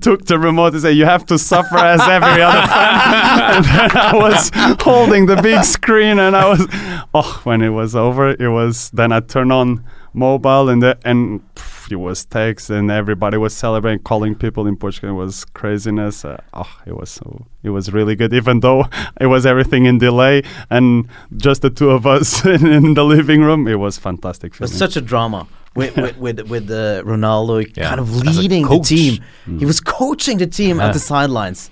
took 0.00 0.24
the 0.26 0.38
remote 0.38 0.72
and 0.74 0.82
said, 0.82 0.96
"You 0.96 1.06
have 1.06 1.24
to 1.26 1.38
suffer 1.38 1.76
as 1.76 2.00
every 2.08 2.40
other 2.42 2.66
fan." 2.68 3.56
and 3.56 3.64
then 3.64 3.90
I 3.96 4.12
was 4.14 4.50
holding 4.80 5.26
the 5.26 5.42
big 5.42 5.64
screen, 5.64 6.18
and 6.20 6.36
I 6.36 6.48
was 6.48 6.66
oh, 7.14 7.40
when 7.44 7.60
it 7.62 7.70
was 7.70 7.94
over, 7.96 8.30
it 8.30 8.48
was 8.48 8.90
then 8.94 9.10
I 9.10 9.20
turn 9.20 9.50
on 9.50 9.82
mobile 10.18 10.68
and 10.68 10.82
the, 10.82 10.98
and 11.04 11.40
pff, 11.54 11.90
it 11.92 11.96
was 11.96 12.24
text 12.24 12.70
and 12.70 12.90
everybody 12.90 13.36
was 13.38 13.54
celebrating, 13.54 14.02
calling 14.02 14.34
people 14.34 14.66
in 14.66 14.76
Portugal. 14.76 15.10
It 15.10 15.24
was 15.24 15.44
craziness. 15.44 16.24
Uh, 16.24 16.36
oh, 16.52 16.72
it 16.86 16.96
was 16.96 17.10
so 17.10 17.46
it 17.62 17.70
was 17.70 17.92
really 17.92 18.14
good, 18.16 18.32
even 18.32 18.60
though 18.60 18.84
it 19.20 19.26
was 19.26 19.46
everything 19.46 19.86
in 19.86 19.98
delay 19.98 20.42
and 20.70 21.08
just 21.36 21.62
the 21.62 21.70
two 21.70 21.90
of 21.90 22.06
us 22.06 22.44
in, 22.54 22.66
in 22.66 22.94
the 22.94 23.04
living 23.04 23.40
room. 23.42 23.66
It 23.68 23.78
was 23.78 23.98
fantastic. 23.98 24.54
It 24.54 24.60
was 24.60 24.72
such 24.84 24.96
a 24.96 25.00
drama 25.00 25.46
with 25.74 25.96
with 25.96 26.16
with, 26.24 26.40
with 26.50 26.70
uh, 26.70 27.02
Ronaldo 27.04 27.54
Yeah. 27.76 27.88
kind 27.88 28.00
of 28.00 28.08
leading 28.16 28.66
the 28.66 28.80
team. 28.80 29.12
Mm. 29.46 29.58
He 29.60 29.66
was 29.66 29.80
coaching 29.80 30.38
the 30.38 30.46
team 30.46 30.76
Yeah. 30.78 30.86
at 30.88 30.92
the 30.92 30.98
sidelines. 31.00 31.70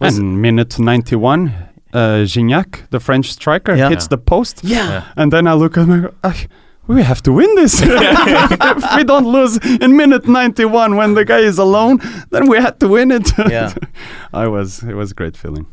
Was- 0.00 0.16
and 0.18 0.40
minute 0.40 0.78
91, 0.78 1.48
uh, 1.92 2.24
Gignac, 2.24 2.88
the 2.90 3.00
French 3.00 3.32
striker, 3.32 3.74
Yeah. 3.74 3.88
hits 3.90 4.06
the 4.08 4.18
post. 4.18 4.60
yeah. 4.62 5.02
And 5.16 5.32
then 5.32 5.46
I 5.48 5.54
look 5.54 5.76
at 5.76 5.82
him 5.84 5.90
and 5.92 6.02
go, 6.04 6.10
"Ah, 6.22 6.36
we 6.88 7.02
have 7.02 7.22
to 7.22 7.32
win 7.32 7.54
this. 7.54 7.80
if 7.82 8.96
we 8.96 9.04
don't 9.04 9.26
lose 9.26 9.58
in 9.80 9.96
minute 9.96 10.26
91 10.26 10.96
when 10.96 11.14
the 11.14 11.24
guy 11.24 11.38
is 11.38 11.58
alone, 11.58 12.00
then 12.30 12.48
we 12.48 12.58
had 12.58 12.80
to 12.80 12.88
win 12.88 13.10
it. 13.12 13.30
Yeah. 13.38 13.72
I 14.32 14.48
was, 14.48 14.82
it 14.82 14.94
was 14.94 15.12
a 15.12 15.14
great 15.14 15.36
feeling. 15.36 15.66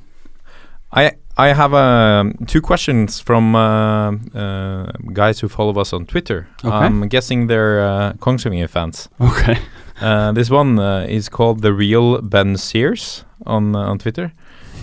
I 0.91 1.13
I 1.37 1.47
have 1.47 1.73
um, 1.73 2.33
two 2.47 2.61
questions 2.61 3.19
from 3.19 3.55
uh, 3.55 4.11
uh, 4.33 4.91
guys 5.11 5.41
who 5.41 5.49
follow 5.49 5.73
us 5.81 5.91
on 5.91 6.05
Twitter. 6.05 6.47
Okay. 6.63 6.73
I'm 6.73 7.09
guessing 7.09 7.47
they're 7.47 7.81
uh, 7.85 8.13
Kongsvinger 8.13 8.69
fans. 8.69 9.09
Okay. 9.19 9.57
Uh, 9.99 10.31
this 10.31 10.49
one 10.49 10.79
uh, 10.79 11.05
is 11.09 11.27
called 11.27 11.61
the 11.61 11.73
real 11.73 12.21
Ben 12.21 12.55
Sears 12.57 13.25
on 13.45 13.75
uh, 13.75 13.79
on 13.79 13.97
Twitter. 13.97 14.31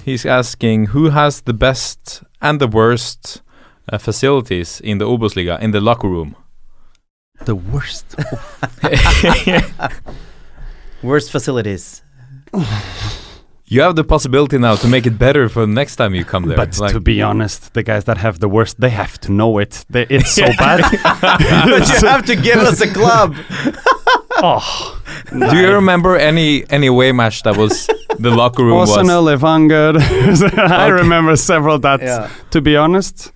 He's 0.05 0.27
asking 0.27 0.87
who 0.87 1.11
has 1.11 1.43
the 1.43 1.55
best 1.55 2.23
and 2.41 2.61
the 2.61 2.69
worst 2.69 3.42
uh, 3.91 3.99
facilities 3.99 4.81
in 4.81 4.99
the 4.99 5.05
Obosliga 5.07 5.61
in 5.61 5.71
the 5.73 5.81
locker 5.81 6.09
room. 6.09 6.37
The 7.45 7.55
worst. 7.57 8.15
worst 11.03 11.31
facilities. 11.31 12.03
You 13.67 13.81
have 13.81 13.97
the 13.97 14.05
possibility 14.05 14.59
now 14.59 14.75
to 14.77 14.87
make 14.87 15.07
it 15.07 15.19
better 15.19 15.49
for 15.49 15.61
the 15.61 15.73
next 15.73 15.97
time 15.97 16.15
you 16.15 16.25
come 16.25 16.47
there. 16.47 16.57
But 16.57 16.79
Like- 16.79 16.93
to 16.93 17.01
be 17.01 17.23
honest, 17.23 17.73
the 17.73 17.83
guys 17.83 18.05
that 18.05 18.19
have 18.19 18.39
the 18.39 18.49
worst, 18.49 18.79
they 18.81 18.91
have 18.91 19.19
to 19.21 19.33
know 19.33 19.59
it. 19.59 19.85
They, 19.89 20.07
it's 20.11 20.33
so 20.33 20.43
bad. 20.59 20.81
but 20.83 21.89
you 21.89 22.09
have 22.09 22.25
to 22.27 22.37
give 22.37 22.59
us 22.59 22.81
a 22.83 22.87
club. 22.93 23.35
oh, 24.37 25.01
do 25.31 25.57
you 25.57 25.73
remember 25.73 26.17
any 26.17 26.65
any 26.71 26.87
away 26.89 27.13
match 27.13 27.43
that 27.45 27.57
was 27.57 27.87
the 28.19 28.31
locker 28.31 28.63
room 28.65 28.77
was? 28.77 28.91
Arsenal, 28.91 29.25
Evanger. 29.25 29.97
I 30.59 30.89
remember 30.89 31.37
several 31.37 31.79
that. 31.81 32.01
Yeah. 32.03 32.29
To 32.51 32.61
be 32.61 32.77
honest, 32.77 33.33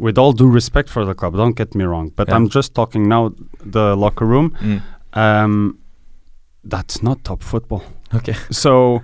with 0.00 0.18
all 0.18 0.32
due 0.32 0.50
respect 0.50 0.88
for 0.88 1.04
the 1.04 1.14
club, 1.14 1.32
don't 1.36 1.56
get 1.56 1.74
me 1.74 1.84
wrong, 1.84 2.10
but 2.16 2.28
Yeah. 2.28 2.36
I'm 2.36 2.48
just 2.48 2.74
talking 2.74 3.08
now 3.08 3.32
the 3.74 3.94
locker 3.96 4.26
room. 4.26 4.50
Mm. 4.60 4.80
Um, 5.14 5.78
that's 6.64 7.02
not 7.02 7.24
top 7.24 7.42
football. 7.42 7.82
Okay. 8.14 8.34
So 8.50 9.00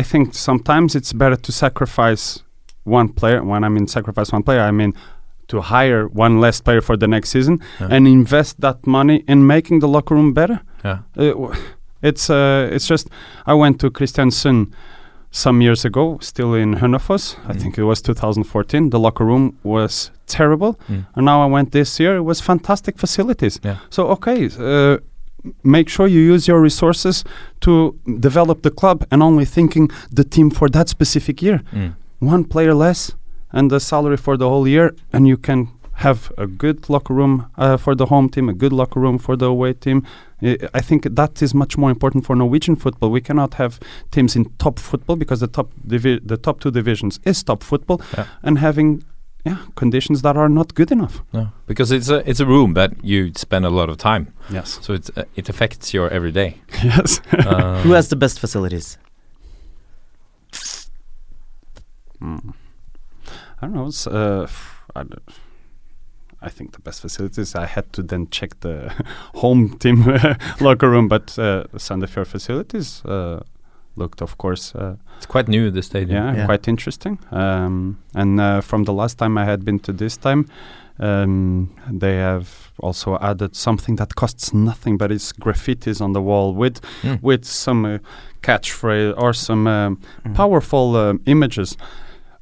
I 0.00 0.02
think 0.02 0.34
sometimes 0.34 0.94
it's 0.94 1.12
better 1.12 1.36
to 1.36 1.52
sacrifice 1.52 2.42
one 2.84 3.08
player. 3.08 3.42
When 3.44 3.64
I 3.64 3.68
mean 3.68 3.86
sacrifice 3.86 4.32
one 4.32 4.42
player, 4.42 4.60
I 4.60 4.70
mean 4.70 4.92
to 5.48 5.60
hire 5.60 6.06
one 6.08 6.40
less 6.40 6.60
player 6.60 6.80
for 6.82 6.96
the 6.96 7.06
next 7.08 7.30
season 7.30 7.60
Yeah. 7.80 7.88
and 7.94 8.06
invest 8.06 8.60
that 8.60 8.86
money 8.86 9.24
in 9.28 9.46
making 9.46 9.80
the 9.80 9.88
locker 9.88 10.14
room 10.14 10.32
better. 10.34 10.60
Yeah. 10.84 10.98
Uh, 11.16 11.30
w- 11.32 11.54
it's 12.02 12.30
uh, 12.30 12.68
it's 12.74 12.86
just 12.86 13.08
I 13.46 13.54
went 13.54 13.80
to 13.80 13.90
Kristiansund 13.90 14.72
some 15.30 15.60
years 15.64 15.84
ago, 15.84 16.18
still 16.20 16.54
in. 16.54 16.74
I 16.74 17.52
Mm. 17.52 17.60
think 17.60 17.78
it 17.78 17.84
was 17.84 18.00
2014. 18.02 18.90
The 18.90 18.98
locker 18.98 19.24
room 19.26 19.52
was 19.62 20.10
terrible, 20.26 20.72
Mm. 20.88 21.04
and 21.14 21.24
now 21.24 21.42
I 21.42 21.46
went 21.50 21.70
this 21.72 22.00
year. 22.00 22.16
It 22.16 22.24
was 22.24 22.40
fantastic 22.40 22.98
facilities. 22.98 23.60
Yeah. 23.64 23.76
So 23.90 24.08
okay, 24.08 24.48
uh, 24.58 24.98
make 25.62 25.88
sure 25.88 26.06
you 26.08 26.34
use 26.34 26.48
your 26.52 26.60
resources 26.62 27.24
to 27.60 27.94
develop 28.20 28.62
the 28.62 28.70
club, 28.70 29.04
and 29.10 29.22
only 29.22 29.44
thinking 29.44 29.90
the 30.16 30.24
team 30.24 30.50
for 30.50 30.68
that 30.70 30.88
specific 30.88 31.42
year. 31.42 31.60
Mm. 31.72 31.92
One 32.20 32.44
player 32.44 32.74
less, 32.74 33.12
and 33.52 33.70
the 33.70 33.80
salary 33.80 34.16
for 34.16 34.36
the 34.36 34.48
whole 34.48 34.68
year, 34.68 34.94
and 35.12 35.26
you 35.28 35.36
can 35.36 35.68
have 36.04 36.32
a 36.38 36.46
good 36.46 36.88
locker 36.88 37.14
room 37.14 37.46
uh, 37.58 37.76
for 37.76 37.94
the 37.96 38.06
home 38.06 38.28
team, 38.28 38.48
a 38.48 38.52
good 38.52 38.72
locker 38.72 39.00
room 39.00 39.18
for 39.18 39.36
the 39.36 39.46
away 39.46 39.72
team. 39.74 40.02
I 40.42 40.56
I 40.78 40.80
think 40.82 41.02
that 41.16 41.42
is 41.42 41.52
much 41.54 41.76
more 41.78 41.90
important 41.90 42.24
for 42.26 42.36
Norwegian 42.36 42.76
football. 42.76 43.10
We 43.12 43.20
cannot 43.20 43.54
have 43.54 43.78
teams 44.10 44.36
in 44.36 44.44
top 44.58 44.78
football 44.78 45.16
because 45.16 45.40
the 45.40 45.48
top 45.52 45.68
divi- 45.86 46.20
the 46.28 46.36
top 46.36 46.60
two 46.60 46.70
divisions 46.70 47.20
is 47.24 47.42
top 47.44 47.62
football, 47.62 47.98
Yeah. 48.16 48.26
and 48.42 48.58
having 48.58 49.02
yeah 49.46 49.56
conditions 49.76 50.22
that 50.22 50.36
are 50.36 50.48
not 50.48 50.74
good 50.74 50.90
enough. 50.92 51.14
No, 51.32 51.46
because 51.66 51.96
it's 51.96 52.10
a 52.10 52.18
it's 52.30 52.40
a 52.40 52.46
room 52.46 52.74
that 52.74 52.90
you 53.04 53.32
spend 53.34 53.64
a 53.66 53.70
lot 53.70 53.88
of 53.90 53.96
time, 53.96 54.26
Yes. 54.54 54.78
so 54.82 54.94
it's 54.94 55.10
uh, 55.16 55.22
it 55.36 55.48
affects 55.48 55.94
your 55.94 56.08
everyday. 56.12 56.54
yes. 56.84 57.20
Uh, 57.32 57.82
Who 57.84 57.94
has 57.94 58.08
the 58.08 58.16
best 58.16 58.38
facilities? 58.40 58.98
Mm. 62.22 62.54
I 63.62 63.66
don't 63.66 63.74
know. 63.74 63.86
It's, 63.88 64.06
uh, 64.06 64.42
f- 64.44 64.82
I, 64.96 65.02
d- 65.04 65.16
I 66.40 66.50
think 66.50 66.72
the 66.72 66.80
best 66.80 67.00
facilities. 67.00 67.54
I 67.54 67.66
had 67.66 67.92
to 67.92 68.02
then 68.02 68.28
check 68.30 68.60
the 68.60 68.92
home 69.34 69.76
team 69.78 70.04
locker 70.60 70.88
room, 70.90 71.08
but 71.08 71.36
uh, 71.38 71.64
Sandefjord 71.76 72.26
facilities 72.26 73.04
uh, 73.04 73.40
looked, 73.96 74.22
of 74.22 74.36
course, 74.38 74.74
uh, 74.74 74.94
it's 75.16 75.26
quite 75.26 75.48
new 75.48 75.70
the 75.70 75.82
stadium. 75.82 76.24
yeah, 76.24 76.36
Yeah. 76.36 76.46
quite 76.46 76.68
interesting. 76.68 77.18
Um, 77.32 77.98
and 78.14 78.40
uh, 78.40 78.60
from 78.60 78.84
the 78.84 78.92
last 78.92 79.18
time 79.18 79.36
I 79.36 79.44
had 79.44 79.64
been 79.64 79.80
to 79.80 79.92
this 79.92 80.16
time, 80.16 80.46
um, 81.00 81.70
they 81.90 82.16
have 82.16 82.70
also 82.80 83.18
added 83.20 83.54
something 83.56 83.96
that 83.96 84.14
costs 84.14 84.52
nothing, 84.54 84.96
but 84.98 85.10
it's 85.10 85.32
graffitis 85.32 86.00
on 86.00 86.12
the 86.12 86.20
wall 86.22 86.54
with 86.54 86.80
Mm. 87.02 87.18
with 87.22 87.44
some 87.44 87.84
uh, 87.84 87.98
catchphrase 88.42 89.14
or 89.16 89.32
some 89.32 89.66
um, 89.66 89.98
Mm. 90.24 90.34
powerful 90.34 90.96
um, 90.96 91.20
images. 91.26 91.76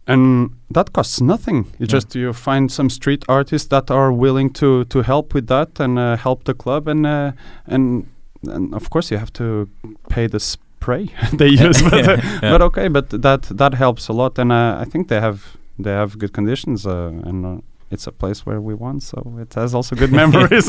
And 0.09 0.51
that 0.75 0.93
costs 0.93 1.21
nothing. 1.21 1.57
You 1.79 1.87
Yeah. 1.87 1.95
just 1.95 2.15
you 2.15 2.33
find 2.33 2.71
some 2.71 2.89
street 2.91 3.25
artists 3.29 3.69
that 3.69 3.91
are 3.91 4.13
willing 4.13 4.53
to 4.55 4.85
to 4.85 5.03
help 5.03 5.35
with 5.35 5.47
that 5.49 5.81
and 5.81 5.99
uh, 5.99 6.17
help 6.17 6.45
the 6.45 6.55
club 6.55 6.89
and 6.89 7.07
uh, 7.07 7.33
and 7.67 8.05
and 8.49 8.75
of 8.75 8.89
course 8.91 9.11
you 9.15 9.19
have 9.19 9.33
to 9.33 9.67
pay 10.09 10.29
the 10.29 10.39
spray 10.41 11.09
they 11.39 11.49
use. 11.49 11.83
but, 11.91 11.93
uh, 12.09 12.17
Yeah. 12.43 12.51
but 12.53 12.63
okay, 12.63 12.89
but 12.89 13.11
that 13.23 13.43
that 13.59 13.75
helps 13.75 14.09
a 14.09 14.13
lot, 14.13 14.39
and 14.39 14.53
uh, 14.53 14.83
I 14.83 14.85
think 14.91 15.09
they 15.09 15.21
have 15.21 15.39
they 15.85 15.93
have 15.93 16.17
good 16.19 16.33
conditions, 16.33 16.87
uh, 16.87 17.11
and 17.29 17.45
uh, 17.47 17.61
it's 17.91 18.07
a 18.07 18.13
place 18.13 18.47
where 18.47 18.61
we 18.61 18.75
won, 18.75 19.01
so 19.01 19.17
it 19.41 19.55
has 19.55 19.75
also 19.75 19.97
good 19.97 20.13
memories. 20.23 20.69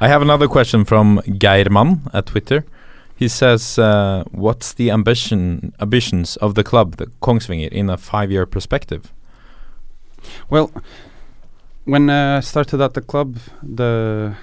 I 0.00 0.08
have 0.08 0.22
another 0.22 0.48
question 0.48 0.84
from 0.84 1.20
Geirman 1.38 2.00
at 2.12 2.26
Twitter. 2.26 2.64
He 3.22 3.28
says, 3.28 3.78
uh, 3.78 4.24
"What's 4.32 4.74
the 4.74 4.90
ambition 4.90 5.72
ambitions 5.78 6.36
of 6.36 6.54
the 6.54 6.62
club, 6.64 6.96
the 6.96 7.06
Kongsvinger, 7.20 7.68
in 7.70 7.90
a 7.90 7.96
five-year 7.96 8.46
perspective?" 8.46 9.02
well, 10.50 10.70
when 11.84 12.10
uh, 12.10 12.38
I 12.38 12.40
started 12.40 12.80
at 12.80 12.94
the 12.94 13.00
club, 13.00 13.36
the 13.76 14.34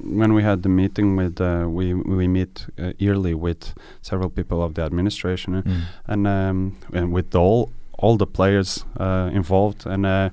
when 0.00 0.32
we 0.34 0.42
had 0.42 0.62
the 0.62 0.68
meeting 0.68 1.16
with 1.16 1.40
uh, 1.40 1.66
we 1.78 1.94
we 1.94 2.28
meet 2.28 2.66
uh, 2.78 2.92
yearly 2.98 3.34
with 3.34 3.74
several 4.02 4.30
people 4.30 4.62
of 4.62 4.74
the 4.74 4.82
administration 4.82 5.54
uh, 5.54 5.62
Mm. 5.62 5.80
and 6.06 6.26
um, 6.26 6.72
and 6.92 7.12
with 7.14 7.34
all 7.34 7.70
all 7.98 8.16
the 8.18 8.26
players 8.26 8.84
uh, 9.00 9.30
involved, 9.32 9.86
and 9.86 10.04
uh, 10.06 10.28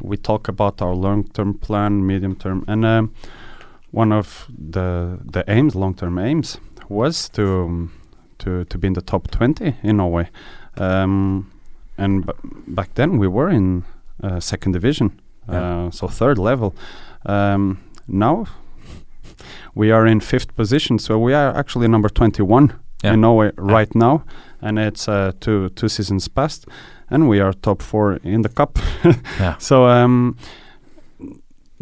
we 0.00 0.16
talk 0.16 0.48
about 0.48 0.82
our 0.82 0.94
long-term 0.94 1.54
plan, 1.54 2.06
medium-term, 2.06 2.64
and 2.66 2.84
um, 2.84 3.12
one 3.92 4.12
of 4.18 4.46
the 4.72 5.18
the 5.32 5.42
aims, 5.46 5.74
long-term 5.74 6.18
aims, 6.18 6.58
was 6.88 7.28
to 7.30 7.42
um, 7.64 7.90
to 8.38 8.64
to 8.64 8.78
be 8.78 8.86
in 8.86 8.92
the 8.94 9.02
top 9.02 9.30
20 9.30 9.74
in 9.82 9.96
Norway, 9.96 10.28
um, 10.78 11.50
and 11.98 12.26
b- 12.26 12.32
back 12.68 12.94
then 12.94 13.18
we 13.18 13.28
were 13.28 13.50
in 13.50 13.84
uh, 14.24 14.40
second 14.40 14.72
division, 14.72 15.10
Yeah. 15.48 15.86
uh, 15.86 15.90
so 15.90 16.08
third 16.08 16.38
level. 16.38 16.74
Um, 17.26 17.78
now 18.08 18.46
we 19.74 19.90
are 19.92 20.06
in 20.06 20.20
fifth 20.20 20.54
position, 20.56 20.98
so 20.98 21.18
we 21.18 21.34
are 21.34 21.56
actually 21.56 21.88
number 21.88 22.08
21 22.08 22.72
Yeah. 23.04 23.14
in 23.14 23.20
Norway 23.20 23.50
right 23.56 23.94
now, 23.94 24.22
and 24.60 24.78
it's 24.78 25.08
uh, 25.08 25.32
two 25.40 25.68
two 25.70 25.88
seasons 25.88 26.28
past, 26.28 26.66
and 27.10 27.28
we 27.28 27.40
are 27.40 27.52
top 27.52 27.82
four 27.82 28.18
in 28.24 28.42
the 28.42 28.48
cup. 28.48 28.78
Yeah. 29.40 29.56
So 29.58 29.86
um, 29.86 30.36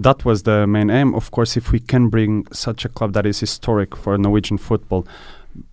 that 0.03 0.25
was 0.25 0.43
the 0.43 0.67
main 0.67 0.91
aim. 0.91 1.15
Of 1.15 1.31
course, 1.31 1.57
if 1.57 1.73
we 1.73 1.81
can 1.81 2.09
bring 2.09 2.47
such 2.53 2.85
a 2.85 2.89
club 2.89 3.13
that 3.13 3.27
is 3.27 3.41
historic 3.41 3.97
for 3.97 4.17
Norwegian 4.19 4.59
football 4.59 5.07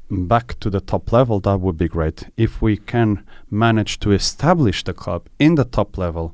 back 0.09 0.59
to 0.59 0.69
the 0.69 0.79
top 0.81 1.11
level, 1.11 1.39
that 1.41 1.59
would 1.59 1.77
be 1.77 1.87
great. 1.87 2.27
If 2.37 2.61
we 2.61 2.77
can 2.77 3.23
manage 3.51 3.99
to 3.99 4.11
establish 4.11 4.83
the 4.83 4.93
club 4.93 5.21
in 5.39 5.55
the 5.55 5.65
top 5.65 5.97
level, 5.97 6.33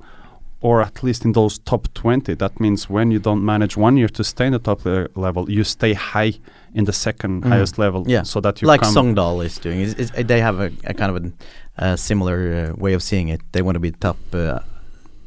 or 0.62 0.82
at 0.82 1.04
least 1.04 1.26
in 1.26 1.34
those 1.34 1.60
top 1.60 1.88
20, 1.94 2.36
that 2.36 2.60
means 2.60 2.90
when 2.90 3.12
you 3.12 3.20
don't 3.20 3.44
manage 3.44 3.76
one 3.76 3.98
year 3.98 4.08
to 4.10 4.24
stay 4.24 4.46
in 4.46 4.54
the 4.54 4.60
top 4.60 4.86
le- 4.86 5.08
level, 5.16 5.50
you 5.52 5.64
stay 5.64 5.94
high 5.94 6.34
in 6.74 6.86
the 6.86 6.94
second 6.94 7.44
Mm. 7.44 7.50
highest 7.50 7.78
level, 7.78 8.04
Yeah. 8.08 8.24
so 8.24 8.40
that 8.42 8.62
you 8.62 8.68
like 8.68 8.82
Sogndal 8.82 9.44
is 9.46 9.58
doing. 9.60 9.82
Is, 9.82 10.12
they 10.12 10.40
have 10.42 10.60
a, 10.62 10.72
a 10.86 10.94
kind 10.94 11.12
of 11.18 11.26
a 11.26 11.84
uh, 11.84 11.96
similar 11.98 12.38
uh, 12.72 12.82
way 12.84 12.94
of 12.94 13.02
seeing 13.04 13.28
it. 13.30 13.42
They 13.52 13.62
want 13.62 13.76
to 13.76 13.80
be 13.82 13.92
top 13.92 14.18
uh, 14.34 14.60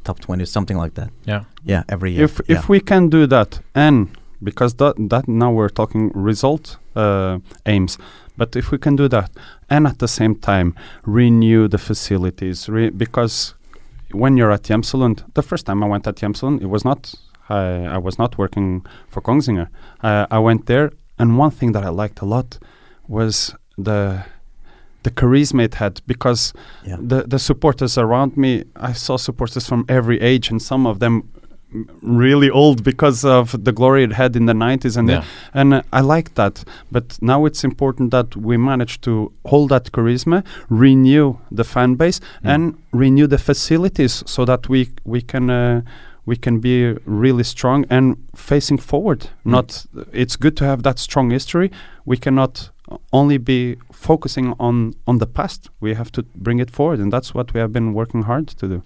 top 0.06 0.18
twenty, 0.20 0.44
something 0.46 0.78
like 0.82 0.94
that. 0.94 1.10
Yeah. 1.24 1.42
Yeah, 1.64 1.82
every 1.88 2.10
year. 2.12 2.24
if 2.24 2.40
yeah. 2.40 2.58
if 2.58 2.68
we 2.68 2.80
can 2.80 3.10
do 3.10 3.26
that 3.26 3.60
and 3.74 4.08
because 4.40 4.74
that 4.76 4.94
that 5.10 5.24
now 5.28 5.50
we're 5.58 5.74
talking 5.80 6.10
result 6.14 6.78
uh, 6.94 7.38
aims 7.64 7.98
but 8.36 8.54
if 8.56 8.70
we 8.70 8.78
can 8.78 8.96
do 8.96 9.08
that 9.08 9.30
and 9.68 9.86
at 9.86 9.98
the 9.98 10.08
same 10.08 10.34
time 10.34 10.74
renew 11.04 11.68
the 11.68 11.78
facilities 11.78 12.68
re- 12.68 12.90
because 12.90 13.54
when 14.12 14.36
you're 14.36 14.52
at 14.52 14.62
Gjemselund 14.62 15.24
the 15.34 15.42
first 15.42 15.66
time 15.66 15.82
I 15.82 15.86
went 15.86 16.06
at 16.06 16.16
Gjemselund 16.16 16.60
it 16.62 16.66
was 16.66 16.84
not 16.84 17.14
I, 17.48 17.96
I 17.96 17.98
was 17.98 18.18
not 18.18 18.38
working 18.38 18.84
for 19.08 19.22
Kongsvinger 19.22 19.68
uh, 20.02 20.26
I 20.30 20.38
went 20.38 20.66
there 20.66 20.90
and 21.18 21.38
one 21.38 21.50
thing 21.50 21.72
that 21.72 21.84
I 21.84 21.88
liked 21.88 22.20
a 22.20 22.26
lot 22.26 22.58
was 23.08 23.54
the 23.78 24.24
the 25.06 25.10
charisma 25.20 25.62
it 25.64 25.74
had 25.74 25.94
because 26.06 26.42
Yeah. 26.88 26.98
the 27.10 27.18
the 27.32 27.38
supporters 27.38 27.98
around 27.98 28.30
me 28.36 28.50
I 28.90 28.92
saw 28.94 29.16
supporters 29.18 29.64
from 29.68 29.84
every 29.88 30.18
age 30.32 30.46
and 30.52 30.60
some 30.62 30.88
of 30.90 30.98
them 30.98 31.22
really 32.02 32.50
old 32.50 32.82
because 32.84 33.24
of 33.38 33.64
the 33.64 33.72
glory 33.72 34.04
it 34.04 34.12
had 34.12 34.36
in 34.36 34.46
the 34.46 34.52
90s 34.54 34.96
and 34.96 35.08
Yeah. 35.08 35.22
and 35.54 35.74
uh, 35.74 35.82
I 35.92 36.00
like 36.16 36.30
that 36.34 36.64
but 36.92 37.18
now 37.20 37.46
it's 37.46 37.64
important 37.64 38.10
that 38.10 38.36
we 38.36 38.56
manage 38.56 38.94
to 39.00 39.12
hold 39.44 39.68
that 39.70 39.90
charisma 39.92 40.42
renew 40.70 41.34
the 41.56 41.64
fan 41.64 41.96
base 41.96 42.20
Mm. 42.42 42.50
and 42.54 42.74
renew 42.92 43.26
the 43.28 43.38
facilities 43.38 44.22
so 44.26 44.44
that 44.44 44.68
we 44.68 44.80
we 45.04 45.20
can 45.32 45.50
uh, 45.50 45.80
we 46.28 46.36
can 46.36 46.60
be 46.60 46.94
really 47.22 47.44
strong 47.44 47.84
and 47.90 48.16
facing 48.34 48.78
forward 48.80 49.20
Mm. 49.44 49.50
not 49.52 49.86
it's 50.12 50.36
good 50.38 50.56
to 50.56 50.64
have 50.64 50.82
that 50.82 50.98
strong 50.98 51.32
history 51.32 51.70
we 52.06 52.16
cannot 52.16 52.70
only 53.12 53.38
be 53.38 53.76
focusing 53.92 54.54
on 54.58 54.94
on 55.06 55.18
the 55.18 55.26
past 55.26 55.70
we 55.80 55.94
have 55.94 56.10
to 56.10 56.22
bring 56.34 56.60
it 56.60 56.70
forward 56.70 57.00
and 57.00 57.12
that's 57.12 57.34
what 57.34 57.52
we 57.54 57.60
have 57.60 57.72
been 57.72 57.92
working 57.94 58.22
hard 58.24 58.46
to 58.48 58.68
do 58.68 58.82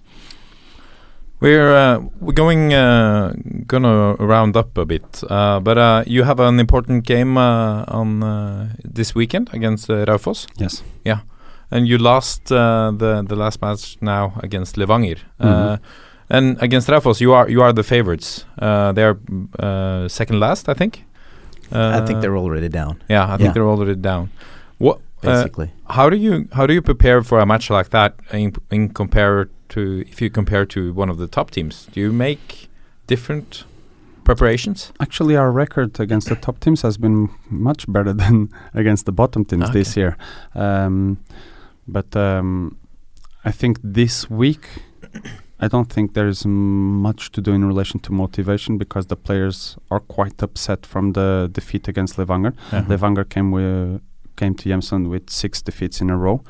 We're 1.39 1.73
uh, 1.73 1.99
we're 2.19 2.33
going 2.33 2.71
uh, 2.73 3.33
gonna 3.65 4.13
round 4.19 4.55
up 4.55 4.77
a 4.77 4.85
bit, 4.85 5.23
uh, 5.27 5.59
but 5.59 5.77
uh, 5.77 6.03
you 6.05 6.23
have 6.23 6.39
an 6.39 6.59
important 6.59 7.03
game 7.07 7.35
uh, 7.35 7.83
on 7.87 8.21
uh, 8.21 8.67
this 8.83 9.15
weekend 9.15 9.49
against 9.51 9.89
uh, 9.89 10.05
Raufoss. 10.05 10.45
Yes. 10.57 10.83
Yeah, 11.03 11.21
and 11.71 11.87
you 11.87 11.97
lost 11.97 12.51
uh, 12.51 12.91
the 12.95 13.23
the 13.27 13.35
last 13.35 13.59
match 13.61 13.97
now 14.01 14.33
against 14.43 14.75
Levanger. 14.77 15.17
Uh, 15.39 15.47
Mhm. 15.47 15.79
and 16.29 16.57
against 16.61 16.89
Raufoss, 16.89 17.19
you 17.21 17.33
are 17.33 17.49
you 17.49 17.63
are 17.63 17.73
the 17.73 17.83
favorites. 17.83 18.45
They're 18.95 19.17
uh, 19.59 20.07
second 20.09 20.39
last, 20.39 20.69
I 20.69 20.75
think. 20.75 21.05
I 21.71 22.05
think 22.05 22.17
Uh, 22.17 22.21
they're 22.21 22.37
already 22.37 22.69
down, 22.69 23.01
yeah, 23.09 23.23
I 23.33 23.37
think 23.37 23.47
yeah. 23.47 23.53
they're 23.53 23.67
already 23.69 23.95
down. 23.95 24.29
What 24.77 24.97
uh, 25.23 25.27
basically. 25.43 25.71
how 25.89 26.09
do 26.09 26.17
you 26.17 26.47
how 26.53 26.65
do 26.67 26.73
you 26.73 26.81
prepare 26.81 27.23
for 27.23 27.39
a 27.39 27.45
match 27.45 27.69
like 27.69 27.89
that 27.89 28.15
in, 28.33 28.53
in 28.71 28.89
compare 28.89 29.47
to 29.69 29.79
if 30.11 30.21
you 30.21 30.29
compare 30.29 30.65
to 30.65 30.79
one 30.93 31.09
of 31.11 31.17
the 31.17 31.27
top 31.27 31.51
teams? 31.51 31.87
Do 31.93 31.99
you 31.99 32.11
make 32.11 32.67
different 33.07 33.65
preparations? 34.23 34.91
Actually, 34.99 35.35
our 35.37 35.51
record 35.51 35.99
against 35.99 36.27
the 36.29 36.35
top 36.35 36.59
teams 36.59 36.81
has 36.81 36.97
been 36.97 37.29
much 37.49 37.85
better 37.87 38.13
than 38.21 38.49
against 38.73 39.05
the 39.05 39.11
bottom 39.11 39.45
teams 39.45 39.63
Okay. 39.63 39.73
this 39.79 39.95
year. 39.97 40.15
Um, 40.55 41.17
but 41.87 42.15
um, 42.15 42.77
I 43.45 43.51
think 43.51 43.79
this 43.83 44.29
week, 44.29 44.65
I 45.61 45.67
don't 45.67 45.89
think 45.93 46.13
there's 46.13 46.45
much 46.45 47.31
to 47.33 47.41
do 47.41 47.51
in 47.53 47.63
relation 47.65 47.99
to 48.01 48.11
motivation 48.13 48.77
because 48.77 49.05
the 49.07 49.15
players 49.15 49.77
are 49.89 49.99
quite 49.99 50.41
upset 50.43 50.85
from 50.85 51.13
the 51.13 51.49
defeat 51.51 51.87
against 51.87 52.17
Levanger. 52.17 52.53
Yeah. 52.71 52.83
Levanger 52.85 53.29
came 53.29 53.51
with, 53.51 54.01
came 54.35 54.55
to 54.55 54.69
Gjemselund 54.69 55.09
with 55.09 55.29
six 55.29 55.61
defeats 55.61 56.01
in 56.01 56.09
a 56.09 56.17
row. 56.17 56.41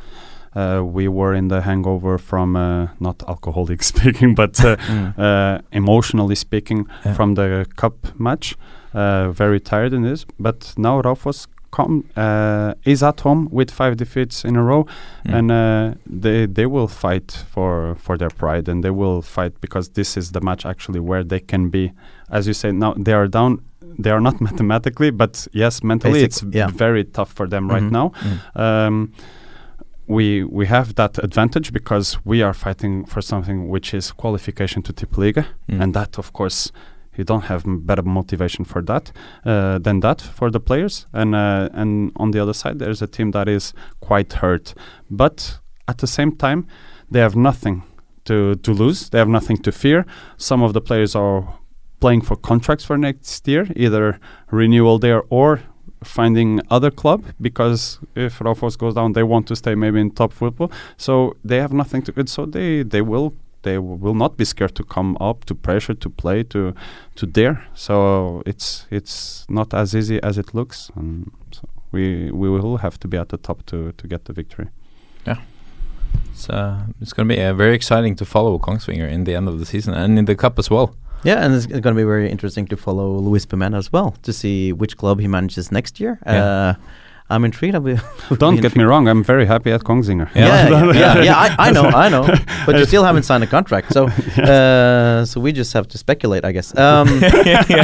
Uh, 0.56 0.82
we 0.84 1.08
were 1.08 1.34
in 1.34 1.48
the 1.48 1.62
hangover 1.62 2.18
from 2.18 2.56
uh, 2.56 2.88
not 3.00 3.24
alcoholic 3.28 3.84
speaking, 3.92 4.36
but 4.36 4.60
uh, 4.64 4.76
Mm. 4.90 5.18
uh, 5.18 5.62
emotionally 5.72 6.36
speaking, 6.36 6.88
Yeah. 7.06 7.14
from 7.14 7.36
the 7.36 7.66
cup 7.76 7.96
match. 8.20 8.56
Uh, 8.94 9.32
very 9.32 9.60
tired 9.62 9.94
in 9.94 10.02
this, 10.02 10.26
but 10.38 10.74
now 10.78 11.02
Raufoss 11.02 11.48
come 11.72 12.04
uh, 12.16 12.74
is 12.86 13.02
at 13.04 13.22
home 13.22 13.48
with 13.52 13.72
five 13.72 13.96
defeats 13.98 14.44
in 14.46 14.56
a 14.56 14.64
row, 14.64 14.86
Mm. 15.26 15.34
and 15.38 15.52
uh, 15.52 15.94
they 16.06 16.46
they 16.48 16.66
will 16.66 16.88
fight 16.88 17.32
for 17.54 17.96
for 17.96 18.18
their 18.18 18.30
pride, 18.30 18.72
and 18.72 18.84
they 18.84 18.92
will 18.92 19.22
fight 19.22 19.54
because 19.62 19.90
this 19.94 20.18
is 20.18 20.32
the 20.32 20.42
match 20.42 20.66
actually 20.66 21.00
where 21.00 21.24
they 21.24 21.40
can 21.40 21.70
be, 21.70 21.92
as 22.30 22.46
you 22.48 22.54
say 22.54 22.72
now 22.72 22.94
they 23.06 23.14
are 23.14 23.28
down. 23.28 23.60
They 24.04 24.12
are 24.12 24.22
not 24.22 24.40
mathematically, 24.48 25.12
but 25.12 25.48
yes, 25.54 25.84
mentally 25.84 26.14
Basic- 26.24 26.26
it's 26.26 26.56
yeah. 26.56 26.68
very 26.78 27.04
tough 27.04 27.32
for 27.34 27.48
them 27.48 27.68
right 27.70 27.84
Mhm. 27.84 27.92
now. 27.92 28.12
Mm. 28.56 28.60
Um, 28.60 29.12
we 30.08 30.44
we 30.44 30.66
have 30.68 30.96
that 30.96 31.18
advantage 31.24 31.72
because 31.72 32.18
we 32.26 32.42
are 32.44 32.54
fighting 32.54 33.06
for 33.06 33.22
something 33.22 33.70
which 33.70 33.94
is 33.94 34.12
qualification 34.12 34.82
to 34.84 34.94
Tippeliga, 34.94 35.46
Mm. 35.70 35.82
and 35.82 35.94
that 35.94 36.18
of 36.18 36.32
course 36.34 36.72
you 37.22 37.26
don't 37.26 37.46
have 37.52 37.64
better 37.66 38.02
motivation 38.02 38.66
for 38.66 38.82
that 38.82 39.12
uh, 39.46 39.78
than 39.78 40.00
that 40.00 40.20
for 40.22 40.50
the 40.50 40.60
players. 40.60 41.06
And 41.14 41.36
uh, 41.36 41.70
and 41.74 42.12
on 42.16 42.32
the 42.32 42.40
other 42.42 42.54
side, 42.54 42.80
there's 42.80 43.02
a 43.02 43.08
team 43.08 43.32
that 43.32 43.48
is 43.48 43.74
quite 44.00 44.34
hurt, 44.34 44.74
but 45.10 45.60
at 45.88 45.98
the 46.00 46.08
same 46.08 46.36
time, 46.36 46.66
they 47.12 47.20
have 47.20 47.36
nothing 47.36 47.84
to 48.26 48.56
to 48.56 48.72
lose. 48.74 49.10
They 49.10 49.20
have 49.20 49.32
nothing 49.40 49.58
to 49.64 49.72
fear. 49.72 50.06
Some 50.38 50.66
of 50.66 50.74
the 50.74 50.82
players 50.82 51.16
are 51.16 51.42
playing 52.00 52.24
for 52.24 52.36
contracts 52.36 52.86
for 52.86 52.98
next 52.98 53.48
year, 53.48 53.68
either 53.76 54.20
renewal 54.52 55.00
there 55.00 55.22
or 55.30 55.60
finding 56.04 56.60
other 56.70 56.92
club 56.92 57.24
because 57.40 58.00
if 58.16 58.40
Raufoss 58.40 58.76
goes 58.78 58.96
down, 58.96 59.14
they 59.14 59.24
want 59.24 59.48
to 59.48 59.56
stay 59.56 59.76
maybe 59.76 60.00
in 60.00 60.10
top 60.12 60.34
football. 60.34 60.72
So 60.98 61.36
they 61.46 61.60
have 61.60 61.74
nothing 61.74 62.02
to. 62.04 62.28
So 62.28 62.46
they 62.46 62.84
they 62.84 63.02
will 63.02 63.34
they 63.64 63.76
w- 63.76 63.96
will 63.96 64.16
not 64.16 64.38
be 64.38 64.46
scared 64.46 64.76
to 64.76 64.84
come 64.84 65.18
up, 65.20 65.46
to 65.46 65.56
pressure, 65.56 65.94
to 65.96 66.10
play, 66.10 66.44
to 66.44 66.74
to 67.16 67.26
dare. 67.26 67.64
So 67.74 68.42
it's 68.46 68.86
it's 68.90 69.46
not 69.50 69.74
as 69.74 69.94
easy 69.96 70.20
as 70.24 70.38
it 70.38 70.54
looks, 70.54 70.92
and 70.96 71.32
so 71.52 71.62
we 71.92 72.32
we 72.32 72.50
will 72.50 72.78
have 72.78 72.98
to 73.00 73.08
be 73.08 73.18
at 73.18 73.30
the 73.30 73.38
top 73.38 73.66
to 73.66 73.92
to 73.92 74.08
get 74.08 74.26
the 74.26 74.34
victory. 74.34 74.68
Yeah. 75.28 75.38
It's 76.32 76.50
uh, 76.50 76.86
it's 77.02 77.14
going 77.14 77.30
to 77.30 77.36
be 77.36 77.42
uh, 77.42 77.54
very 77.54 77.76
exciting 77.76 78.16
to 78.18 78.26
follow 78.26 78.58
Kongsvinger 78.60 79.10
in 79.10 79.24
the 79.24 79.36
end 79.36 79.48
of 79.48 79.60
the 79.60 79.66
season 79.66 79.94
and 79.94 80.18
in 80.20 80.26
the 80.26 80.36
cup 80.36 80.60
as 80.60 80.70
well. 80.70 80.96
Yeah, 81.24 81.46
and 81.46 81.54
it's 81.54 81.68
going 81.68 81.84
to 81.84 81.94
be 81.94 82.04
very 82.04 82.30
interesting 82.32 82.68
to 82.68 82.78
follow 82.78 83.20
Luis 83.20 83.46
Pimenta 83.46 83.78
as 83.78 83.92
well 83.94 84.16
to 84.24 84.34
see 84.34 84.74
which 84.74 84.98
club 84.98 85.20
he 85.20 85.28
manages 85.28 85.72
next 85.72 86.00
year. 86.00 86.18
Yeah. 86.26 86.44
Uh, 86.46 86.74
I'm 87.36 87.44
intrigued. 87.46 87.76
I'll 87.76 87.82
be- 87.82 88.00
Don't 88.38 88.56
be 88.56 88.62
get 88.62 88.76
me 88.76 88.84
wrong, 88.84 89.08
I'm 89.08 89.24
very 89.24 89.46
happy 89.46 89.72
at 89.72 89.82
Kongsvinger. 89.84 90.28
Yeah, 90.36 90.70
yeah, 90.70 90.94
yeah, 90.94 91.24
yeah, 91.24 91.38
I, 91.60 91.68
I 91.68 91.72
know, 91.72 91.84
I 92.06 92.10
know, 92.10 92.24
but 92.66 92.76
you 92.78 92.86
still 92.86 93.04
haven't 93.04 93.24
signed 93.24 93.44
a 93.44 93.48
contract, 93.48 93.94
so 93.94 94.08
uh, 94.08 95.26
so 95.26 95.40
we 95.42 95.52
just 95.52 95.74
have 95.74 95.88
to 95.88 95.98
speculate, 95.98 96.46
I 96.46 96.52
guess. 96.52 96.76
Um, 96.78 97.08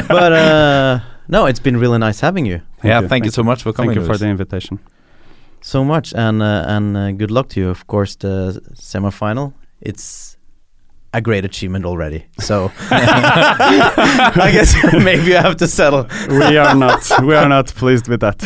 But 0.08 0.32
uh, 0.34 1.00
no, 1.28 1.46
it's 1.48 1.60
been 1.62 1.78
really 1.78 1.98
nice 1.98 2.20
having 2.22 2.46
you. 2.46 2.62
yeah, 2.84 3.02
you. 3.02 3.08
thank 3.08 3.26
you 3.26 3.32
so 3.32 3.44
much 3.44 3.64
for 3.64 3.74
coming. 3.74 3.96
Thank 3.96 4.02
you 4.08 4.14
for 4.14 4.18
the 4.18 4.28
invitation. 4.28 4.80
so 5.62 5.84
much, 5.84 6.14
and 6.14 6.42
uh, 6.42 6.76
and 6.76 6.96
uh, 6.98 7.12
good 7.12 7.32
luck 7.32 7.48
to 7.50 7.60
you. 7.60 7.70
Of 7.70 7.86
course, 7.88 8.16
the 8.18 8.62
semifinal. 8.74 9.54
It's 9.82 10.37
a 11.18 11.22
great 11.22 11.44
achievement 11.46 11.84
already. 11.86 12.20
So 12.40 12.72
I 14.46 14.50
guess 14.56 14.70
maybe 15.10 15.26
you 15.32 15.40
have 15.48 15.58
to 15.58 15.68
settle. 15.68 16.04
we 16.30 16.58
are 16.58 16.76
not 16.76 17.02
we 17.30 17.34
are 17.42 17.50
not 17.50 17.68
pleased 17.82 18.08
with 18.08 18.22
that. 18.26 18.38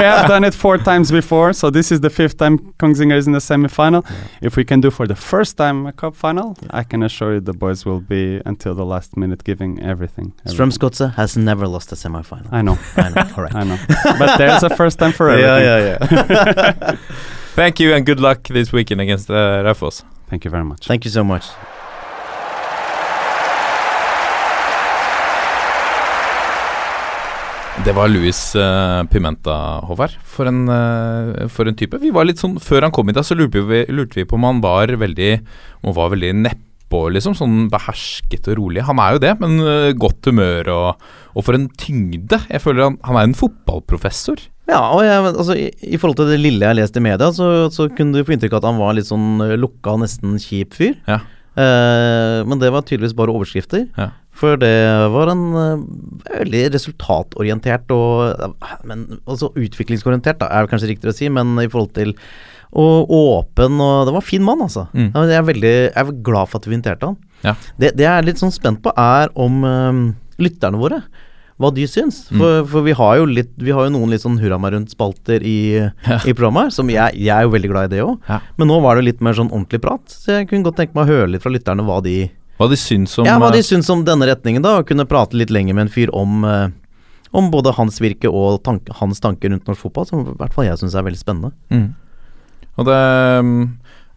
we 0.00 0.04
have 0.12 0.26
done 0.28 0.44
it 0.48 0.54
four 0.54 0.78
times 0.78 1.10
before, 1.20 1.52
so 1.52 1.70
this 1.70 1.92
is 1.92 2.00
the 2.00 2.10
fifth 2.10 2.36
time 2.38 2.58
Kongsvinger 2.80 3.16
is 3.16 3.26
in 3.26 3.32
the 3.34 3.40
semi-final. 3.40 4.02
If 4.40 4.56
we 4.56 4.64
can 4.64 4.80
do 4.80 4.90
for 4.90 5.06
the 5.06 5.14
first 5.30 5.56
time 5.56 5.86
a 5.86 5.92
cup 5.92 6.14
final, 6.16 6.56
I 6.70 6.82
can 6.90 7.02
assure 7.02 7.34
you 7.34 7.40
the 7.40 7.52
boys 7.64 7.84
will 7.84 8.00
be 8.00 8.40
until 8.46 8.74
the 8.74 8.84
last 8.94 9.16
minute 9.16 9.44
giving 9.44 9.72
everything. 9.82 9.98
everything. 9.98 10.32
Strømsgodset 10.46 11.10
has 11.14 11.36
never 11.36 11.66
lost 11.68 11.92
a 11.92 11.96
semifinal. 11.96 12.48
I 12.52 12.62
know, 12.62 12.78
I 12.96 13.08
know. 13.10 13.24
All 13.36 13.42
right. 13.44 13.54
I 13.54 13.64
know, 13.64 13.78
but 14.18 14.38
there's 14.38 14.62
a 14.62 14.70
first 14.76 14.98
time 14.98 15.12
for 15.12 15.28
everything. 15.30 15.64
yeah, 15.68 15.78
yeah. 15.88 16.76
yeah. 16.80 16.96
Thank 17.54 17.80
you 17.80 17.94
and 17.94 18.06
good 18.06 18.20
luck 18.20 18.48
this 18.48 18.72
weekend 18.72 19.00
against 19.00 19.30
uh, 19.30 19.62
Raufoss. 19.64 20.04
Thank 20.30 20.44
you 20.44 20.50
very 20.50 20.64
much. 20.64 20.86
Thank 20.86 21.04
you 21.04 21.10
so 21.10 21.24
much. 21.24 21.44
Det 27.88 27.94
var 27.96 28.10
Louis 28.12 28.38
uh, 28.60 29.00
Pimenta, 29.08 29.54
Håvard. 29.88 30.12
For 30.28 30.44
en, 30.50 30.66
uh, 30.68 31.46
for 31.48 31.70
en 31.70 31.76
type. 31.78 31.96
Vi 32.02 32.10
var 32.12 32.26
litt 32.28 32.36
sånn, 32.36 32.58
Før 32.60 32.84
han 32.84 32.92
kom 32.92 33.08
hit, 33.08 33.16
da, 33.16 33.22
så 33.24 33.32
lurte 33.32 33.62
vi, 33.64 33.78
lurte 33.88 34.18
vi 34.18 34.26
på 34.28 34.36
om 34.36 34.44
han 34.44 34.60
var 34.60 34.92
veldig 35.00 35.30
Om 35.38 35.88
han 35.88 35.96
var 35.96 36.10
veldig 36.12 36.34
nedpå, 36.42 37.00
liksom. 37.16 37.38
Sånn 37.38 37.56
behersket 37.72 38.50
og 38.52 38.58
rolig. 38.60 38.84
Han 38.84 39.00
er 39.00 39.16
jo 39.16 39.22
det, 39.24 39.32
men 39.40 39.56
uh, 39.64 39.88
godt 39.96 40.28
humør 40.28 40.68
og, 40.74 41.08
og 41.32 41.48
for 41.48 41.56
en 41.56 41.64
tyngde. 41.80 42.42
Jeg 42.52 42.60
føler 42.60 42.90
han, 42.90 43.00
han 43.08 43.22
er 43.22 43.30
en 43.30 43.38
fotballprofessor. 43.40 44.44
Ja, 44.68 44.82
og 44.92 45.00
jeg, 45.08 45.24
altså, 45.30 45.56
i, 45.56 45.72
i 45.88 45.96
forhold 45.96 46.20
til 46.20 46.28
det 46.34 46.42
lille 46.44 46.68
jeg 46.68 46.82
leste 46.82 47.00
i 47.00 47.08
media, 47.08 47.32
så, 47.32 47.70
så 47.72 47.88
kunne 47.88 48.20
du 48.20 48.28
få 48.28 48.36
inntrykk 48.36 48.58
av 48.58 48.66
at 48.66 48.68
han 48.68 48.84
var 48.84 49.00
litt 49.00 49.08
sånn 49.08 49.40
lukka, 49.64 49.96
nesten 50.04 50.36
kjip 50.44 50.76
fyr. 50.76 50.98
Ja. 51.08 51.22
Uh, 51.58 52.44
men 52.44 52.60
det 52.60 52.68
var 52.70 52.84
tydeligvis 52.84 53.16
bare 53.16 53.32
overskrifter. 53.32 53.88
Ja. 53.96 54.12
For 54.38 54.58
det 54.60 54.74
var 55.14 55.32
en 55.32 55.46
eh, 55.58 55.80
veldig 56.28 56.62
resultatorientert 56.76 57.90
og 57.94 58.44
eh, 58.46 58.76
Men 58.86 59.06
altså 59.24 59.50
utviklingsorientert, 59.58 60.38
da, 60.42 60.50
er 60.52 60.64
det 60.66 60.72
kanskje 60.72 60.92
riktigere 60.92 61.14
å 61.14 61.18
si, 61.18 61.28
men 61.32 61.56
i 61.62 61.68
forhold 61.70 61.92
til 61.98 62.14
og 62.78 63.08
åpen 63.16 63.78
og 63.80 64.02
Det 64.04 64.12
var 64.12 64.24
fin 64.26 64.42
mann, 64.44 64.60
altså. 64.60 64.82
Mm. 64.92 65.06
Jeg 65.16 65.38
er 65.38 65.46
veldig 65.46 65.70
jeg 65.72 65.94
er 66.02 66.10
glad 66.20 66.50
for 66.50 66.60
at 66.60 66.66
vi 66.68 66.76
inviterte 66.76 67.08
han. 67.08 67.16
Ja. 67.46 67.54
Det, 67.80 67.94
det 67.96 68.04
jeg 68.04 68.12
er 68.12 68.26
litt 68.26 68.42
sånn 68.42 68.52
spent 68.52 68.82
på, 68.84 68.92
er 68.92 69.32
om 69.40 69.62
um, 69.64 70.02
lytterne 70.36 70.76
våre 70.76 70.98
hva 71.58 71.70
de 71.74 71.86
syns. 71.90 72.20
Mm. 72.30 72.38
For, 72.38 72.66
for 72.74 72.84
vi 72.86 72.92
har 72.94 73.16
jo 73.18 73.24
litt 73.26 73.50
Vi 73.58 73.72
har 73.74 73.88
jo 73.88 73.94
noen 73.96 74.12
litt 74.12 74.22
sånn 74.22 74.36
hurra 74.38 74.60
meg 74.62 74.76
rundt-spalter 74.76 75.42
i, 75.42 75.56
Ja. 75.80 76.20
i 76.22 76.34
programmet 76.36 76.68
her, 76.68 76.74
som 76.76 76.92
jeg, 76.92 77.16
jeg 77.18 77.32
er 77.34 77.48
jo 77.48 77.54
veldig 77.56 77.70
glad 77.72 77.88
i 77.88 77.96
det 77.96 78.04
òg. 78.04 78.20
Ja. 78.28 78.38
Men 78.60 78.70
nå 78.70 78.76
var 78.84 79.00
det 79.00 79.08
litt 79.08 79.24
mer 79.24 79.34
sånn 79.38 79.50
ordentlig 79.50 79.80
prat, 79.82 80.04
så 80.12 80.36
jeg 80.36 80.50
kunne 80.52 80.68
godt 80.68 80.78
tenke 80.82 80.94
meg 80.94 81.08
å 81.08 81.12
høre 81.14 81.32
litt 81.32 81.42
fra 81.42 81.54
lytterne 81.56 81.88
hva 81.88 81.98
de 82.04 82.18
Hva 82.58 82.68
de 82.70 82.76
syns 82.76 83.14
om 83.18 83.26
ja, 83.28 83.36
hva 83.38 83.52
de 83.54 83.60
eh, 83.62 83.66
syns 83.66 83.88
om 83.94 84.04
denne 84.04 84.26
retningen, 84.26 84.62
da. 84.64 84.80
å 84.80 84.86
kunne 84.86 85.06
prate 85.06 85.36
litt 85.38 85.50
lenger 85.54 85.74
med 85.78 85.86
en 85.86 85.92
fyr 85.94 86.10
om, 86.16 86.44
eh, 86.44 86.68
om 87.32 87.50
både 87.52 87.72
hans 87.76 88.00
virke 88.02 88.26
og 88.30 88.62
tank, 88.66 88.88
hans 88.98 89.20
tanker 89.22 89.52
rundt 89.52 89.66
norsk 89.68 89.80
fotball, 89.86 90.06
som 90.10 90.24
i 90.26 90.36
hvert 90.40 90.54
fall 90.56 90.66
jeg 90.66 90.80
syns 90.80 90.96
er 90.98 91.06
veldig 91.06 91.20
spennende. 91.22 91.52
mm. 91.70 91.88
Og 92.78 92.86
det 92.86 92.98
mm, 93.42 93.62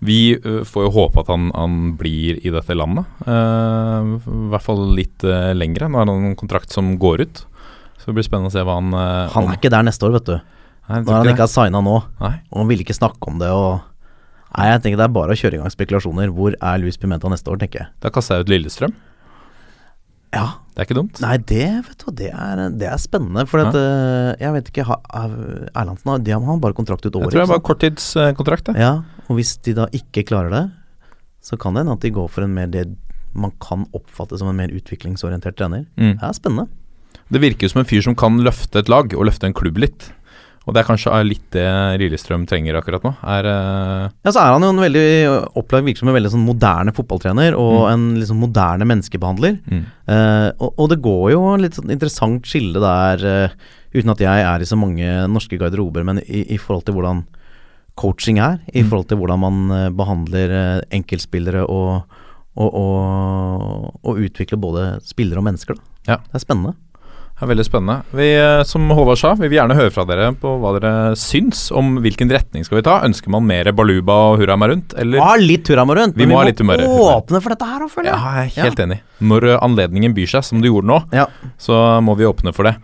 Vi 0.05 0.17
får 0.41 0.83
jo 0.85 0.91
håpe 0.93 1.21
at 1.21 1.27
han, 1.29 1.47
han 1.53 1.95
blir 1.97 2.37
i 2.45 2.49
dette 2.53 2.73
landet. 2.77 3.05
Eh, 3.25 4.11
I 4.17 4.49
hvert 4.53 4.65
fall 4.65 4.81
litt 4.97 5.21
uh, 5.25 5.51
lengre. 5.53 5.89
Nå 5.89 5.97
er 6.01 6.05
det 6.09 6.13
en 6.17 6.35
kontrakt 6.37 6.73
som 6.73 6.95
går 7.01 7.21
ut. 7.25 7.41
Så 8.01 8.09
det 8.09 8.15
blir 8.17 8.25
spennende 8.25 8.49
å 8.49 8.53
se 8.55 8.63
hva 8.65 8.79
han 8.79 8.93
eh, 8.93 9.29
Han 9.33 9.45
om- 9.45 9.51
er 9.53 9.57
ikke 9.59 9.69
der 9.73 9.85
neste 9.85 10.05
år, 10.07 10.15
vet 10.17 10.25
du. 10.29 10.35
Nei, 10.89 10.99
Når 11.05 11.13
han 11.13 11.29
ikke 11.33 11.45
har 11.45 11.51
signa 11.53 11.81
nå. 11.85 11.99
Nei. 12.19 12.33
og 12.49 12.57
han 12.63 12.69
vil 12.71 12.81
ikke 12.81 12.97
snakke 12.97 13.29
om 13.29 13.37
det 13.41 13.49
og 13.53 13.81
Nei, 14.51 14.65
jeg 14.67 14.81
tenker 14.83 14.99
det 14.99 15.05
er 15.07 15.13
bare 15.15 15.31
å 15.35 15.39
kjøre 15.39 15.55
i 15.57 15.61
gang 15.61 15.71
spekulasjoner. 15.71 16.31
Hvor 16.35 16.55
er 16.57 16.81
Luis 16.81 16.97
Pimenta 16.99 17.29
neste 17.31 17.51
år, 17.53 17.61
tenker 17.61 17.85
jeg. 17.85 17.91
Da 18.03 18.11
kaster 18.11 18.39
jeg 18.39 18.45
ut 18.47 18.51
Lillestrøm. 18.51 18.95
Ja, 20.31 20.45
Det 20.71 20.79
er 20.79 20.87
ikke 20.87 20.95
dumt. 20.95 21.17
Nei, 21.19 21.33
det 21.43 21.65
vet 21.83 21.97
du 21.99 22.05
hva, 22.07 22.11
det 22.15 22.27
er, 22.31 22.59
det 22.79 22.87
er 22.87 22.99
spennende. 23.03 23.43
For 23.51 23.59
at, 23.59 23.75
eh, 23.75 24.29
jeg 24.39 24.53
vet 24.55 24.69
ikke 24.71 24.85
Erlandsen 25.75 26.11
har, 26.13 26.21
de 26.23 26.31
har 26.31 26.45
han 26.47 26.61
bare 26.63 26.77
kontrakt 26.77 27.03
ut 27.03 27.11
Jeg 27.11 27.25
tror 27.27 27.35
det 27.35 27.41
er 27.43 27.49
bare 27.51 27.65
korttidskontrakt. 27.67 28.69
det. 28.71 28.77
Ja, 28.79 28.93
og 29.27 29.35
hvis 29.39 29.57
de 29.67 29.73
da 29.75 29.89
ikke 29.91 30.23
klarer 30.29 30.49
det, 30.55 30.63
så 31.43 31.59
kan 31.59 31.75
det 31.75 31.83
hende 31.83 31.97
at 31.97 32.05
de 32.05 32.13
går 32.15 32.29
for 32.31 32.45
en 32.47 32.53
mer 32.55 32.67
det 32.71 32.85
man 33.33 33.51
kan 33.63 33.83
oppfatte 33.95 34.39
som 34.39 34.47
en 34.51 34.55
mer 34.55 34.71
utviklingsorientert 34.75 35.55
trener. 35.59 35.85
Mm. 35.99 36.15
Det 36.19 36.23
er 36.27 36.35
spennende. 36.39 36.67
Det 37.31 37.39
virker 37.43 37.67
jo 37.67 37.71
som 37.75 37.83
en 37.83 37.87
fyr 37.91 38.03
som 38.03 38.15
kan 38.15 38.39
løfte 38.43 38.79
et 38.79 38.89
lag, 38.91 39.11
og 39.15 39.27
løfte 39.27 39.47
en 39.47 39.55
klubb 39.55 39.79
litt. 39.83 40.09
Og 40.67 40.75
det 40.75 40.81
er 40.83 40.85
kanskje 40.85 41.23
litt 41.25 41.47
det 41.55 41.65
Lillestrøm 41.97 42.43
trenger 42.45 42.77
akkurat 42.77 43.01
nå. 43.07 43.11
Er 43.25 43.47
uh... 43.49 44.11
Ja, 44.21 44.29
så 44.29 44.43
er 44.43 44.51
han 44.53 44.61
jo 44.61 44.69
en 44.75 44.83
veldig 44.83 45.05
opplagt 45.57 45.87
virker 45.87 46.03
som 46.03 46.11
en 46.11 46.17
veldig 46.19 46.31
sånn 46.35 46.45
moderne 46.45 46.93
fotballtrener 46.93 47.57
og 47.57 47.87
en 47.89 48.03
liksom 48.19 48.43
moderne 48.45 48.85
menneskebehandler. 48.85 49.57
mm. 49.65 49.83
Uh, 50.11 50.49
og, 50.61 50.73
og 50.75 50.89
det 50.91 50.99
går 51.01 51.27
jo 51.33 51.41
en 51.53 51.63
litt 51.65 51.77
sånn 51.79 51.93
interessant 51.93 52.45
skille 52.45 52.81
der, 52.83 53.25
uh, 53.49 53.69
uten 53.95 54.13
at 54.13 54.21
jeg 54.21 54.45
er 54.47 54.61
i 54.61 54.67
så 54.69 54.77
mange 54.77 55.07
norske 55.33 55.57
garderober, 55.59 56.05
men 56.07 56.21
i, 56.27 56.45
i 56.53 56.59
forhold 56.61 56.85
til 56.87 56.95
hvordan 56.99 57.25
coaching 57.99 58.37
er, 58.39 58.59
i 58.71 58.81
Mm. 58.81 58.89
forhold 58.89 59.07
til 59.09 59.17
hvordan 59.19 59.39
man 59.41 59.57
eh, 59.75 59.89
behandler 59.91 60.53
eh, 60.55 60.81
enkeltspillere 60.95 61.65
og, 61.67 62.05
og, 62.55 62.69
og, 62.73 63.99
og 64.05 64.21
utvikler 64.23 64.57
både 64.61 64.85
spillere 65.05 65.41
og 65.41 65.45
mennesker. 65.49 65.75
Da. 65.75 66.13
Ja. 66.13 66.17
Det 66.31 66.39
er 66.39 66.45
spennende. 66.45 66.73
Det 67.41 67.47
er 67.47 67.55
veldig 67.55 67.63
spennende. 67.65 67.93
Vi, 68.13 68.25
eh, 68.37 68.59
som 68.69 68.83
Håvard 68.93 69.17
sa, 69.17 69.31
vi 69.33 69.47
vil 69.49 69.57
gjerne 69.57 69.73
høre 69.73 69.89
fra 69.89 70.03
dere 70.05 70.27
på 70.37 70.49
hva 70.61 70.75
dere 70.75 70.91
syns 71.17 71.71
om 71.73 71.95
hvilken 72.03 72.29
retning 72.29 72.61
skal 72.67 72.77
vi 72.77 72.83
ta. 72.85 72.99
Ønsker 73.07 73.33
man 73.33 73.47
mer 73.49 73.71
baluba 73.73 74.13
og 74.29 74.43
hurra 74.43 74.53
meg 74.61 74.69
rundt, 74.75 74.93
eller 75.01 75.17
Ah, 75.25 75.33
litt 75.41 75.65
hurra 75.71 75.81
rundt, 75.89 76.13
Vi 76.15 76.27
men 76.27 76.35
må 76.35 76.43
vi 76.45 76.51
må, 76.53 76.75
humør. 76.77 76.83
åpne 77.17 77.41
for 77.41 77.49
dette 77.49 77.65
her, 77.65 77.81
òg, 77.81 77.89
føler 77.89 78.11
Ja, 78.13 78.19
jeg. 78.43 78.51
jeg 78.53 78.61
er 78.61 78.69
helt 78.69 78.83
enig. 78.85 78.99
Når 79.25 79.49
eh, 79.55 79.57
anledningen 79.65 80.13
byr 80.13 80.29
seg, 80.35 80.43
som 80.45 80.61
du 80.61 80.69
gjorde 80.69 80.85
nå, 80.85 80.99
Ja. 81.17 81.25
så 81.57 81.99
må 82.05 82.15
vi 82.15 82.25
åpne 82.29 82.53
for 82.53 82.63
det. 82.69 82.75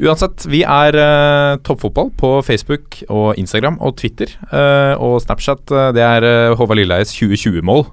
Uansett, 0.00 0.46
vi 0.48 0.62
er 0.64 0.96
uh, 0.96 1.56
toppfotball 1.62 2.08
på 2.16 2.42
Facebook 2.42 3.02
og 3.12 3.36
Instagram 3.36 3.76
og 3.78 3.98
Twitter. 4.00 4.26
Uh, 4.50 4.96
og 4.98 5.20
Snapchat, 5.20 5.68
uh, 5.70 5.92
det 5.92 6.00
er 6.00 6.54
Håvard 6.56 6.78
Lilleheis 6.80 7.12
2020-mål. 7.12 7.84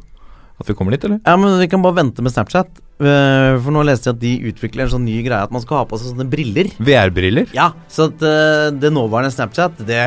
At 0.61 0.65
vi 0.71 0.73
kommer 0.73 0.91
dit, 0.95 1.03
eller? 1.03 1.19
Ja, 1.27 1.35
men 1.35 1.59
vi 1.59 1.67
kan 1.67 1.83
bare 1.83 1.99
vente 1.99 2.23
med 2.23 2.31
Snapchat. 2.31 2.71
Eh, 2.99 3.57
For 3.63 3.73
nå 3.75 3.83
leste 3.87 4.09
jeg 4.09 4.15
at 4.17 4.21
de 4.21 4.31
utvikler 4.51 4.85
en 4.85 4.91
sånn 4.95 5.05
ny 5.07 5.19
greie 5.25 5.45
at 5.45 5.53
man 5.53 5.63
skal 5.63 5.81
ha 5.81 5.87
på 5.89 5.99
seg 5.99 6.11
sånne 6.13 6.27
briller. 6.29 6.69
VR-briller? 6.79 7.49
Ja, 7.55 7.71
så 7.91 8.09
at 8.09 8.23
uh, 8.25 8.69
det 8.75 8.91
nåværende 8.95 9.31
Snapchat, 9.33 9.79
det, 9.87 10.05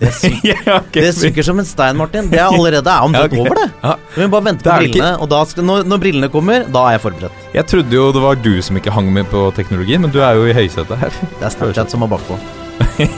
det, 0.00 0.12
synker, 0.18 0.50
ja, 0.66 0.78
okay. 0.80 1.06
det 1.06 1.12
syker 1.18 1.46
som 1.46 1.60
en 1.62 1.68
stein, 1.68 1.98
Martin. 2.00 2.30
Det 2.32 2.40
er 2.40 2.48
allerede 2.50 2.94
er 2.94 3.06
omtrent 3.08 3.36
Ja, 3.36 3.40
ok. 3.40 3.46
over, 3.46 3.60
det. 3.62 3.68
Ja. 3.82 3.94
Vi 4.16 4.30
bare 4.36 4.48
vente 4.50 4.66
på 4.68 4.78
brillene, 4.82 5.12
ikke- 5.16 5.28
og 5.42 5.48
skal, 5.52 5.68
når, 5.70 5.84
når 5.92 6.02
brillene 6.06 6.32
kommer, 6.32 6.66
da 6.78 6.86
er 6.88 6.96
jeg 6.98 7.04
forberedt. 7.06 7.46
Jeg 7.58 7.68
trodde 7.74 7.98
jo 8.00 8.08
det 8.16 8.24
var 8.26 8.40
du 8.48 8.52
som 8.62 8.80
ikke 8.80 8.94
hang 8.94 9.12
med 9.12 9.30
på 9.32 9.44
teknologien, 9.58 10.02
men 10.02 10.10
du 10.14 10.20
er 10.22 10.38
jo 10.38 10.48
i 10.50 10.56
høysetet 10.56 10.98
her. 11.02 11.20
Det 11.38 11.46
er 11.46 11.54
Snapchat 11.58 11.94
som 11.94 12.06
er 12.06 12.12
bakpå. 12.16 12.40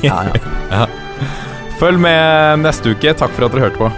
Ja, 0.04 0.20
ja. 0.70 0.84
Følg 1.80 1.98
med 1.98 2.60
neste 2.62 2.92
uke. 2.94 3.14
Takk 3.18 3.32
for 3.34 3.46
at 3.46 3.54
dere 3.54 3.66
hørte 3.66 3.80
på. 3.80 3.88